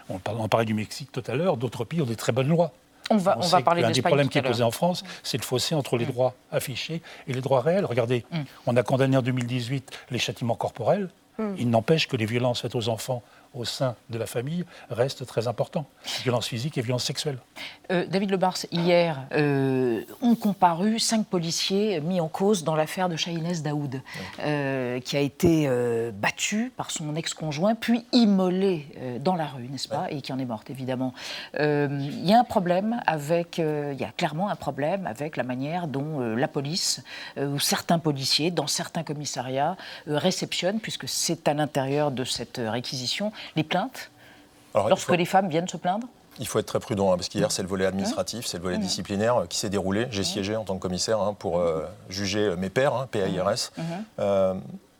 On, 0.09 0.19
parle- 0.19 0.39
on 0.41 0.49
parlait 0.49 0.67
du 0.67 0.75
Mexique 0.75 1.11
tout 1.13 1.23
à 1.27 1.35
l'heure, 1.35 1.57
d'autres 1.57 1.85
pays 1.85 2.01
ont 2.03 2.07
des 2.07 2.17
très 2.17 2.33
bonnes 2.33 2.49
lois. 2.49 2.73
On 3.11 3.17
va- 3.19 3.37
on 3.39 3.43
sait 3.43 3.51
va 3.57 3.61
parler 3.63 3.83
L'un 3.83 3.89
des 3.91 4.01
problèmes 4.09 4.29
qui 4.31 4.39
est 4.39 4.43
posé 4.53 4.63
en 4.63 4.71
France, 4.71 5.05
c'est 5.23 5.37
le 5.37 5.43
fossé 5.43 5.75
entre 5.75 5.97
les 5.99 6.07
droits 6.07 6.35
affichés 6.53 7.03
et 7.27 7.33
les 7.35 7.41
droits 7.43 7.61
réels. 7.61 7.85
Regardez, 7.85 8.25
on 8.67 8.77
a 8.77 8.83
condamné 8.83 9.17
en 9.17 9.23
2018 9.23 9.91
les 10.11 10.19
châtiments 10.19 10.57
corporels. 10.57 11.09
Il 11.59 11.69
n'empêche 11.69 12.07
que 12.09 12.17
les 12.17 12.27
violences 12.27 12.61
faites 12.63 12.75
aux 12.77 12.89
enfants 12.89 13.23
au 13.55 13.65
sein 13.65 13.95
de 14.11 14.19
la 14.19 14.27
famille 14.27 14.65
restent 14.91 15.27
très 15.27 15.49
importantes. 15.49 15.87
Violences 16.23 16.49
physiques 16.49 16.79
et 16.79 16.83
violences 16.83 17.05
sexuelles. 17.05 17.39
Euh, 17.91 18.07
David 18.07 18.31
Lebars, 18.31 18.59
hier, 18.73 19.27
euh, 19.33 20.03
ont 20.23 20.35
comparu 20.35 20.99
cinq 20.99 21.27
policiers 21.27 22.01
mis 22.01 22.21
en 22.21 22.29
cause 22.29 22.65
dans 22.65 22.75
l'affaire 22.75 23.09
de 23.09 23.17
Shahinez 23.17 23.61
Daoud, 23.61 24.01
euh, 24.41 25.01
qui 25.01 25.17
a 25.17 25.21
été 25.21 25.67
euh, 25.69 26.11
battu 26.13 26.73
par 26.77 26.91
son 26.91 27.15
ex-conjoint, 27.15 27.75
puis 27.75 28.05
immolé 28.13 28.87
euh, 28.99 29.19
dans 29.19 29.35
la 29.35 29.47
rue, 29.47 29.69
n'est-ce 29.69 29.89
pas, 29.89 30.07
et 30.11 30.21
qui 30.21 30.33
en 30.33 30.39
est 30.39 30.45
morte, 30.45 30.71
évidemment. 30.71 31.13
Il 31.59 32.27
y 32.27 32.33
a 32.33 32.39
un 32.39 32.45
problème 32.45 33.01
avec, 33.07 33.59
il 33.59 33.97
y 33.99 34.05
a 34.05 34.13
clairement 34.17 34.49
un 34.49 34.57
problème 34.57 35.07
avec 35.07 35.37
la 35.37 35.43
manière 35.43 35.87
dont 35.87 36.21
la 36.21 36.49
police 36.49 37.03
ou 37.37 37.59
certains 37.59 37.99
policiers, 37.99 38.51
dans 38.51 38.67
certains 38.67 39.03
commissariats, 39.03 39.77
réceptionnent, 40.07 40.81
puisque 40.81 41.09
c'est 41.09 41.47
à 41.49 41.55
l'intérieur 41.55 42.11
de 42.11 42.25
cette 42.25 42.61
réquisition, 42.65 43.33
les 43.57 43.65
plaintes. 43.65 44.11
Alors, 44.75 44.89
Lorsque 44.89 45.07
faut- 45.09 45.15
les 45.15 45.25
femmes 45.25 45.49
viennent 45.49 45.69
se 45.69 45.77
plaindre 45.77 46.07
Il 46.41 46.47
faut 46.49 46.59
être 46.59 46.67
très 46.67 46.81
prudent, 46.81 47.13
hein, 47.13 47.17
parce 47.17 47.29
qu'hier, 47.29 47.53
c'est 47.53 47.63
le 47.63 47.69
volet 47.69 47.87
administratif, 47.87 48.45
c'est 48.47 48.57
le 48.59 48.63
volet 48.65 48.79
disciplinaire 48.79 49.43
euh, 49.43 49.47
qui 49.47 49.57
s'est 49.59 49.71
déroulé. 49.71 50.09
J'ai 50.11 50.25
siégé 50.25 50.57
en 50.57 50.65
tant 50.65 50.75
que 50.75 50.81
commissaire 50.81 51.21
hein, 51.21 51.35
pour 51.39 51.59
euh, 51.61 51.85
juger 52.09 52.41
euh, 52.41 52.57
mes 52.57 52.71
pairs, 52.71 52.95
hein, 52.95 53.07
PAIRS. 53.11 53.71
Euh, 54.19 54.55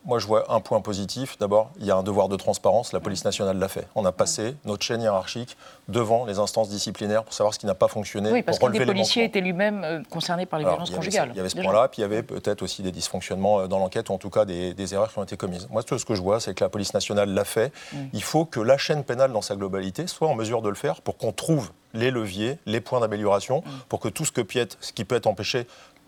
moi, 0.05 0.19
je 0.19 0.27
vois 0.27 0.51
un 0.53 0.59
point 0.59 0.81
positif. 0.81 1.37
D'abord, 1.39 1.71
il 1.79 1.85
y 1.85 1.91
a 1.91 1.95
un 1.95 2.03
devoir 2.03 2.29
de 2.29 2.35
transparence. 2.35 2.93
La 2.93 2.99
police 2.99 3.25
nationale 3.25 3.57
l'a 3.57 3.67
fait. 3.67 3.87
On 3.95 4.05
a 4.05 4.11
passé 4.11 4.55
notre 4.63 4.83
chaîne 4.83 5.01
hiérarchique 5.01 5.57
devant 5.87 6.25
les 6.25 6.37
instances 6.37 6.69
disciplinaires 6.69 7.23
pour 7.23 7.33
savoir 7.33 7.53
ce 7.53 7.59
qui 7.59 7.65
n'a 7.65 7.73
pas 7.73 7.87
fonctionné. 7.87 8.31
Oui, 8.31 8.43
parce 8.43 8.59
pour 8.59 8.71
qu'un 8.71 8.79
des 8.79 8.85
policiers 8.85 9.23
était 9.23 9.41
lui-même 9.41 9.83
euh, 9.83 10.01
concerné 10.09 10.45
par 10.45 10.59
les 10.59 10.65
Alors, 10.65 10.77
violences 10.77 10.89
il 10.91 10.95
conjugales. 10.95 11.29
Il 11.33 11.37
y 11.37 11.39
avait 11.39 11.49
ce 11.49 11.55
point-là, 11.55 11.87
puis 11.87 11.99
il 11.99 12.03
y 12.03 12.05
avait 12.05 12.23
peut-être 12.23 12.61
aussi 12.61 12.83
des 12.83 12.91
dysfonctionnements 12.91 13.61
euh, 13.61 13.67
dans 13.67 13.79
l'enquête, 13.79 14.09
ou 14.09 14.13
en 14.13 14.17
tout 14.19 14.29
cas 14.29 14.45
des, 14.45 14.73
des 14.75 14.93
erreurs 14.93 15.11
qui 15.11 15.17
ont 15.17 15.23
été 15.23 15.37
commises. 15.37 15.67
Moi, 15.71 15.81
tout 15.81 15.97
ce 15.97 16.05
que 16.05 16.13
je 16.13 16.21
vois, 16.21 16.39
c'est 16.39 16.53
que 16.53 16.63
la 16.63 16.69
police 16.69 16.93
nationale 16.93 17.33
l'a 17.33 17.45
fait. 17.45 17.73
Mm. 17.91 17.97
Il 18.13 18.23
faut 18.23 18.45
que 18.45 18.59
la 18.59 18.77
chaîne 18.77 19.03
pénale 19.03 19.31
dans 19.33 19.41
sa 19.41 19.55
globalité 19.55 20.05
soit 20.05 20.27
en 20.27 20.35
mesure 20.35 20.61
de 20.61 20.69
le 20.69 20.75
faire 20.75 21.01
pour 21.01 21.17
qu'on 21.17 21.31
trouve 21.31 21.71
les 21.95 22.11
leviers, 22.11 22.59
les 22.65 22.81
points 22.81 22.99
d'amélioration, 22.99 23.63
pour 23.89 23.99
que 23.99 24.09
tout 24.09 24.25
ce, 24.25 24.31
que 24.31 24.41
ce 24.79 24.91
qui 24.91 25.05
peut 25.05 25.15
être 25.15 25.27
empêché 25.27 25.65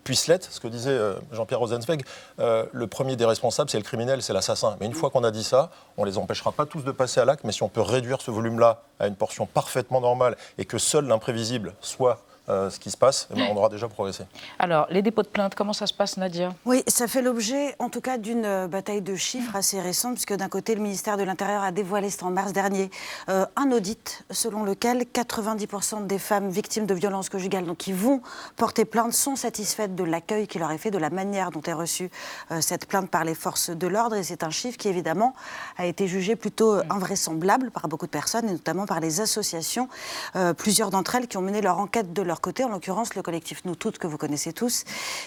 puisse 0.08 0.26
l'être. 0.26 0.50
Ce 0.50 0.58
que 0.58 0.68
disait 0.68 0.88
euh, 0.88 1.16
Jean-Pierre 1.32 1.58
Rosenzweig, 1.58 2.02
euh, 2.40 2.64
le 2.72 2.86
premier 2.86 3.14
des 3.16 3.26
responsables, 3.26 3.68
c'est 3.68 3.76
le 3.76 3.84
criminel, 3.84 4.22
c'est 4.22 4.32
l'assassin. 4.32 4.78
Mais 4.80 4.86
une 4.86 4.94
fois 4.94 5.10
qu'on 5.10 5.22
a 5.22 5.30
dit 5.30 5.44
ça, 5.44 5.68
on 5.98 6.04
les 6.04 6.16
empêchera 6.16 6.50
pas 6.50 6.64
tous 6.64 6.80
de 6.80 6.92
passer 6.92 7.20
à 7.20 7.26
l'acte, 7.26 7.44
mais 7.44 7.52
si 7.52 7.62
on 7.62 7.68
peut 7.68 7.82
réduire 7.82 8.22
ce 8.22 8.30
volume-là 8.30 8.80
à 9.00 9.06
une 9.06 9.16
portion 9.16 9.44
parfaitement 9.44 10.00
normale 10.00 10.38
et 10.56 10.64
que 10.64 10.78
seul 10.78 11.06
l'imprévisible 11.06 11.74
soit 11.82 12.22
euh, 12.48 12.70
ce 12.70 12.78
qui 12.78 12.90
se 12.90 12.96
passe, 12.96 13.28
eh 13.30 13.34
ben, 13.34 13.48
on 13.50 13.56
aura 13.56 13.68
déjà 13.68 13.88
progressé. 13.88 14.24
Alors, 14.58 14.86
les 14.90 15.02
dépôts 15.02 15.22
de 15.22 15.28
plainte, 15.28 15.54
comment 15.54 15.72
ça 15.72 15.86
se 15.86 15.94
passe, 15.94 16.16
Nadia? 16.16 16.54
Oui, 16.64 16.82
ça 16.86 17.06
fait 17.06 17.22
l'objet, 17.22 17.74
en 17.78 17.88
tout 17.88 18.00
cas, 18.00 18.18
d'une 18.18 18.44
euh, 18.44 18.68
bataille 18.68 19.02
de 19.02 19.14
chiffres 19.16 19.54
assez 19.54 19.80
récente, 19.80 20.14
puisque 20.14 20.34
d'un 20.34 20.48
côté, 20.48 20.74
le 20.74 20.80
ministère 20.80 21.16
de 21.16 21.22
l'Intérieur 21.22 21.62
a 21.62 21.72
dévoilé, 21.72 22.10
c'était 22.10 22.24
en 22.24 22.30
mars 22.30 22.52
dernier, 22.52 22.90
euh, 23.28 23.46
un 23.56 23.70
audit 23.72 24.24
selon 24.30 24.64
lequel 24.64 25.02
90% 25.02 26.06
des 26.06 26.18
femmes 26.18 26.48
victimes 26.48 26.86
de 26.86 26.94
violences 26.94 27.28
conjugales, 27.28 27.66
donc 27.66 27.78
qui 27.78 27.92
vont 27.92 28.22
porter 28.56 28.84
plainte, 28.84 29.12
sont 29.12 29.36
satisfaites 29.36 29.94
de 29.94 30.04
l'accueil 30.04 30.46
qui 30.46 30.58
leur 30.58 30.70
est 30.70 30.78
fait, 30.78 30.90
de 30.90 30.98
la 30.98 31.10
manière 31.10 31.50
dont 31.50 31.62
est 31.62 31.72
reçue 31.72 32.10
euh, 32.50 32.60
cette 32.60 32.86
plainte 32.86 33.10
par 33.10 33.24
les 33.24 33.34
forces 33.34 33.70
de 33.70 33.86
l'ordre. 33.86 34.16
Et 34.16 34.22
c'est 34.22 34.42
un 34.42 34.50
chiffre 34.50 34.78
qui, 34.78 34.88
évidemment, 34.88 35.34
a 35.76 35.86
été 35.86 36.08
jugé 36.08 36.36
plutôt 36.36 36.76
invraisemblable 36.90 37.70
par 37.70 37.88
beaucoup 37.88 38.06
de 38.06 38.10
personnes, 38.10 38.48
et 38.48 38.52
notamment 38.52 38.86
par 38.86 39.00
les 39.00 39.20
associations, 39.20 39.88
euh, 40.36 40.54
plusieurs 40.54 40.90
d'entre 40.90 41.14
elles 41.14 41.28
qui 41.28 41.36
ont 41.36 41.42
mené 41.42 41.60
leur 41.60 41.78
enquête 41.78 42.12
de 42.12 42.22
leur 42.22 42.37
côté, 42.40 42.64
en 42.64 42.68
l'occurrence 42.68 43.14
le 43.14 43.22
collectif 43.22 43.62
Nous 43.64 43.74
Toutes, 43.74 43.98
que 43.98 44.06
vous 44.06 44.16
connaissez 44.16 44.52
tous, 44.52 44.84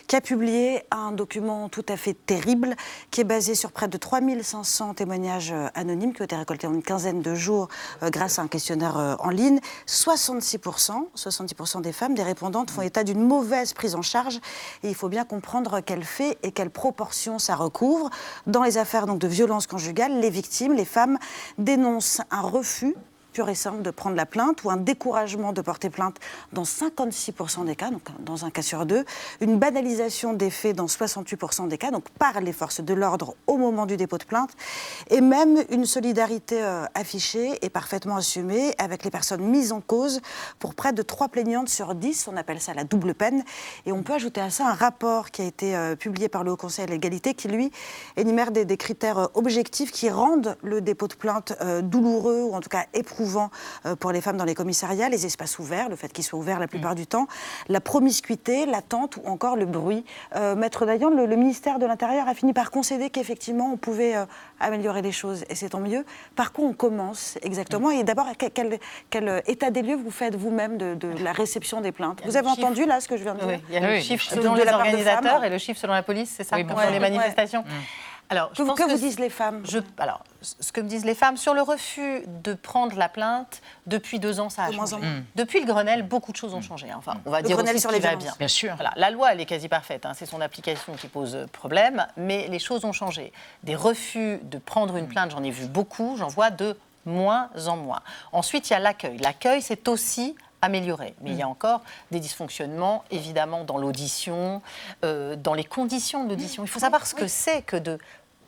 qui 0.08 0.15
a 0.15 0.21
publié 0.21 0.84
un 0.91 1.12
document 1.12 1.69
tout 1.69 1.86
à 1.89 1.97
fait 1.97 2.13
terrible, 2.13 2.76
qui 3.12 3.21
est 3.21 3.26
basé 3.26 3.56
sur 3.56 3.71
près 3.71 3.88
de 3.88 3.97
3500 3.97 4.95
témoignages 4.95 5.52
euh, 5.52 5.67
anonymes 5.76 6.13
qui 6.13 6.21
ont 6.21 6.26
été 6.26 6.36
récoltés 6.36 6.67
en 6.67 6.74
une 6.74 6.84
quinzaine 6.84 7.21
de 7.21 7.36
jours 7.36 7.67
euh, 8.04 8.10
grâce 8.10 8.39
à 8.39 8.43
un 8.43 8.47
questionnaire 8.47 8.97
euh, 8.97 9.15
en 9.19 9.30
ligne. 9.30 9.60
66%, 9.88 11.08
70% 11.15 11.82
des 11.82 11.91
femmes, 11.91 12.13
des 12.13 12.24
répondantes, 12.24 12.71
font 12.71 12.82
état 12.82 13.04
d'une 13.04 13.21
mauvaise 13.21 13.74
prise 13.74 13.95
en 13.95 14.02
charge. 14.02 14.39
Et 14.84 14.89
il 14.89 14.95
faut 14.95 15.10
bien 15.10 15.26
comprendre 15.26 15.82
quel 15.82 16.04
fait 16.04 16.38
et 16.43 16.52
quelle 16.52 16.69
proportion 16.69 17.39
ça 17.39 17.56
recouvre. 17.56 18.10
Dans 18.47 18.63
les 18.63 18.78
affaires 18.78 19.08
donc, 19.08 19.19
de 19.19 19.28
violences 19.28 19.67
conjugales, 19.67 20.19
les 20.19 20.30
victimes, 20.30 20.74
les 20.74 20.86
femmes, 20.86 21.17
dénoncent 21.58 22.21
un 22.32 22.41
refus 22.41 22.95
de 23.34 23.91
prendre 23.91 24.15
la 24.15 24.26
plainte 24.26 24.63
ou 24.63 24.70
un 24.70 24.78
découragement 24.78 25.54
de 25.54 25.62
porter 25.62 25.89
plainte 25.89 26.17
dans 26.52 26.63
56% 26.63 27.65
des 27.65 27.76
cas, 27.76 27.89
donc 27.89 28.02
dans 28.20 28.46
un 28.46 28.52
cas 28.52 28.62
sur 28.62 28.86
deux, 28.86 29.06
une 29.39 29.58
banalisation 29.58 30.34
des 30.34 30.50
faits 30.50 30.76
dans 30.76 30.86
68% 30.86 31.67
des 31.67 31.78
cas, 31.78 31.91
donc 31.91 32.10
par 32.12 32.41
les 32.41 32.52
forces 32.52 32.82
de 32.82 32.94
l'ordre 32.94 33.36
au 33.48 33.58
moment 33.58 33.86
du 33.86 33.96
dépôt 33.96 34.17
de 34.17 34.26
plainte, 34.26 34.52
et 35.10 35.22
même 35.22 35.63
une 35.70 35.86
solidarité 35.86 36.62
euh, 36.62 36.86
affichée 36.94 37.58
et 37.62 37.70
parfaitement 37.70 38.17
assumée 38.17 38.76
avec 38.78 39.06
les 39.06 39.12
personnes 39.12 39.44
mises 39.44 39.72
en 39.72 39.82
cause 39.82 40.22
pour 40.60 40.76
près 40.76 40.91
de 40.91 41.02
3 41.02 41.30
plaignantes 41.30 41.70
sur 41.70 41.96
10, 41.96 42.28
on 42.28 42.38
appelle 42.38 42.60
ça 42.60 42.74
la 42.74 42.84
double 42.84 43.13
peine, 43.13 43.44
et 43.86 43.91
on 43.91 44.04
peut 44.04 44.13
ajouter 44.13 44.41
à 44.41 44.50
ça 44.50 44.67
un 44.67 44.74
rapport 44.74 45.32
qui 45.32 45.41
a 45.41 45.46
été 45.46 45.76
euh, 45.76 45.96
publié 45.96 46.28
par 46.28 46.44
le 46.44 46.52
Haut 46.52 46.58
Conseil 46.58 46.84
à 46.84 46.88
l'égalité 46.88 47.34
qui, 47.34 47.48
lui, 47.48 47.72
énumère 48.17 48.52
des, 48.52 48.65
critères 48.78 49.17
euh, 49.17 49.28
objectifs 49.36 49.91
qui 49.91 50.10
rendent 50.10 50.58
le 50.62 50.82
dépôt 50.82 51.08
de 51.08 51.13
plainte 51.13 51.54
douloureux 51.84 52.44
ou 52.44 52.54
en 52.54 52.60
tout 52.60 52.70
cas 52.70 52.86
éprouvant 52.94 53.21
euh, 53.86 53.96
pour 53.96 54.12
les 54.12 54.22
femmes 54.22 54.38
dans 54.38 54.46
les 54.46 54.56
commissariats, 54.56 55.10
les 55.10 55.26
espaces 55.26 55.60
ouverts, 55.60 55.90
le 55.90 55.96
fait 55.96 56.12
qu'ils 56.12 56.24
soient 56.24 56.40
ouverts 56.40 56.60
la 56.60 56.68
plupart 56.68 56.96
du 56.96 57.08
temps, 57.08 57.28
la 57.70 57.80
promiscuité, 57.82 58.66
l'attente 58.66 59.18
ou 59.18 59.28
encore 59.28 59.56
le 59.56 59.66
bruit. 59.66 60.04
Euh, 60.36 60.56
Maître 60.56 60.86
Dayan, 60.86 61.10
le, 61.10 61.26
le 61.26 61.36
ministère 61.36 61.80
de 61.80 61.86
l'Intérieur 61.86 62.28
a 62.28 62.34
fini 62.34 62.54
par 62.54 62.72
concéder 62.72 63.10
qu'effectivement 63.10 63.72
on 63.74 63.78
pouvait 63.78 64.16
euh, 64.16 64.26
améliorer 64.60 65.02
les 65.02 65.12
choses 65.12 65.44
et 65.50 65.56
c'est 65.56 65.70
tant 65.70 65.80
mieux. 65.80 66.06
Par 66.36 66.52
quoi 66.52 66.66
on 66.66 66.74
commence 66.74 67.38
exactement 67.41 67.91
Et 67.91 68.04
d'abord, 68.04 68.28
quel, 68.38 68.52
quel- 68.52 68.80
quel 69.10 69.43
état 69.48 69.70
des 69.72 69.82
lieux 69.82 69.95
vous 69.95 70.12
faites 70.12 70.36
vous-même 70.36 70.78
de, 70.78 70.95
de 70.95 71.10
la 71.24 71.32
réception 71.32 71.82
des 71.82 71.91
plaintes 71.91 72.22
Vous 72.26 72.38
avez 72.38 72.48
chiffre. 72.50 72.60
entendu 72.66 72.86
là 72.86 73.00
ce 73.00 73.08
que 73.08 73.18
je 73.18 73.24
viens 73.24 73.36
de 73.36 73.39
dire 73.39 73.48
Oui, 73.48 73.64
il 73.70 73.74
y 73.76 73.78
a 73.78 73.82
le 73.82 73.88
Oui, 73.95 74.02
chiffre 74.02 74.26
selon 74.30 74.54
de 74.56 74.62
les 74.62 74.68
organisateurs 74.72 75.43
et 75.43 75.50
le 75.50 75.58
chiffre 75.58 75.80
selon 75.80 75.93
la 75.93 76.04
police, 76.04 76.34
c'est 76.38 76.43
ça, 76.43 76.56
Oui, 76.56 76.64
pour 76.64 76.80
les 76.80 76.88
ouais. 76.88 77.00
Alors, 78.32 78.50
je 78.54 78.64
Que, 78.64 78.68
pense 78.68 78.80
que 78.80 78.86
que 78.86 78.90
vous 78.92 78.98
disent 78.98 79.20
les 79.20 79.30
femmes 79.30 79.62
je- 79.66 79.80
alors, 80.00 80.24
ce 80.42 80.72
que 80.72 80.80
me 80.82 80.88
disent 80.88 81.06
les 81.06 81.14
femmes, 81.16 81.36
sur 81.38 81.54
le 81.54 81.62
refus 81.62 82.24
de 82.28 82.54
prendre 82.54 82.96
la 82.98 83.10
plainte, 83.10 83.62
depuis 83.86 84.20
deux 84.20 84.40
ans, 84.40 84.50
ça 84.50 84.64
a 84.64 84.70
De 84.72 84.76
changé. 84.76 84.96
Mm. 84.96 85.26
Depuis 85.36 85.60
le 85.60 85.66
Grenelle, 85.66 86.04
beaucoup 86.04 86.32
de 86.32 86.38
choses 86.38 86.54
ont 86.54 86.62
changé. 86.62 86.88
Enfin, 86.96 87.16
on 87.26 87.30
va 87.30 87.42
Le 87.42 87.48
dire 87.48 87.58
Grenelle 87.58 87.76
aussi 87.76 87.82
sur 87.82 87.90
ce 87.92 87.96
les 87.96 88.02
va 88.02 88.16
bien. 88.16 88.34
Bien 88.40 88.48
sûr. 88.48 88.74
Voilà, 88.76 88.94
la 88.96 89.12
loi, 89.12 89.34
elle 89.34 89.42
est 89.42 89.46
quasi 89.46 89.68
parfaite. 89.68 90.06
hein, 90.06 90.14
c'est 90.16 90.26
son 90.26 90.40
application 90.42 90.94
qui 90.94 91.08
pose 91.08 91.46
problème, 91.52 92.08
mais 92.18 92.48
les 92.48 92.60
choses 92.60 92.86
ont 92.86 92.94
changé. 92.94 93.34
Des 93.64 93.76
refus 93.76 94.40
de 94.44 94.58
prendre 94.58 94.96
une 94.96 95.08
plainte, 95.10 95.32
j'en 95.32 95.44
ai 95.44 95.52
vu 95.52 95.68
beaucoup, 95.68 96.16
j'en 96.18 96.28
vois 96.30 96.50
de 96.52 96.78
moins 97.06 97.50
en 97.68 97.76
moins. 97.78 98.00
Ensuite, 98.32 98.70
il 98.70 98.74
y 98.74 98.76
a 98.76 98.80
l'accueil. 98.80 99.18
L'accueil, 99.18 99.62
c'est 99.62 99.88
aussi 99.90 100.36
amélioré. 100.64 101.16
Mais 101.22 101.32
il 101.32 101.38
y 101.38 101.42
a 101.42 101.48
encore 101.48 101.82
des 102.12 102.20
dysfonctionnements, 102.20 103.04
évidemment, 103.10 103.64
dans 103.64 103.80
l'audition, 103.80 104.62
euh, 105.04 105.36
dans 105.36 105.56
les 105.56 105.64
conditions 105.64 106.24
de 106.24 106.30
l'audition. 106.30 106.64
Il 106.64 106.70
faut 106.70 106.80
savoir 106.80 107.08
ce 107.08 107.16
que 107.16 107.26
c'est 107.28 107.64
que 107.64 107.76
de 107.78 107.98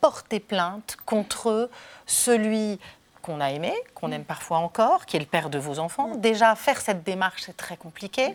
porter 0.04 0.38
plainte 0.38 0.98
contre 1.06 1.70
celui 2.04 2.78
qu'on 3.22 3.40
a 3.40 3.52
aimé, 3.52 3.72
qu'on 3.94 4.12
aime 4.12 4.26
parfois 4.26 4.58
encore, 4.58 5.06
qui 5.06 5.16
est 5.16 5.18
le 5.18 5.24
père 5.24 5.48
de 5.48 5.58
vos 5.58 5.78
enfants. 5.78 6.14
Déjà, 6.16 6.54
faire 6.56 6.78
cette 6.82 7.04
démarche, 7.04 7.44
c'est 7.46 7.56
très 7.56 7.78
compliqué. 7.78 8.34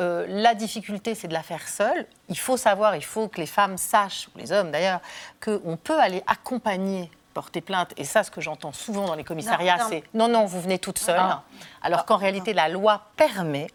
Euh, 0.00 0.24
la 0.26 0.54
difficulté, 0.54 1.14
c'est 1.14 1.28
de 1.28 1.34
la 1.34 1.42
faire 1.42 1.68
seule. 1.68 2.06
Il 2.30 2.38
faut 2.38 2.56
savoir, 2.56 2.96
il 2.96 3.04
faut 3.04 3.28
que 3.28 3.42
les 3.42 3.46
femmes 3.46 3.76
sachent, 3.76 4.28
ou 4.34 4.38
les 4.38 4.52
hommes 4.52 4.70
d'ailleurs, 4.70 5.00
qu'on 5.44 5.76
peut 5.76 6.00
aller 6.00 6.24
accompagner 6.26 7.10
porter 7.34 7.60
plainte, 7.60 7.92
et 7.98 8.04
ça, 8.04 8.24
ce 8.24 8.30
que 8.30 8.40
j'entends 8.40 8.72
souvent 8.72 9.04
dans 9.04 9.14
les 9.14 9.24
commissariats, 9.24 9.80
c'est 9.90 10.04
non, 10.14 10.28
non, 10.28 10.46
vous 10.46 10.62
venez 10.62 10.78
toute 10.78 10.98
seule. 10.98 11.20
Ah. 11.20 11.42
Alors 11.82 12.06
qu'en 12.06 12.16
réalité, 12.16 12.54
la 12.54 12.70
loi 12.70 13.02
permet 13.18 13.66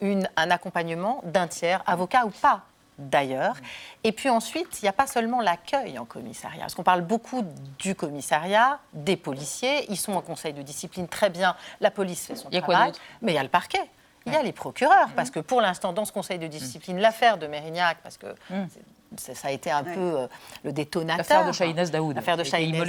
une, 0.00 0.30
un 0.36 0.50
accompagnement 0.50 1.20
d'un 1.24 1.46
tiers, 1.46 1.82
avocat 1.86 2.24
ou 2.24 2.30
pas 2.30 2.62
d'ailleurs. 2.98 3.56
Et 4.04 4.12
puis 4.12 4.28
ensuite, 4.30 4.80
il 4.80 4.84
n'y 4.84 4.88
a 4.88 4.92
pas 4.92 5.06
seulement 5.06 5.40
l'accueil 5.40 5.98
en 5.98 6.04
commissariat, 6.04 6.60
parce 6.60 6.74
qu'on 6.74 6.82
parle 6.82 7.02
beaucoup 7.02 7.44
du 7.78 7.94
commissariat, 7.94 8.78
des 8.92 9.16
policiers, 9.16 9.90
ils 9.90 9.96
sont 9.98 10.12
en 10.12 10.20
conseil 10.22 10.52
de 10.52 10.62
discipline 10.62 11.08
très 11.08 11.30
bien, 11.30 11.56
la 11.80 11.90
police 11.90 12.26
fait 12.26 12.36
son 12.36 12.48
y 12.50 12.56
a 12.56 12.60
quoi 12.62 12.74
travail, 12.74 12.92
d'autre? 12.92 13.02
Mais 13.22 13.32
il 13.32 13.34
y 13.34 13.38
a 13.38 13.42
le 13.42 13.48
parquet. 13.48 13.82
Il 14.28 14.32
y 14.32 14.36
a 14.36 14.42
les 14.42 14.52
procureurs, 14.52 15.08
parce 15.14 15.30
que 15.30 15.38
pour 15.38 15.60
l'instant, 15.60 15.92
dans 15.92 16.04
ce 16.04 16.10
conseil 16.10 16.40
de 16.40 16.48
discipline, 16.48 16.98
l'affaire 16.98 17.38
de 17.38 17.46
Mérignac, 17.46 17.98
parce 18.02 18.16
que 18.16 18.26
c'est- 18.48 18.80
ça 19.16 19.48
a 19.48 19.50
été 19.50 19.70
un 19.70 19.84
peu 19.84 20.00
euh, 20.00 20.26
le 20.64 20.72
détonateur. 20.72 21.18
L'affaire 21.18 21.46
de 21.46 21.52
Shahinaz 21.52 21.90
Daoud. 21.90 22.16
L'affaire 22.16 22.36
de 22.36 22.42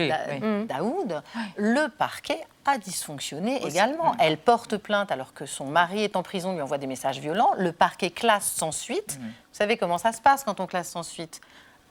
Da- 0.09 0.17
oui. 0.31 0.65
Daoud. 0.65 1.21
Le 1.57 1.87
parquet 1.87 2.39
a 2.65 2.77
dysfonctionné 2.77 3.65
également. 3.65 4.15
Elle 4.19 4.37
porte 4.37 4.77
plainte 4.77 5.11
alors 5.11 5.33
que 5.33 5.45
son 5.45 5.65
mari 5.65 6.03
est 6.03 6.15
en 6.15 6.23
prison, 6.23 6.53
lui 6.53 6.61
envoie 6.61 6.77
des 6.77 6.87
messages 6.87 7.19
violents. 7.19 7.51
Le 7.57 7.71
parquet 7.71 8.09
classe 8.09 8.51
sans 8.51 8.71
suite. 8.71 9.19
Vous 9.21 9.27
savez 9.51 9.77
comment 9.77 9.97
ça 9.97 10.11
se 10.11 10.21
passe 10.21 10.43
quand 10.43 10.59
on 10.59 10.67
classe 10.67 10.89
sans 10.89 11.03
suite? 11.03 11.39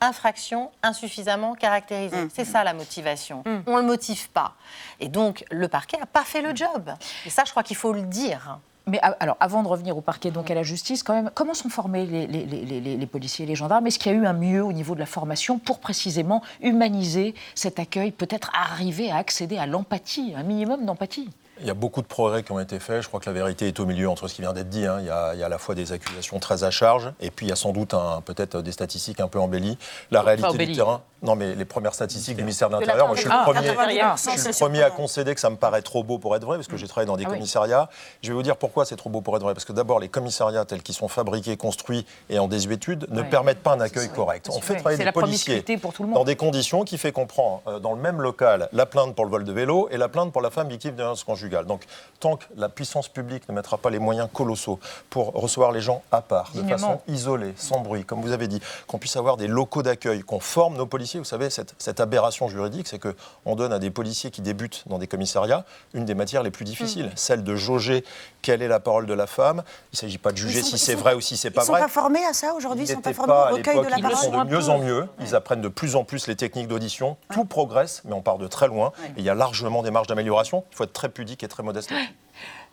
Infraction 0.02 0.70
insuffisamment 0.82 1.54
caractérisée. 1.54 2.28
C'est 2.34 2.44
ça 2.44 2.62
la 2.64 2.74
motivation. 2.74 3.42
On 3.66 3.76
ne 3.76 3.80
le 3.80 3.86
motive 3.86 4.28
pas. 4.30 4.54
Et 5.00 5.08
donc, 5.08 5.44
le 5.50 5.68
parquet 5.68 5.96
n'a 5.98 6.04
pas 6.06 6.24
fait 6.24 6.42
le 6.42 6.54
job. 6.54 6.92
Et 7.24 7.30
ça, 7.30 7.44
je 7.46 7.50
crois 7.50 7.62
qu'il 7.62 7.76
faut 7.76 7.92
le 7.94 8.02
dire. 8.02 8.58
Mais 8.88 9.00
alors, 9.02 9.36
avant 9.40 9.64
de 9.64 9.68
revenir 9.68 9.96
au 9.96 10.00
parquet, 10.00 10.30
donc 10.30 10.48
à 10.48 10.54
la 10.54 10.62
justice, 10.62 11.02
quand 11.02 11.12
même, 11.12 11.32
comment 11.34 11.54
sont 11.54 11.68
formés 11.68 12.06
les 12.06 13.06
policiers 13.06 13.44
et 13.44 13.48
les 13.48 13.56
gendarmes? 13.56 13.84
Est-ce 13.88 13.98
qu'il 13.98 14.12
y 14.12 14.14
a 14.14 14.18
eu 14.18 14.26
un 14.26 14.32
mieux 14.32 14.62
au 14.62 14.72
niveau 14.72 14.94
de 14.94 15.00
la 15.00 15.06
formation 15.06 15.58
pour 15.58 15.80
précisément 15.80 16.40
humaniser 16.62 17.34
cet 17.56 17.80
accueil, 17.80 18.12
peut-être 18.12 18.52
arriver 18.54 19.10
à 19.10 19.16
accéder 19.16 19.58
à 19.58 19.66
l'empathie, 19.66 20.34
un 20.36 20.44
minimum 20.44 20.86
d'empathie? 20.86 21.28
Il 21.60 21.66
y 21.66 21.70
a 21.70 21.74
beaucoup 21.74 22.02
de 22.02 22.06
progrès 22.06 22.42
qui 22.42 22.52
ont 22.52 22.60
été 22.60 22.78
faits. 22.78 23.00
Je 23.02 23.08
crois 23.08 23.18
que 23.18 23.26
la 23.30 23.32
vérité 23.32 23.66
est 23.68 23.80
au 23.80 23.86
milieu 23.86 24.10
entre 24.10 24.28
ce 24.28 24.34
qui 24.34 24.42
vient 24.42 24.52
d'être 24.52 24.68
dit. 24.68 24.84
hein. 24.86 24.98
Il, 25.00 25.06
y 25.06 25.10
a, 25.10 25.32
il 25.34 25.40
y 25.40 25.42
a 25.42 25.46
à 25.46 25.48
la 25.48 25.56
fois 25.58 25.74
des 25.74 25.90
accusations 25.92 26.38
très 26.38 26.64
à 26.64 26.70
charge, 26.70 27.12
et 27.20 27.30
puis 27.30 27.46
il 27.46 27.48
y 27.48 27.52
a 27.52 27.56
sans 27.56 27.72
doute 27.72 27.94
peut-être 28.26 28.60
des 28.60 28.72
statistiques 28.72 29.20
un 29.20 29.28
peu 29.28 29.38
embellies. 29.40 29.78
La 30.10 30.20
réalité 30.22 30.66
du 30.66 30.72
terrain. 30.72 31.00
Non, 31.22 31.34
mais 31.34 31.54
les 31.54 31.64
premières 31.64 31.94
statistiques 31.94 32.36
du 32.36 32.42
ministère 32.42 32.68
de 32.68 32.74
l'Intérieur. 32.74 33.06
Moi, 33.06 33.16
je 33.16 33.22
suis 33.22 33.30
le 33.30 33.34
Ah, 33.34 33.42
premier, 33.44 33.70
intérieur. 33.70 34.16
je 34.18 34.30
suis 34.38 34.48
le 34.48 34.58
premier 34.58 34.82
à 34.82 34.90
concéder 34.90 35.34
que 35.34 35.40
ça 35.40 35.48
me 35.48 35.56
paraît 35.56 35.80
trop 35.80 36.04
beau 36.04 36.18
pour 36.18 36.36
être 36.36 36.44
vrai, 36.44 36.58
parce 36.58 36.68
que 36.68 36.76
j'ai 36.76 36.86
travaillé 36.86 37.06
dans 37.06 37.16
des 37.16 37.24
Ah 37.24 37.28
oui. 37.30 37.36
commissariats. 37.36 37.88
Je 38.22 38.28
vais 38.28 38.34
vous 38.34 38.42
dire 38.42 38.58
pourquoi 38.58 38.84
c'est 38.84 38.96
trop 38.96 39.08
beau 39.08 39.22
pour 39.22 39.34
être 39.34 39.42
vrai. 39.42 39.54
Parce 39.54 39.64
que 39.64 39.72
d'abord, 39.72 39.98
les 39.98 40.08
commissariats 40.10 40.66
tels 40.66 40.82
qu'ils 40.82 40.94
sont 40.94 41.08
fabriqués, 41.08 41.56
construits 41.56 42.04
et 42.28 42.38
en 42.38 42.48
désuétude 42.48 43.06
ne 43.10 43.22
Ouais. 43.22 43.28
permettent 43.30 43.62
pas 43.62 43.72
un 43.72 43.80
accueil 43.80 44.10
correct. 44.10 44.50
On 44.52 44.60
fait 44.60 44.74
travailler 44.76 44.98
des 45.02 45.10
policiers 45.10 45.54
promiscuité 45.54 45.78
pour 45.78 45.94
tout 45.94 46.02
le 46.02 46.10
monde. 46.10 46.18
dans 46.18 46.24
des 46.24 46.36
conditions 46.36 46.84
qui 46.84 46.98
fait 46.98 47.12
qu'on 47.12 47.26
prend 47.26 47.62
euh, 47.66 47.78
dans 47.78 47.94
le 47.94 48.00
même 48.00 48.20
local 48.20 48.68
la 48.72 48.84
plainte 48.84 49.14
pour 49.14 49.24
le 49.24 49.30
vol 49.30 49.44
de 49.44 49.52
vélo 49.52 49.88
et 49.90 49.96
la 49.96 50.08
plainte 50.08 50.32
pour 50.32 50.42
la 50.42 50.50
femme 50.50 50.68
victime 50.68 50.92
de 50.92 50.96
violence 50.98 51.24
conjugale. 51.24 51.45
Donc, 51.66 51.84
tant 52.20 52.36
que 52.36 52.44
la 52.56 52.68
puissance 52.68 53.08
publique 53.08 53.48
ne 53.48 53.54
mettra 53.54 53.76
pas 53.78 53.90
les 53.90 53.98
moyens 53.98 54.28
colossaux 54.32 54.78
pour 55.10 55.32
recevoir 55.32 55.70
les 55.72 55.80
gens 55.80 56.02
à 56.12 56.22
part, 56.22 56.50
de 56.54 56.60
Dignement. 56.60 56.76
façon 56.78 57.00
isolée, 57.08 57.52
sans 57.56 57.80
bruit, 57.80 58.04
comme 58.04 58.20
vous 58.22 58.32
avez 58.32 58.48
dit, 58.48 58.60
qu'on 58.86 58.98
puisse 58.98 59.16
avoir 59.16 59.36
des 59.36 59.46
locaux 59.46 59.82
d'accueil, 59.82 60.22
qu'on 60.22 60.40
forme 60.40 60.76
nos 60.76 60.86
policiers, 60.86 61.18
vous 61.20 61.24
savez, 61.26 61.50
cette, 61.50 61.74
cette 61.78 62.00
aberration 62.00 62.48
juridique, 62.48 62.88
c'est 62.88 62.98
qu'on 62.98 63.54
donne 63.56 63.72
à 63.72 63.78
des 63.78 63.90
policiers 63.90 64.30
qui 64.30 64.40
débutent 64.40 64.84
dans 64.86 64.98
des 64.98 65.06
commissariats 65.06 65.64
une 65.94 66.04
des 66.04 66.14
matières 66.14 66.42
les 66.42 66.50
plus 66.50 66.64
difficiles, 66.64 67.10
celle 67.16 67.44
de 67.44 67.54
jauger 67.54 68.04
quelle 68.42 68.62
est 68.62 68.68
la 68.68 68.80
parole 68.80 69.06
de 69.06 69.14
la 69.14 69.26
femme. 69.26 69.62
Il 69.92 69.96
ne 69.96 69.98
s'agit 69.98 70.18
pas 70.18 70.32
de 70.32 70.36
juger 70.36 70.60
Ils 70.60 70.62
sont- 70.62 70.68
si 70.70 70.74
ils 70.76 70.78
c'est 70.78 70.92
sont- 70.94 70.98
vrai 71.00 71.14
ou 71.14 71.20
si 71.20 71.36
c'est 71.36 71.50
pas 71.50 71.62
Ils 71.62 71.66
sont 71.66 71.72
vrai. 71.72 71.80
pas 71.82 71.88
formés 71.88 72.24
à 72.24 72.32
ça 72.32 72.54
aujourd'hui 72.54 72.84
Ils 72.84 72.90
Ils 72.90 72.94
sont 72.94 73.00
pas 73.00 73.12
formés 73.12 73.32
au 73.32 73.56
recueil 73.56 73.76
de 73.78 73.82
la 73.90 73.96
ils 73.98 74.02
le 74.02 74.08
parole 74.10 74.24
sont 74.24 74.44
de 74.44 74.48
mieux 74.50 74.68
en 74.68 74.78
mieux. 74.78 75.08
Ils 75.20 75.34
apprennent 75.34 75.60
de 75.60 75.68
plus 75.68 75.96
en 75.96 76.04
plus 76.04 76.26
les 76.28 76.36
techniques 76.36 76.68
d'audition. 76.68 77.16
Tout 77.32 77.44
progresse, 77.44 78.02
mais 78.04 78.12
on 78.14 78.22
part 78.22 78.38
de 78.38 78.46
très 78.46 78.68
loin. 78.68 78.92
Et 79.16 79.20
il 79.20 79.24
y 79.24 79.30
a 79.30 79.34
largement 79.34 79.82
des 79.82 79.90
marges 79.90 80.06
d'amélioration. 80.06 80.64
Il 80.72 80.76
faut 80.76 80.84
être 80.84 80.92
très 80.92 81.08
pudique 81.08 81.35
et 81.42 81.48
très 81.48 81.62
modeste. 81.62 81.92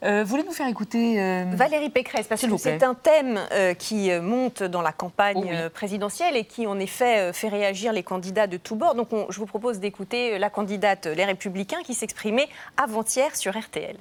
Euh, 0.04 0.24
voulez 0.26 0.44
nous 0.44 0.52
faire 0.52 0.68
écouter 0.68 1.22
euh, 1.22 1.46
Valérie 1.54 1.90
Pécresse, 1.90 2.28
parce 2.28 2.42
que 2.42 2.58
c'est 2.58 2.84
un 2.84 2.94
thème 2.94 3.40
euh, 3.54 3.74
qui 3.74 4.12
monte 4.20 4.62
dans 4.64 4.82
la 4.82 4.92
campagne 4.92 5.50
euh, 5.54 5.70
présidentielle 5.70 6.36
et 6.36 6.44
qui, 6.44 6.68
en 6.68 6.78
effet, 6.80 7.32
fait 7.32 7.48
réagir 7.48 7.94
les 7.94 8.04
candidats 8.04 8.48
de 8.48 8.58
tous 8.58 8.76
bords. 8.76 8.96
Donc, 8.96 9.14
on- 9.14 9.28
je 9.30 9.40
vous 9.40 9.46
propose 9.46 9.80
d'écouter 9.80 10.38
la 10.40 10.50
candidate 10.50 11.06
Les 11.06 11.24
Républicains 11.26 11.82
qui 11.84 11.94
s'exprimait 11.94 12.50
avant-hier 12.76 13.36
sur 13.36 13.58
RTL. 13.58 13.96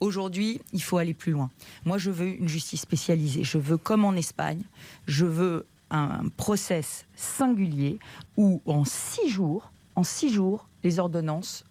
Aujourd'hui, 0.00 0.60
il 0.72 0.82
faut 0.82 0.98
aller 0.98 1.14
plus 1.14 1.30
loin. 1.32 1.50
Moi, 1.84 1.96
je 1.98 2.10
veux 2.10 2.26
une 2.26 2.48
justice 2.48 2.80
spécialisée. 2.80 3.44
Je 3.44 3.58
veux, 3.58 3.76
comme 3.76 4.04
en 4.04 4.14
Espagne, 4.14 4.62
je 5.06 5.24
veux 5.26 5.66
un 5.90 6.22
process 6.36 7.04
singulier 7.14 7.98
où, 8.36 8.60
en 8.66 8.84
six 8.84 9.28
jours, 9.28 9.70
en 9.94 10.02
six 10.02 10.32
jours, 10.32 10.66
les 10.82 10.98
ordonnances 10.98 11.64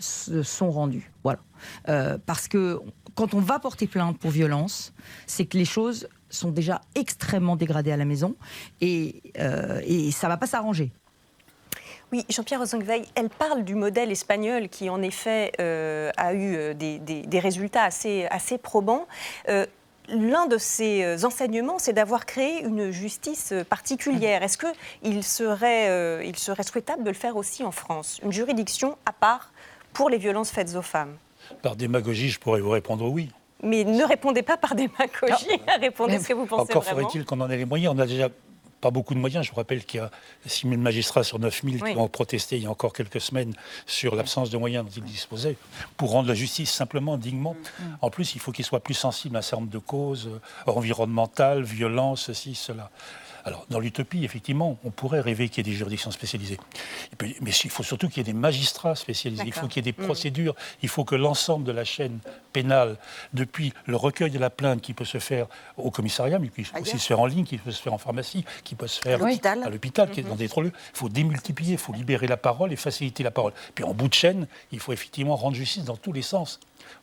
se 0.00 0.42
sont 0.42 0.70
rendues. 0.70 1.10
Voilà. 1.24 1.40
Euh, 1.88 2.18
parce 2.24 2.48
que 2.48 2.80
quand 3.14 3.34
on 3.34 3.40
va 3.40 3.58
porter 3.58 3.86
plainte 3.86 4.18
pour 4.18 4.30
violence, 4.30 4.92
c'est 5.26 5.46
que 5.46 5.58
les 5.58 5.64
choses 5.64 6.08
sont 6.30 6.50
déjà 6.50 6.80
extrêmement 6.94 7.56
dégradées 7.56 7.92
à 7.92 7.96
la 7.96 8.04
maison 8.04 8.34
et, 8.80 9.22
euh, 9.38 9.80
et 9.84 10.10
ça 10.10 10.28
va 10.28 10.36
pas 10.36 10.46
s'arranger. 10.46 10.92
Oui, 12.12 12.24
Jean-Pierre 12.30 12.60
Rosengweil, 12.60 13.04
elle 13.16 13.28
parle 13.28 13.64
du 13.64 13.74
modèle 13.74 14.10
espagnol 14.10 14.68
qui, 14.68 14.88
en 14.88 15.02
effet, 15.02 15.52
euh, 15.60 16.10
a 16.16 16.32
eu 16.32 16.56
euh, 16.56 16.74
des, 16.74 16.98
des- 16.98 17.38
résultats 17.40 17.82
assez, 17.82 18.26
assez 18.30 18.56
probants. 18.56 19.06
Euh, 19.48 19.66
L'un 20.10 20.46
de 20.46 20.56
ses 20.56 21.04
euh, 21.04 21.26
enseignements, 21.26 21.78
c'est 21.78 21.92
d'avoir 21.92 22.24
créé 22.24 22.62
une 22.64 22.90
justice 22.90 23.52
euh, 23.52 23.62
particulière. 23.62 24.42
Est-ce 24.42 24.56
qu'il 24.56 25.22
serait, 25.22 25.90
euh, 25.90 26.32
serait 26.34 26.62
souhaitable 26.62 27.02
de 27.04 27.10
le 27.10 27.14
faire 27.14 27.36
aussi 27.36 27.62
en 27.62 27.72
France? 27.72 28.18
Une 28.24 28.32
juridiction 28.32 28.96
à 29.04 29.12
part 29.12 29.52
pour 29.98 30.10
les 30.10 30.18
violences 30.18 30.50
faites 30.50 30.76
aux 30.76 30.82
femmes 30.82 31.16
Par 31.60 31.74
démagogie, 31.74 32.28
je 32.28 32.38
pourrais 32.38 32.60
vous 32.60 32.70
répondre 32.70 33.04
oui. 33.10 33.30
Mais 33.64 33.82
ne 33.82 34.04
répondez 34.04 34.42
pas 34.42 34.56
par 34.56 34.76
démagogie, 34.76 35.60
répondez 35.80 36.20
ce 36.20 36.28
que 36.28 36.34
vous 36.34 36.46
pensez 36.46 36.70
Encore 36.70 36.84
faudrait-il 36.84 37.24
qu'on 37.24 37.40
en 37.40 37.50
ait 37.50 37.56
les 37.56 37.64
moyens. 37.64 37.94
On 37.96 37.98
a 37.98 38.06
déjà 38.06 38.28
pas 38.80 38.92
beaucoup 38.92 39.12
de 39.14 39.18
moyens. 39.18 39.44
Je 39.44 39.50
vous 39.50 39.56
rappelle 39.56 39.84
qu'il 39.84 39.98
y 39.98 40.00
a 40.00 40.12
6 40.46 40.68
000 40.68 40.80
magistrats 40.80 41.24
sur 41.24 41.40
9 41.40 41.62
000 41.64 41.76
Oui. 41.82 41.92
qui 41.94 41.98
ont 41.98 42.06
protesté 42.06 42.58
il 42.58 42.62
y 42.62 42.66
a 42.66 42.70
encore 42.70 42.92
quelques 42.92 43.20
semaines 43.20 43.54
sur 43.86 44.14
l'absence 44.14 44.50
de 44.50 44.56
moyens 44.56 44.84
dont 44.84 44.92
ils 44.96 45.02
disposaient 45.02 45.56
pour 45.96 46.12
rendre 46.12 46.28
la 46.28 46.34
justice 46.34 46.70
simplement, 46.70 47.16
dignement. 47.16 47.56
En 48.00 48.10
plus, 48.10 48.36
il 48.36 48.40
faut 48.40 48.52
qu'ils 48.52 48.64
soient 48.64 48.78
plus 48.78 48.94
sensibles 48.94 49.34
à 49.34 49.40
un 49.40 49.42
certain 49.42 49.62
nombre 49.62 49.72
de 49.72 49.78
causes 49.78 50.28
euh, 50.28 50.70
environnementales, 50.70 51.64
violences, 51.64 52.26
ceci, 52.26 52.54
cela. 52.54 52.92
Alors, 53.44 53.66
dans 53.70 53.78
l'utopie, 53.80 54.24
effectivement, 54.24 54.78
on 54.84 54.90
pourrait 54.90 55.20
rêver 55.20 55.48
qu'il 55.48 55.66
y 55.66 55.68
ait 55.68 55.72
des 55.72 55.76
juridictions 55.76 56.10
spécialisées. 56.10 56.58
Mais 57.40 57.50
il 57.64 57.70
faut 57.70 57.82
surtout 57.82 58.08
qu'il 58.08 58.18
y 58.18 58.20
ait 58.20 58.32
des 58.32 58.38
magistrats 58.38 58.94
spécialisés. 58.94 59.44
Il 59.46 59.52
faut 59.52 59.66
qu'il 59.68 59.84
y 59.84 59.88
ait 59.88 59.92
des 59.92 59.98
Mm. 60.02 60.04
procédures. 60.04 60.54
Il 60.82 60.88
faut 60.88 61.04
que 61.04 61.14
l'ensemble 61.14 61.64
de 61.64 61.72
la 61.72 61.84
chaîne 61.84 62.18
pénale, 62.52 62.96
depuis 63.32 63.72
le 63.86 63.96
recueil 63.96 64.30
de 64.30 64.38
la 64.38 64.50
plainte 64.50 64.80
qui 64.80 64.94
peut 64.94 65.04
se 65.04 65.18
faire 65.18 65.46
au 65.76 65.90
commissariat, 65.90 66.38
mais 66.38 66.48
qui 66.48 66.62
peut 66.62 66.80
aussi 66.80 66.98
se 66.98 67.06
faire 67.06 67.20
en 67.20 67.26
ligne, 67.26 67.44
qui 67.44 67.58
peut 67.58 67.70
se 67.70 67.80
faire 67.82 67.92
en 67.94 67.98
pharmacie, 67.98 68.44
qui 68.64 68.74
peut 68.74 68.86
se 68.86 69.00
faire 69.00 69.16
À 69.22 69.70
l'hôpital. 69.70 70.10
qui 70.10 70.20
est 70.20 70.24
dans 70.24 70.34
des 70.34 70.48
lieux. 70.48 70.72
Il 70.94 70.98
faut 70.98 71.08
démultiplier, 71.08 71.72
il 71.72 71.78
faut 71.78 71.92
libérer 71.92 72.26
la 72.26 72.36
parole 72.36 72.72
et 72.72 72.76
faciliter 72.76 73.22
la 73.22 73.30
parole. 73.30 73.52
Puis 73.74 73.84
en 73.84 73.94
bout 73.94 74.08
de 74.08 74.14
chaîne, 74.14 74.46
il 74.72 74.80
faut 74.80 74.92
effectivement 74.92 75.36
rendre 75.36 75.56
justice 75.56 75.84
dans 75.84 75.96
tous 75.96 76.12
les 76.12 76.22
sens. 76.22 76.58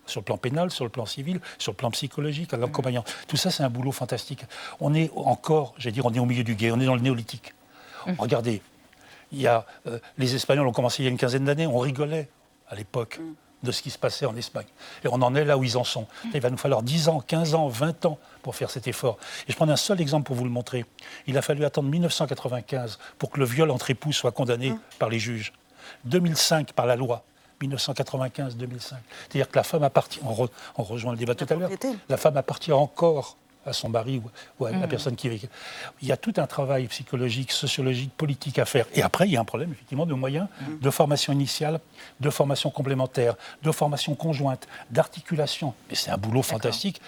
Sur 0.05 0.21
le 0.21 0.25
plan 0.25 0.37
pénal, 0.37 0.71
sur 0.71 0.83
le 0.83 0.89
plan 0.89 1.05
civil, 1.05 1.39
sur 1.57 1.71
le 1.71 1.77
plan 1.77 1.91
psychologique, 1.91 2.53
à 2.53 2.57
l'accompagnant. 2.57 3.03
Tout 3.27 3.37
ça, 3.37 3.51
c'est 3.51 3.63
un 3.63 3.69
boulot 3.69 3.91
fantastique. 3.91 4.45
On 4.79 4.93
est 4.93 5.11
encore, 5.15 5.73
j'allais 5.77 5.93
dire, 5.93 6.05
on 6.05 6.13
est 6.13 6.19
au 6.19 6.25
milieu 6.25 6.43
du 6.43 6.55
guet, 6.55 6.71
on 6.71 6.79
est 6.79 6.85
dans 6.85 6.95
le 6.95 7.01
néolithique. 7.01 7.53
Regardez, 8.17 8.61
il 9.31 9.41
y 9.41 9.47
a, 9.47 9.65
euh, 9.87 9.99
les 10.17 10.35
Espagnols 10.35 10.67
ont 10.67 10.71
commencé 10.71 11.01
il 11.01 11.05
y 11.05 11.07
a 11.07 11.11
une 11.11 11.17
quinzaine 11.17 11.45
d'années, 11.45 11.67
on 11.67 11.79
rigolait 11.79 12.29
à 12.69 12.75
l'époque 12.75 13.19
de 13.63 13.71
ce 13.71 13.81
qui 13.81 13.89
se 13.89 13.97
passait 13.97 14.25
en 14.25 14.35
Espagne. 14.35 14.67
Et 15.03 15.07
on 15.07 15.21
en 15.21 15.35
est 15.35 15.43
là 15.43 15.57
où 15.57 15.63
ils 15.63 15.77
en 15.77 15.83
sont. 15.83 16.07
Il 16.33 16.39
va 16.39 16.49
nous 16.49 16.57
falloir 16.57 16.83
10 16.83 17.09
ans, 17.09 17.19
15 17.19 17.55
ans, 17.55 17.67
20 17.67 18.05
ans 18.05 18.19
pour 18.43 18.55
faire 18.55 18.69
cet 18.69 18.87
effort. 18.87 19.17
Et 19.47 19.51
je 19.51 19.55
prends 19.57 19.67
un 19.67 19.75
seul 19.75 19.99
exemple 19.99 20.27
pour 20.27 20.35
vous 20.35 20.43
le 20.43 20.49
montrer. 20.49 20.85
Il 21.27 21.37
a 21.37 21.41
fallu 21.41 21.65
attendre 21.65 21.89
1995 21.89 22.99
pour 23.17 23.31
que 23.31 23.39
le 23.39 23.45
viol 23.45 23.71
entre 23.71 23.89
époux 23.89 24.13
soit 24.13 24.31
condamné 24.31 24.73
par 24.99 25.09
les 25.09 25.19
juges. 25.19 25.51
2005 26.05 26.73
par 26.73 26.85
la 26.85 26.95
loi. 26.95 27.23
1995-2005. 27.61 28.93
C'est-à-dire 29.29 29.49
que 29.49 29.55
la 29.55 29.63
femme 29.63 29.83
appartient, 29.83 30.19
on, 30.23 30.33
re- 30.33 30.49
on 30.77 30.83
rejoint 30.83 31.11
le 31.11 31.17
débat 31.17 31.35
tout 31.35 31.45
à 31.49 31.55
l'heure, 31.55 31.69
la 32.09 32.17
femme 32.17 32.37
appartient 32.37 32.71
encore 32.71 33.37
à 33.65 33.73
son 33.73 33.89
mari 33.89 34.21
ou, 34.59 34.65
à 34.65 34.71
la 34.71 34.77
Mhm. 34.77 34.87
personne 34.87 35.15
qui 35.15 35.27
elle. 35.27 35.39
Il 36.01 36.07
y 36.07 36.11
a 36.11 36.17
tout 36.17 36.33
un 36.37 36.45
travail 36.45 36.85
psychologique, 36.87 37.51
sociologique, 37.51 38.11
politique 38.15 38.59
à 38.59 38.65
faire. 38.65 38.85
Et 38.93 39.01
après, 39.01 39.25
il 39.27 39.31
y 39.31 39.37
a 39.37 39.41
un 39.41 39.45
problème 39.45 39.71
effectivement 39.71 40.05
de 40.05 40.13
moyens, 40.13 40.47
de 40.81 40.89
formation 40.91 41.33
initiale, 41.33 41.79
de 42.19 42.29
formation 42.29 42.69
complémentaire, 42.69 43.33
de 43.63 43.71
formation 43.71 44.13
conjointe, 44.13 44.67
d'articulation. 44.91 45.73
Mais 45.89 45.95
c'est 45.95 46.11
un 46.11 46.17
boulot 46.17 46.43
fantastique. 46.43 47.01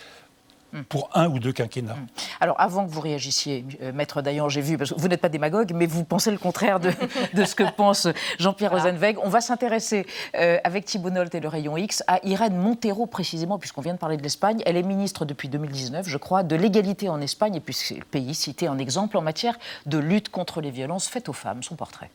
Pour 0.90 1.10
un 1.14 1.28
ou 1.30 1.40
deux 1.40 1.52
quinquennats. 1.52 1.98
Alors, 2.40 2.60
avant 2.60 2.86
que 2.86 2.92
vous 2.92 3.02
réagissiez, 3.02 3.66
euh, 3.82 3.92
Maître 3.94 4.22
Dayan, 4.22 4.50
j'ai 4.50 4.62
vu, 4.62 4.78
parce 4.78 4.92
que 4.94 5.00
vous 5.00 5.08
n'êtes 5.08 5.22
pas 5.22 5.30
démagogue, 5.30 5.72
mais 5.74 5.86
vous 5.86 6.04
pensez 6.04 6.32
le 6.32 6.38
contraire 6.38 6.80
de, 6.80 6.92
de 7.34 7.46
ce 7.46 7.56
que 7.56 7.64
pense 7.76 8.08
Jean-Pierre 8.40 8.72
Voilà. 8.72 8.86
Rosenweg. 8.92 9.18
On 9.24 9.30
va 9.30 9.42
s'intéresser 9.42 10.06
euh, 10.36 10.58
avec 10.64 10.86
Thibault 10.86 11.10
Nolte 11.10 11.34
et 11.36 11.40
le 11.40 11.48
rayon 11.48 11.78
X 11.78 12.04
à 12.08 12.20
Irène 12.24 12.58
Montero, 12.58 13.06
précisément, 13.06 13.58
puisqu'on 13.60 13.82
vient 13.82 13.94
de 13.94 14.00
parler 14.00 14.18
de 14.18 14.24
l'Espagne. 14.24 14.62
Elle 14.66 14.78
est 14.78 14.84
ministre 14.84 15.26
depuis 15.26 15.50
2019, 15.50 16.08
je 16.08 16.18
crois, 16.18 16.44
de 16.44 16.56
l'égalité 16.56 17.10
en 17.10 17.22
Espagne, 17.22 17.56
et 17.56 17.60
puis 17.60 17.74
c'est 17.74 17.96
le 17.96 18.06
pays 18.06 18.36
cité 18.36 18.70
en 18.70 18.78
exemple 18.78 19.18
en 19.18 19.22
matière 19.22 19.58
de 19.86 19.98
lutte 19.98 20.30
contre 20.30 20.62
les 20.62 20.72
violences 20.72 21.08
faites 21.08 21.30
aux 21.30 21.34
femmes. 21.34 21.64
Son 21.64 21.76
portrait. 21.76 22.10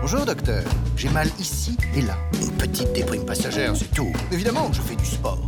Bonjour 0.00 0.24
docteur, 0.24 0.62
j'ai 0.96 1.08
mal 1.08 1.28
ici 1.38 1.76
et 1.94 2.02
là. 2.02 2.14
Une 2.40 2.52
petite 2.52 2.92
déprime 2.92 3.26
passagère, 3.26 3.74
c'est 3.76 3.92
tout. 3.92 4.12
Évidemment 4.32 4.68
que 4.68 4.76
je 4.76 4.80
fais 4.80 4.96
du 4.96 5.04
sport. 5.04 5.38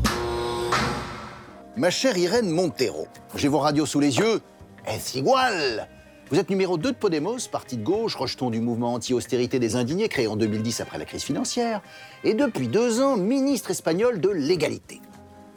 Ma 1.76 1.88
chère 1.88 2.18
Irène 2.18 2.50
Montero, 2.50 3.06
j'ai 3.36 3.46
vos 3.46 3.60
radios 3.60 3.86
sous 3.86 4.00
les 4.00 4.18
yeux. 4.18 4.40
Est-ce 4.86 5.16
igual? 5.16 5.88
Vous 6.28 6.38
êtes 6.38 6.50
numéro 6.50 6.76
2 6.76 6.90
de 6.90 6.96
Podemos, 6.96 7.38
parti 7.50 7.76
de 7.76 7.84
gauche, 7.84 8.16
rejeton 8.16 8.50
du 8.50 8.60
mouvement 8.60 8.94
anti-austérité 8.94 9.60
des 9.60 9.76
indignés 9.76 10.08
créé 10.08 10.26
en 10.26 10.36
2010 10.36 10.80
après 10.80 10.98
la 10.98 11.04
crise 11.04 11.22
financière, 11.22 11.80
et 12.24 12.34
depuis 12.34 12.66
deux 12.66 13.00
ans, 13.00 13.16
ministre 13.16 13.70
espagnol 13.70 14.20
de 14.20 14.30
l'égalité. 14.30 15.00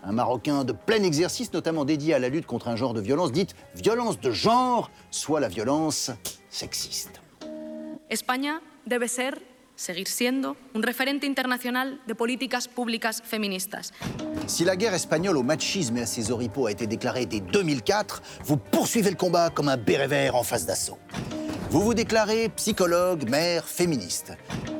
Un 0.03 0.11
Marocain 0.11 0.63
de 0.63 0.71
plein 0.71 1.01
exercice, 1.01 1.51
notamment 1.51 1.83
dédié 1.83 2.13
à 2.13 2.19
la 2.19 2.29
lutte 2.29 2.45
contre 2.45 2.67
un 2.67 2.75
genre 2.75 2.93
de 2.93 3.01
violence 3.01 3.31
dite 3.31 3.55
violence 3.75 4.19
de 4.19 4.29
genre, 4.29 4.91
soit 5.09 5.39
la 5.39 5.47
violence 5.47 6.11
sexiste. 6.49 7.21
España 8.09 8.61
debe 8.85 9.07
ser, 9.07 9.41
seguir 9.75 10.07
siendo, 10.07 10.55
un 10.75 10.83
referente 10.83 11.25
internacional 11.25 11.99
de 12.05 12.13
políticas 12.13 12.67
públicas 12.67 13.23
feministas. 13.23 13.93
Si 14.45 14.65
la 14.65 14.75
guerre 14.75 14.93
espagnole 14.93 15.37
au 15.37 15.43
machisme 15.43 15.97
et 15.97 16.01
à 16.01 16.05
ses 16.05 16.31
oripeaux 16.31 16.67
a 16.67 16.71
été 16.71 16.85
déclarée 16.85 17.25
dès 17.25 17.39
2004, 17.39 18.21
vous 18.43 18.57
poursuivez 18.57 19.09
le 19.09 19.15
combat 19.15 19.49
comme 19.49 19.69
un 19.69 19.77
béret 19.77 20.07
vert 20.07 20.35
en 20.35 20.43
face 20.43 20.65
d'assaut. 20.65 20.97
Vous 21.69 21.81
vous 21.81 21.93
déclarez 21.93 22.49
psychologue, 22.49 23.27
mère, 23.29 23.65
féministe. 23.65 24.33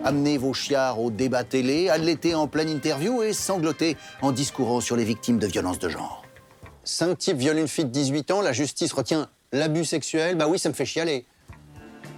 Amenez 0.03 0.37
vos 0.37 0.53
chiards 0.53 1.01
au 1.01 1.09
débat 1.09 1.43
télé, 1.43 1.89
allaitez 1.89 2.35
en 2.35 2.47
pleine 2.47 2.69
interview 2.69 3.23
et 3.23 3.33
sanglotez 3.33 3.97
en 4.21 4.31
discourant 4.31 4.81
sur 4.81 4.95
les 4.95 5.05
victimes 5.05 5.39
de 5.39 5.47
violences 5.47 5.79
de 5.79 5.89
genre. 5.89 6.23
Cinq 6.83 7.17
types 7.17 7.37
violent 7.37 7.61
une 7.61 7.67
fille 7.67 7.85
de 7.85 7.89
18 7.89 8.31
ans, 8.31 8.41
la 8.41 8.51
justice 8.51 8.91
retient 8.91 9.29
l'abus 9.53 9.85
sexuel, 9.85 10.35
bah 10.35 10.47
oui, 10.47 10.59
ça 10.59 10.69
me 10.69 10.73
fait 10.73 10.85
chialer. 10.85 11.25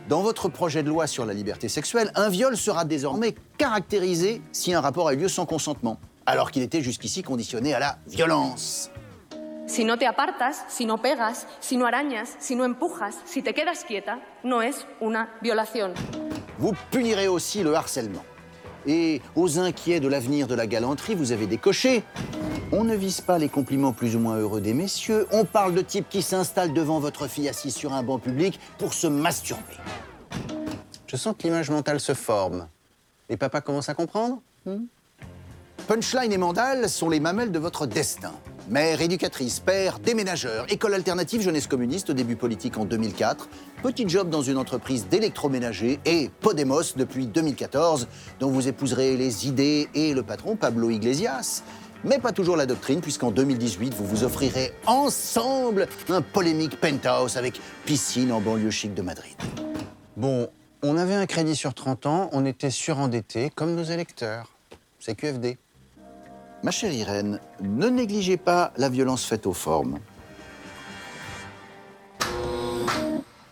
Dans 0.10 0.22
votre 0.22 0.50
projet 0.50 0.84
de 0.84 0.90
loi 0.90 1.08
sur 1.08 1.26
la 1.26 1.34
liberté 1.34 1.70
sexuelle, 1.70 2.12
un 2.16 2.30
viol 2.30 2.58
sera 2.58 2.86
désormais 2.86 3.36
caractérisé 3.58 4.42
si 4.52 4.74
un 4.74 4.82
rapport 4.82 5.08
a 5.08 5.14
eu 5.14 5.18
lieu 5.18 5.30
sans 5.30 5.46
consentement, 5.46 6.00
alors 6.26 6.52
qu'il 6.52 6.64
était 6.64 6.82
jusqu'ici 6.82 7.24
conditionné 7.24 7.74
à 7.74 7.80
la 7.80 7.98
violence. 8.08 8.92
Si 9.68 9.84
no 9.84 9.98
te 9.98 10.06
apartas, 10.06 10.66
si 10.68 10.86
no 10.86 10.98
pegas, 10.98 11.48
si 11.60 11.76
no 11.76 11.86
arañas, 11.88 12.36
si 12.40 12.56
no 12.56 12.66
empujas, 12.66 13.16
si 13.26 13.42
te 13.42 13.54
quedas 13.54 13.84
quieta, 13.84 14.20
no 14.44 14.62
es 14.62 14.86
una 15.02 15.30
violación. 15.42 15.94
Vous 16.60 16.74
punirez 16.92 17.28
aussi 17.28 17.64
le 17.64 17.74
harcèlement. 17.74 18.24
Et 18.86 19.22
aux 19.36 19.58
inquiets 19.58 20.00
de 20.00 20.08
l'avenir 20.08 20.46
de 20.46 20.54
la 20.54 20.68
galanterie, 20.68 21.16
vous 21.16 21.32
avez 21.32 21.48
décoché. 21.48 22.04
On 22.72 22.84
ne 22.84 22.96
vise 22.96 23.22
pas 23.22 23.40
les 23.40 23.50
compliments 23.50 23.94
plus 23.94 24.16
ou 24.16 24.20
moins 24.20 24.38
heureux 24.38 24.62
des 24.62 24.74
messieurs, 24.74 25.28
on 25.32 25.46
parle 25.46 25.74
de 25.74 25.82
types 25.82 26.10
qui 26.10 26.22
s'installent 26.22 26.74
devant 26.74 27.00
votre 27.00 27.28
fille 27.28 27.50
assise 27.50 27.76
sur 27.76 27.94
un 27.94 28.04
banc 28.04 28.20
public 28.20 28.60
pour 28.78 28.94
se 28.94 29.08
masturber. 29.08 29.78
Je 31.08 31.16
sens 31.16 31.36
que 31.38 31.44
l'image 31.44 31.70
mentale 31.70 32.00
se 32.00 32.14
forme. 32.14 32.68
Les 33.30 33.38
papas 33.38 33.62
commencent 33.62 33.90
à 33.90 33.94
comprendre? 33.94 34.42
Hmm? 34.66 34.86
Punchline 35.88 36.34
et 36.34 36.38
Mandal 36.40 36.90
sont 36.90 37.10
les 37.10 37.20
mamelles 37.20 37.52
de 37.52 37.60
votre 37.60 37.86
destin. 37.86 38.32
Mère, 38.70 39.02
éducatrice, 39.02 39.60
père, 39.60 40.00
déménageur, 40.00 40.66
école 40.70 40.96
alternative 40.96 41.42
jeunesse 41.42 41.68
communiste, 41.68 42.10
début 42.10 42.36
politique 42.36 42.80
en 42.80 42.86
2004, 42.86 43.48
petit 43.84 44.10
job 44.10 44.32
dans 44.32 44.42
une 44.42 44.58
entreprise 44.58 45.08
d'électroménager 45.08 46.00
et 46.06 46.32
Podemos 46.42 46.96
depuis 46.96 47.28
2014, 47.28 48.08
dont 48.40 48.50
vous 48.50 48.68
épouserez 48.68 49.16
les 49.16 49.48
idées 49.48 49.88
et 49.94 50.16
le 50.16 50.24
patron 50.24 50.56
Pablo 50.56 50.90
Iglesias. 50.90 51.62
Mais 52.04 52.18
pas 52.18 52.32
toujours 52.32 52.58
la 52.58 52.66
doctrine, 52.66 53.02
puisqu'en 53.02 53.30
2018, 53.30 53.94
vous 53.94 54.08
vous 54.08 54.24
offrirez 54.24 54.74
ensemble 54.88 55.88
un 56.10 56.24
polémique 56.24 56.82
penthouse 56.82 57.38
avec 57.38 57.62
piscine 57.86 58.32
en 58.32 58.42
banlieue 58.42 58.72
chic 58.72 58.96
de 58.96 59.04
Madrid. 59.04 59.36
Bon, 60.18 60.50
on 60.82 60.98
avait 60.98 61.14
un 61.14 61.28
crédit 61.28 61.56
sur 61.56 61.76
30 61.76 62.08
ans, 62.08 62.30
on 62.32 62.44
était 62.44 62.72
surendetté, 62.72 63.52
comme 63.54 63.76
nos 63.76 63.84
électeurs. 63.84 64.52
C'est 64.98 65.14
QFD. 65.14 65.60
Ma 66.66 66.72
chère 66.72 66.92
Irène, 66.92 67.40
ne 67.62 67.90
négligez 67.90 68.38
pas 68.38 68.72
la 68.78 68.90
violence 68.90 69.24
faite 69.24 69.46
aux 69.46 69.54
formes. 69.54 70.00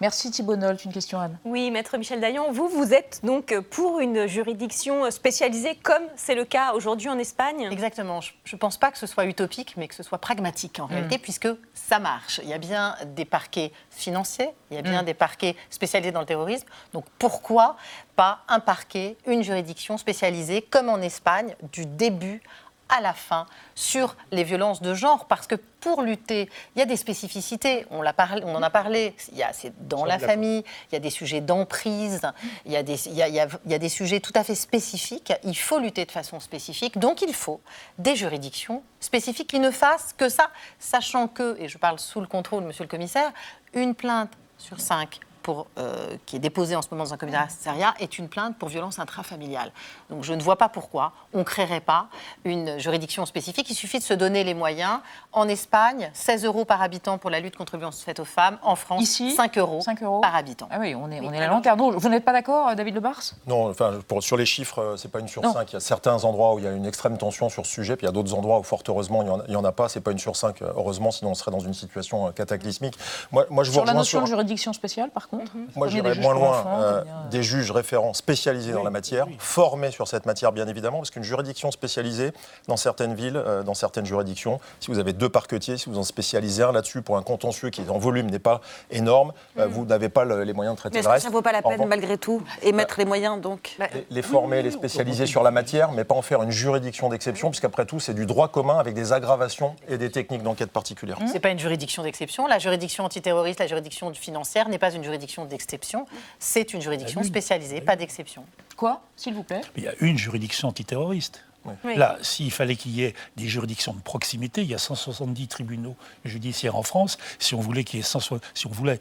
Merci 0.02 0.32
Thibault 0.32 0.58
Nolte. 0.58 0.84
Une 0.84 0.92
question, 0.92 1.18
Anne. 1.20 1.38
Oui, 1.46 1.72
maître 1.72 1.96
Michel 1.98 2.20
Dayan, 2.20 2.52
vous, 2.52 2.68
vous 2.68 2.92
êtes 2.94 3.22
donc 3.24 3.58
pour 3.70 4.00
une 4.02 4.26
juridiction 4.28 5.10
spécialisée 5.12 5.76
comme 5.76 6.02
c'est 6.18 6.36
le 6.36 6.44
cas 6.44 6.74
aujourd'hui 6.74 7.08
en 7.08 7.18
Espagne? 7.20 7.70
Exactement. 7.72 8.20
Je 8.20 8.34
ne 8.52 8.58
pense 8.58 8.76
pas 8.78 8.92
que 8.92 8.98
ce 8.98 9.08
soit 9.08 9.24
utopique, 9.26 9.76
mais 9.78 9.88
que 9.88 9.96
ce 9.96 10.04
soit 10.04 10.18
pragmatique 10.18 10.80
en 10.82 10.88
réalité, 10.88 11.20
puisque 11.20 11.48
ça 11.74 12.00
marche. 12.00 12.42
Il 12.44 12.50
y 12.50 12.54
a 12.54 12.58
bien 12.58 12.96
des 13.16 13.24
parquets 13.24 13.72
financiers, 13.92 14.50
il 14.72 14.76
y 14.76 14.80
a 14.80 14.82
bien 14.82 15.04
Mm. 15.04 15.06
des 15.06 15.14
parquets 15.14 15.56
spécialisés 15.70 16.12
dans 16.12 16.20
le 16.20 16.26
terrorisme. 16.26 16.68
Donc 16.92 17.06
pourquoi 17.18 17.78
pas 18.18 18.40
un 18.50 18.60
parquet, 18.60 19.16
une 19.26 19.42
juridiction 19.42 19.98
spécialisée, 19.98 20.64
comme 20.64 20.90
en 20.90 20.98
Espagne, 21.02 21.56
du 21.72 21.86
début 21.86 22.42
à 22.90 23.02
la 23.02 23.14
fin 23.14 23.46
sur 23.76 24.16
les 24.32 24.44
violences 24.44 24.82
de 24.82 24.94
genre 24.94 25.26
parce 25.26 25.48
que 25.48 25.56
pour 25.80 26.02
lutter, 26.02 26.50
il 26.76 26.80
y 26.80 26.82
a 26.82 26.86
des 26.86 26.96
spécificités, 26.96 27.86
on, 27.92 28.04
parlé, 28.14 28.42
on 28.46 28.56
en 28.56 28.62
a 28.64 28.70
parlé, 28.70 29.16
il 29.32 29.38
y 29.38 29.44
a, 29.44 29.52
c'est 29.54 29.74
dans 29.88 30.06
la 30.06 30.18
famille, 30.20 30.64
il 30.92 30.94
y 30.94 30.96
a 30.96 31.00
des 31.00 31.10
sujets 31.10 31.42
d'emprise, 31.42 32.22
il 32.66 32.72
y, 32.72 32.78
a 32.78 32.84
des, 32.84 33.08
il 33.08 33.14
y 33.16 33.22
a- 33.22 33.28
il 33.28 33.72
y 33.72 33.74
a 33.74 33.78
des 33.80 33.90
sujets 33.90 34.20
tout 34.20 34.32
à 34.36 34.44
fait 34.44 34.56
spécifiques, 34.56 35.34
il 35.44 35.58
faut 35.58 35.80
lutter 35.80 36.06
de 36.06 36.12
façon 36.12 36.40
spécifique, 36.40 36.98
donc 37.00 37.22
il 37.22 37.34
faut 37.34 37.60
des 37.98 38.16
juridictions 38.16 38.84
spécifiques 39.00 39.50
qui 39.50 39.60
ne 39.60 39.72
fassent 39.72 40.14
que 40.18 40.30
ça, 40.30 40.50
sachant 40.80 41.28
que, 41.28 41.58
et 41.60 41.68
je 41.68 41.78
parle 41.78 42.00
sous 42.00 42.22
le 42.22 42.28
contrôle, 42.28 42.64
monsieur 42.64 42.84
le 42.84 42.90
commissaire, 42.90 43.32
une 43.74 43.96
plainte 43.96 44.32
sur 44.58 44.80
cinq 44.80 45.20
pour, 45.44 45.68
euh, 45.78 46.16
qui 46.26 46.38
est 46.38 46.40
déposée 46.40 46.76
en 46.76 46.82
ce 46.82 46.88
moment 46.92 47.04
dans 47.04 47.14
un 47.14 47.18
commissariat 47.18 47.94
est 48.00 48.18
une 48.18 48.30
plainte 48.30 48.58
pour 48.58 48.70
violence 48.70 48.98
intrafamiliale. 48.98 49.72
Donc 50.10 50.24
je 50.24 50.34
ne 50.34 50.42
vois 50.42 50.56
pas 50.58 50.70
pourquoi 50.70 51.12
on 51.34 51.40
ne 51.40 51.44
créerait 51.44 51.82
pas 51.82 52.08
une 52.46 52.80
juridiction 52.80 53.26
spécifique. 53.26 53.70
Il 53.70 53.76
suffit 53.76 54.00
de 54.00 54.04
se 54.04 54.14
donner 54.14 54.44
les 54.44 54.54
moyens. 54.54 55.00
En 55.34 55.48
Espagne, 55.48 56.10
16 56.14 56.46
euros 56.46 56.66
par 56.66 56.82
habitant 56.82 57.18
pour 57.18 57.30
la 57.30 57.40
lutte 57.40 57.56
contre 57.56 57.74
les 57.74 57.80
violences 57.80 58.02
faites 58.02 58.20
aux 58.20 58.26
femmes. 58.26 58.58
En 58.64 58.76
France, 58.76 59.02
Ici, 59.04 59.32
5 59.36 59.58
euros, 59.58 59.82
par 60.22 60.36
habitant. 60.36 60.68
Ah 60.72 60.78
oui, 60.80 60.96
on 60.96 61.12
est, 61.12 61.20
on 61.22 61.32
est 61.34 61.40
la 61.40 61.48
lanterne. 61.48 61.80
Vous 61.80 62.10
n'êtes 62.10 62.24
pas 62.26 62.34
d'accord, 62.34 62.70
euh, 62.70 62.76
David 62.76 62.96
Lebars? 62.96 63.22
Non, 63.46 63.70
enfin, 63.70 64.00
pour- 64.08 64.24
sur 64.24 64.38
les 64.38 64.46
chiffres, 64.46 64.80
euh, 64.80 64.98
c'est 64.98 65.12
pas 65.12 65.20
une 65.20 65.28
sur 65.28 65.42
Non. 65.42 65.52
cinq. 65.54 65.72
Il 65.72 65.74
y 65.74 65.78
a 65.78 65.82
certains 65.82 66.24
endroits 66.24 66.54
où 66.54 66.60
il 66.60 66.66
y 66.66 66.68
a 66.68 66.72
une 66.72 66.86
extrême 66.86 67.18
tension 67.18 67.50
sur 67.50 67.66
ce 67.66 67.72
sujet, 67.72 67.96
puis 67.98 68.06
il 68.06 68.08
y 68.08 68.10
a 68.10 68.14
d'autres 68.14 68.34
endroits 68.34 68.60
où, 68.60 68.64
fort 68.64 68.84
heureusement, 68.88 69.22
il 69.48 69.52
y 69.52 69.56
en 69.56 69.60
en, 69.62 69.66
a 69.66 69.72
pas. 69.72 69.90
C'est 69.90 70.02
pas 70.02 70.12
une 70.12 70.20
sur 70.20 70.36
cinq, 70.36 70.62
euh, 70.62 70.72
heureusement, 70.76 71.12
sinon 71.12 71.32
on 71.32 71.36
serait 71.36 71.52
dans 71.52 71.60
une 71.60 71.74
situation 71.74 72.32
cataclysmique. 72.32 72.96
Moi, 73.32 73.46
moi 73.50 73.64
je 73.64 73.70
vous 73.70 73.76
Sur 73.76 73.86
la 73.86 73.94
notion 73.94 74.20
sur. 74.20 74.22
de 74.22 74.28
juridiction 74.28 74.72
spéciale, 74.74 75.10
par 75.10 75.28
contre 75.28 75.33
Moi, 75.38 75.44
Prenez 75.88 76.02
des 76.02 76.14
j'irais 76.14 76.22
moins 76.22 76.34
loin. 76.34 76.50
enfants, 76.60 76.82
euh, 76.82 77.04
des 77.32 77.44
juges 77.44 77.72
référents 77.72 78.14
spécialisés 78.14 78.72
dans 78.74 78.84
la 78.84 78.90
matière, 78.90 79.26
formés 79.40 79.92
sur 79.92 80.08
cette 80.08 80.26
matière, 80.26 80.52
bien 80.52 80.68
évidemment, 80.68 80.98
parce 80.98 81.12
qu'une 81.12 81.24
juridiction 81.24 81.72
spécialisée, 81.72 82.32
dans 82.68 82.78
certaines 82.78 83.16
villes, 83.16 83.38
euh, 83.38 83.64
dans 83.64 83.74
certaines 83.74 84.06
juridictions, 84.06 84.60
si 84.80 84.92
vous 84.92 85.00
avez 85.00 85.14
deux 85.14 85.30
parquetiers, 85.30 85.78
si 85.78 85.90
vous 85.90 85.98
en 85.98 86.04
spécialisez 86.04 86.64
un 86.64 86.72
là-dessus 86.72 87.02
pour 87.02 87.18
un 87.18 87.24
contentieux 87.24 87.70
qui, 87.70 87.82
en 87.90 87.98
volume, 87.98 88.30
n'est 88.30 88.40
pas 88.40 88.62
énorme, 88.92 89.34
euh, 89.60 89.66
vous 89.68 89.86
n'avez 89.86 90.10
pas 90.10 90.24
le- 90.26 90.44
les 90.44 90.54
moyens 90.54 90.76
de 90.76 90.80
traiter 90.80 90.94
Mais 90.96 91.00
est-ce 91.00 91.08
le 91.08 91.10
que 91.10 91.14
reste. 91.14 91.24
ça 91.24 91.30
ne 91.30 91.34
vaut 91.34 91.42
pas 91.42 91.52
la 91.52 91.62
peine, 91.62 91.72
revanche, 91.74 91.88
malgré 91.88 92.18
tout, 92.18 92.42
et 92.62 92.72
mettre 92.72 92.96
les 93.00 93.06
moyens, 93.06 93.42
donc 93.42 93.76
les- 93.80 94.06
les 94.10 94.22
former, 94.22 94.62
les 94.62 94.72
spécialiser 94.72 95.26
sur 95.26 95.44
la 95.44 95.52
matière, 95.52 95.92
mais 95.92 96.04
pas 96.04 96.16
en 96.16 96.22
faire 96.22 96.44
une 96.44 96.52
juridiction 96.52 97.10
d'exception, 97.10 97.50
puisqu'après 97.50 97.86
tout, 97.86 98.00
c'est 98.00 98.14
du 98.14 98.26
droit 98.26 98.48
commun 98.50 98.78
avec 98.78 98.94
des 98.94 99.14
aggravations 99.14 99.76
et 99.88 99.98
des 99.98 100.12
techniques 100.12 100.44
d'enquête 100.44 100.72
particulières. 100.72 101.18
C'est 101.32 101.40
pas 101.40 101.50
une 101.50 101.60
juridiction 101.60 102.04
d'exception. 102.04 102.48
La 102.48 102.60
juridiction 102.60 103.04
antiterroriste, 103.06 103.60
la 103.60 103.68
juridiction 103.68 104.14
financière 104.14 104.70
n'est 104.70 104.78
pas 104.78 104.92
une 104.92 105.04
juridiction 105.04 105.23
d'exception. 105.46 106.06
C'est 106.40 106.74
une 106.74 106.82
juridiction 106.82 107.22
Ah 107.22 107.24
oui. 107.24 107.30
spécialisée, 107.30 107.82
pas 107.82 107.96
d'exception. 107.96 108.46
Quoi, 108.76 109.02
s'il 109.16 109.34
vous 109.34 109.44
plaît? 109.44 109.62
Il 109.78 109.84
y 109.84 109.88
a 109.88 109.94
une 110.00 110.18
juridiction 110.18 110.68
antiterroriste. 110.68 111.44
Oui. 111.86 111.96
Là, 111.96 112.18
s'il 112.22 112.52
fallait 112.52 112.76
qu'il 112.76 112.92
y 112.92 113.04
ait 113.04 113.14
des 113.38 113.48
juridictions 113.48 113.94
de 113.94 114.02
proximité, 114.02 114.62
il 114.64 114.68
y 114.68 114.74
a 114.74 114.78
170 114.78 115.48
tribunaux 115.48 115.96
judiciaires 116.26 116.76
en 116.76 116.84
France. 116.84 117.18
Si 117.40 117.56
on 117.56 117.62
voulait 117.62 117.86
qu'il 117.86 118.00
y 118.00 118.02
ait, 118.02 118.06
100 118.06 118.20
si 118.54 118.68
on 118.68 118.70
voulait 118.70 119.00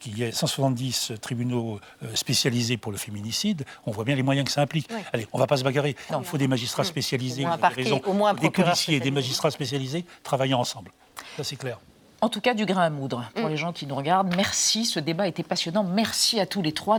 qu'il 0.00 0.18
y 0.18 0.22
ait 0.22 0.32
170 0.32 1.12
tribunaux 1.22 1.80
euh, 2.02 2.14
spécialisés 2.14 2.76
pour 2.76 2.92
le 2.92 2.98
féminicide, 2.98 3.64
on 3.86 3.92
voit 3.92 4.04
bien 4.04 4.14
les 4.14 4.22
moyens 4.22 4.46
que 4.46 4.52
ça 4.52 4.60
implique. 4.60 4.88
Oui. 4.90 5.00
Allez, 5.12 5.26
on 5.32 5.38
ne 5.38 5.42
va 5.42 5.46
pas 5.46 5.56
se 5.56 5.64
bagarrer. 5.64 5.96
il 6.10 6.24
faut 6.24 6.36
des 6.38 6.48
magistrats 6.48 6.84
spécialisés, 6.84 7.44
Au 7.44 7.46
moins 7.46 7.54
un 7.54 7.58
parquet, 7.58 7.90
au 7.90 8.12
moins 8.12 8.30
un 8.30 8.34
des 8.34 8.50
policiers 8.50 8.96
et 8.96 9.00
des 9.00 9.10
magistrats 9.10 9.50
spécialisés 9.50 10.04
travaillant 10.22 10.60
ensemble. 10.60 10.92
Ça, 11.36 11.44
c'est 11.44 11.56
clair. 11.56 11.78
En 12.22 12.28
tout 12.28 12.40
cas, 12.40 12.54
du 12.54 12.66
grain 12.66 12.82
à 12.82 12.90
moudre. 12.90 13.24
Pour 13.34 13.48
les 13.48 13.56
gens 13.56 13.72
qui 13.72 13.84
nous 13.84 13.96
regardent, 13.96 14.32
merci. 14.36 14.86
Ce 14.86 15.00
débat 15.00 15.26
était 15.26 15.42
passionnant. 15.42 15.82
Merci 15.82 16.38
à 16.38 16.46
tous 16.46 16.62
les 16.62 16.70
trois. 16.70 16.98